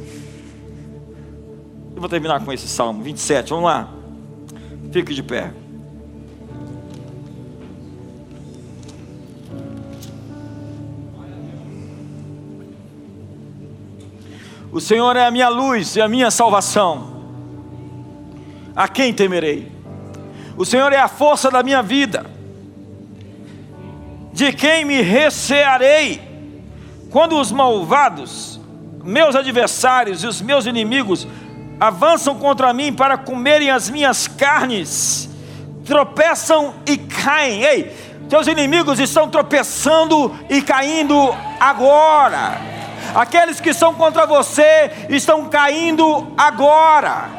Eu 1.96 2.00
vou 2.00 2.08
terminar 2.08 2.46
com 2.46 2.54
esse 2.54 2.68
salmo 2.68 3.02
27, 3.02 3.50
vamos 3.50 3.66
lá. 3.66 3.92
Fique 4.92 5.16
de 5.16 5.24
pé. 5.24 5.52
O 14.72 14.80
Senhor 14.80 15.18
é 15.18 15.26
a 15.26 15.32
minha 15.32 15.50
luz 15.50 15.98
e 15.98 16.02
a 16.02 16.08
minha 16.08 16.32
salvação. 16.32 17.12
A 18.74 18.88
quem 18.88 19.14
temerei? 19.14 19.70
O 20.56 20.66
Senhor 20.66 20.94
é 20.94 20.98
a 20.98 21.10
força 21.10 21.52
da 21.52 21.62
minha 21.62 21.84
vida. 21.84 22.26
De 24.32 24.54
quem 24.54 24.86
me 24.86 25.02
recearei? 25.02 26.22
Quando 27.10 27.38
os 27.38 27.52
malvados, 27.52 28.62
meus 29.04 29.36
adversários 29.36 30.24
e 30.24 30.28
os 30.28 30.42
meus 30.42 30.66
inimigos 30.66 31.28
avançam 31.78 32.36
contra 32.36 32.74
mim 32.74 32.94
para 32.94 33.18
comerem 33.18 33.70
as 33.70 33.90
minhas 33.90 34.26
carnes, 34.26 35.30
tropeçam 35.84 36.76
e 36.86 36.96
caem. 36.96 37.64
Ei, 37.64 37.92
teus 38.30 38.48
inimigos 38.48 39.02
estão 39.02 39.28
tropeçando 39.30 40.34
e 40.50 40.62
caindo 40.62 41.36
agora. 41.60 42.81
Aqueles 43.14 43.60
que 43.60 43.74
são 43.74 43.94
contra 43.94 44.26
você 44.26 44.92
estão 45.10 45.50
caindo 45.50 46.34
agora. 46.38 47.30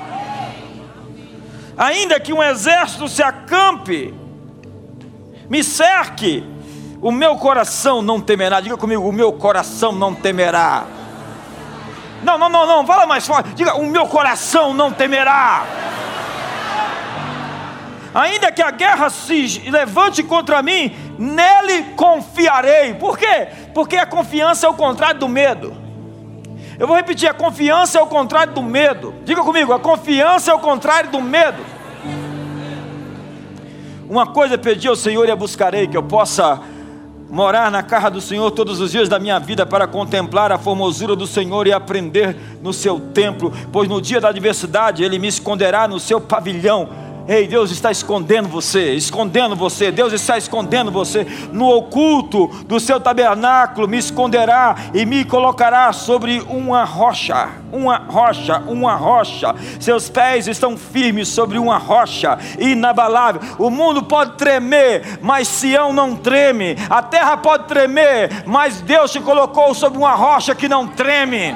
Ainda 1.76 2.20
que 2.20 2.32
um 2.32 2.42
exército 2.42 3.08
se 3.08 3.22
acampe, 3.22 4.14
me 5.48 5.64
cerque, 5.64 6.44
o 7.00 7.10
meu 7.10 7.36
coração 7.36 8.02
não 8.02 8.20
temerá. 8.20 8.60
Diga 8.60 8.76
comigo, 8.76 9.08
o 9.08 9.12
meu 9.12 9.32
coração 9.32 9.92
não 9.92 10.14
temerá. 10.14 10.84
Não, 12.22 12.38
não, 12.38 12.48
não, 12.48 12.66
não, 12.66 12.86
fala 12.86 13.06
mais 13.06 13.26
forte. 13.26 13.50
Diga, 13.54 13.74
o 13.74 13.86
meu 13.86 14.06
coração 14.06 14.72
não 14.72 14.92
temerá. 14.92 15.64
Ainda 18.14 18.52
que 18.52 18.60
a 18.60 18.70
guerra 18.70 19.08
se 19.08 19.62
levante 19.70 20.22
contra 20.22 20.62
mim, 20.62 20.94
nele 21.18 21.94
confiarei. 21.96 22.94
Por 22.94 23.16
quê? 23.16 23.48
Porque 23.72 23.96
a 23.96 24.04
confiança 24.04 24.66
é 24.66 24.68
o 24.68 24.74
contrário 24.74 25.18
do 25.18 25.28
medo. 25.28 25.74
Eu 26.78 26.86
vou 26.86 26.96
repetir: 26.96 27.28
a 27.28 27.34
confiança 27.34 27.98
é 27.98 28.02
o 28.02 28.06
contrário 28.06 28.52
do 28.52 28.62
medo. 28.62 29.14
Diga 29.24 29.42
comigo: 29.42 29.72
a 29.72 29.80
confiança 29.80 30.50
é 30.50 30.54
o 30.54 30.58
contrário 30.58 31.10
do 31.10 31.20
medo. 31.20 31.64
Uma 34.08 34.26
coisa 34.26 34.58
pedi 34.58 34.88
ao 34.88 34.96
Senhor 34.96 35.26
e 35.26 35.30
a 35.30 35.36
buscarei: 35.36 35.86
que 35.86 35.96
eu 35.96 36.02
possa 36.02 36.60
morar 37.30 37.70
na 37.70 37.82
casa 37.82 38.10
do 38.10 38.20
Senhor 38.20 38.50
todos 38.50 38.78
os 38.78 38.90
dias 38.90 39.08
da 39.08 39.18
minha 39.18 39.38
vida 39.38 39.64
para 39.64 39.86
contemplar 39.86 40.52
a 40.52 40.58
formosura 40.58 41.16
do 41.16 41.26
Senhor 41.26 41.66
e 41.66 41.72
aprender 41.72 42.36
no 42.60 42.74
seu 42.74 43.00
templo, 43.00 43.50
pois 43.72 43.88
no 43.88 44.02
dia 44.02 44.20
da 44.20 44.28
adversidade 44.28 45.02
ele 45.02 45.18
me 45.18 45.28
esconderá 45.28 45.88
no 45.88 45.98
seu 45.98 46.20
pavilhão 46.20 46.90
Ei, 47.28 47.46
Deus 47.46 47.70
está 47.70 47.90
escondendo 47.92 48.48
você, 48.48 48.94
escondendo 48.94 49.54
você, 49.54 49.92
Deus 49.92 50.12
está 50.12 50.36
escondendo 50.36 50.90
você. 50.90 51.24
No 51.52 51.68
oculto 51.68 52.48
do 52.66 52.80
seu 52.80 52.98
tabernáculo 52.98 53.86
me 53.86 53.96
esconderá 53.96 54.74
e 54.92 55.06
me 55.06 55.24
colocará 55.24 55.92
sobre 55.92 56.40
uma 56.48 56.82
rocha, 56.82 57.48
uma 57.70 57.96
rocha, 57.96 58.58
uma 58.66 58.96
rocha. 58.96 59.54
Seus 59.78 60.08
pés 60.08 60.48
estão 60.48 60.76
firmes 60.76 61.28
sobre 61.28 61.58
uma 61.58 61.78
rocha 61.78 62.36
inabalável. 62.58 63.40
O 63.56 63.70
mundo 63.70 64.02
pode 64.02 64.32
tremer, 64.32 65.20
mas 65.22 65.46
Sião 65.46 65.92
não 65.92 66.16
treme. 66.16 66.76
A 66.90 67.02
terra 67.02 67.36
pode 67.36 67.68
tremer, 67.68 68.42
mas 68.46 68.80
Deus 68.80 69.12
te 69.12 69.20
colocou 69.20 69.72
sobre 69.74 69.96
uma 69.96 70.14
rocha 70.14 70.56
que 70.56 70.68
não 70.68 70.88
treme. 70.88 71.54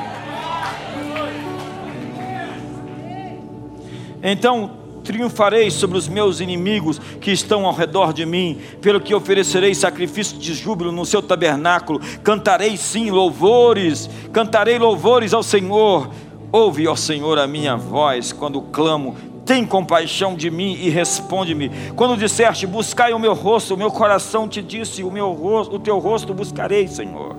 Então, 4.23 4.76
triunfarei 5.07 5.71
sobre 5.71 5.97
os 5.97 6.09
meus 6.09 6.41
inimigos 6.41 6.99
que 7.21 7.31
estão 7.31 7.65
ao 7.65 7.73
redor 7.73 8.13
de 8.13 8.27
mim, 8.27 8.59
pelo 8.83 9.01
que 9.01 9.15
oferecerei 9.15 9.75
sacrifício 9.75 10.37
de 10.37 10.53
júbilo 10.53 10.91
no 10.91 11.07
seu 11.07 11.23
tabernáculo, 11.23 12.01
cantarei 12.25 12.77
sim 12.77 13.11
louvores, 13.11 14.11
cantarei 14.33 14.79
louvores 14.79 15.33
ao 15.33 15.43
Senhor. 15.43 16.11
Ouve, 16.51 16.89
ó 16.89 16.97
Senhor, 16.97 17.39
a 17.39 17.47
minha 17.47 17.77
voz 17.77 18.33
quando 18.33 18.61
clamo, 18.61 19.17
tem 19.45 19.65
compaixão 19.65 20.35
de 20.35 20.51
mim 20.51 20.75
e 20.75 20.91
responde-me. 20.91 21.71
Quando 21.95 22.17
disseste, 22.17 22.67
buscai 22.67 23.13
o 23.13 23.19
meu 23.19 23.33
rosto, 23.33 23.75
o 23.75 23.79
meu 23.79 23.93
coração 23.93 24.49
te 24.49 24.61
disse, 24.61 25.05
o 25.05 25.11
meu 25.11 25.33
rosto, 25.33 25.77
o 25.77 25.79
teu 25.79 25.99
rosto 26.01 26.35
buscarei, 26.35 26.89
Senhor. 26.89 27.37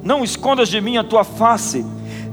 Não 0.00 0.22
escondas 0.22 0.68
de 0.68 0.80
mim 0.80 0.96
a 0.96 1.02
tua 1.02 1.24
face 1.24 1.84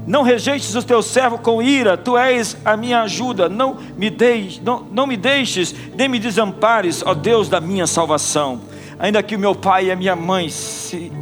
não 0.06 0.22
rejeites 0.22 0.74
o 0.74 0.82
teu 0.82 1.00
servo 1.00 1.38
com 1.38 1.62
ira, 1.62 1.96
tu 1.96 2.18
és 2.18 2.56
a 2.64 2.76
minha 2.76 3.02
ajuda. 3.02 3.48
Não 3.48 3.76
me, 3.96 4.10
deixes, 4.10 4.60
não, 4.60 4.84
não 4.90 5.06
me 5.06 5.16
deixes, 5.16 5.74
nem 5.96 6.08
me 6.08 6.18
desampares, 6.18 7.02
ó 7.06 7.14
Deus 7.14 7.48
da 7.48 7.60
minha 7.60 7.86
salvação. 7.86 8.60
Ainda 8.98 9.22
que 9.22 9.36
o 9.36 9.38
meu 9.38 9.54
pai 9.54 9.86
e 9.86 9.90
a 9.92 9.96
minha 9.96 10.16
mãe 10.16 10.48
se 10.48 11.12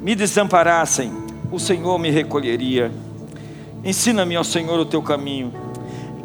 me 0.00 0.14
desamparassem, 0.14 1.12
o 1.50 1.58
Senhor 1.58 1.98
me 1.98 2.10
recolheria. 2.10 2.92
Ensina-me, 3.84 4.36
ó 4.36 4.44
Senhor, 4.44 4.78
o 4.78 4.84
teu 4.84 5.02
caminho. 5.02 5.52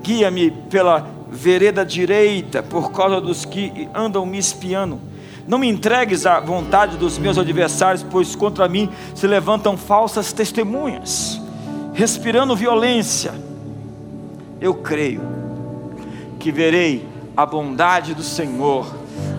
Guia-me 0.04 0.52
pela 0.52 1.08
vereda 1.32 1.84
direita, 1.86 2.62
por 2.62 2.92
causa 2.92 3.20
dos 3.20 3.44
que 3.44 3.90
andam 3.94 4.26
me 4.26 4.38
espiando 4.38 5.00
não 5.48 5.58
me 5.58 5.68
entregues 5.68 6.26
à 6.26 6.39
vontade 6.39 6.98
dos 6.98 7.18
meus 7.18 7.38
adversários, 7.38 8.04
pois 8.04 8.36
contra 8.36 8.68
mim 8.68 8.89
se 9.16 9.26
levantam 9.26 9.78
falsas 9.78 10.34
testemunhas, 10.34 11.39
respirando 11.93 12.56
violência. 12.56 13.34
Eu 14.60 14.74
creio 14.76 15.22
que 16.39 16.52
verei 16.52 17.08
a 17.36 17.45
bondade 17.45 18.14
do 18.14 18.24
Senhor 18.24 18.93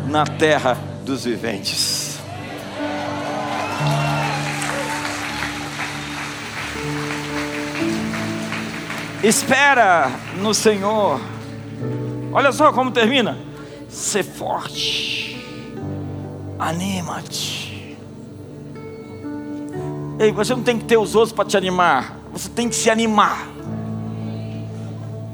na 0.08 0.24
terra 0.24 0.78
dos 1.04 1.24
viventes. 1.24 2.18
Espera 9.22 10.10
no 10.40 10.54
Senhor 10.54 11.20
Olha 12.32 12.52
só 12.52 12.72
como 12.72 12.90
termina. 12.90 13.38
Ser 13.88 14.22
forte. 14.22 15.27
Anima-te. 16.58 17.96
Ei, 20.18 20.32
você 20.32 20.54
não 20.54 20.62
tem 20.62 20.78
que 20.78 20.84
ter 20.84 20.96
os 20.96 21.14
outros 21.14 21.32
para 21.32 21.44
te 21.44 21.56
animar. 21.56 22.16
Você 22.32 22.48
tem 22.48 22.68
que 22.68 22.74
se 22.74 22.90
animar. 22.90 23.46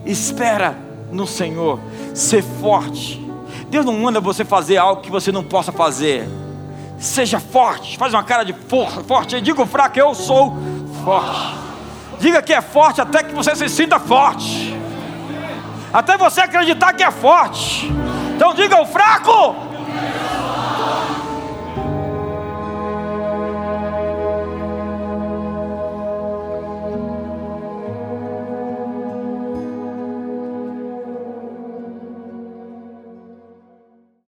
Espera 0.05 0.77
no 1.11 1.27
Senhor. 1.27 1.81
Ser 2.12 2.43
forte. 2.43 3.25
Deus 3.70 3.87
não 3.87 3.95
manda 3.95 4.20
você 4.20 4.45
fazer 4.45 4.77
algo 4.77 5.01
que 5.01 5.11
você 5.11 5.33
não 5.33 5.43
possa 5.43 5.72
fazer. 5.72 6.29
Seja 6.99 7.41
forte. 7.41 7.97
Faz 7.97 8.12
uma 8.12 8.22
cara 8.22 8.45
de 8.45 8.53
força, 8.53 9.03
forte. 9.03 9.41
Diga 9.41 9.62
o 9.62 9.66
fraco, 9.66 9.99
eu 9.99 10.14
sou 10.14 10.55
forte. 11.03 11.55
Diga 12.20 12.43
que 12.43 12.53
é 12.53 12.61
forte 12.61 13.01
até 13.01 13.22
que 13.22 13.35
você 13.35 13.57
se 13.57 13.68
sinta 13.68 13.99
forte. 13.99 14.75
Até 15.93 16.16
você 16.18 16.43
acreditar 16.43 16.93
que 16.93 17.03
é 17.03 17.11
forte. 17.11 17.91
Então 18.37 18.53
diga 18.53 18.81
o 18.81 18.87
fraco, 18.87 19.55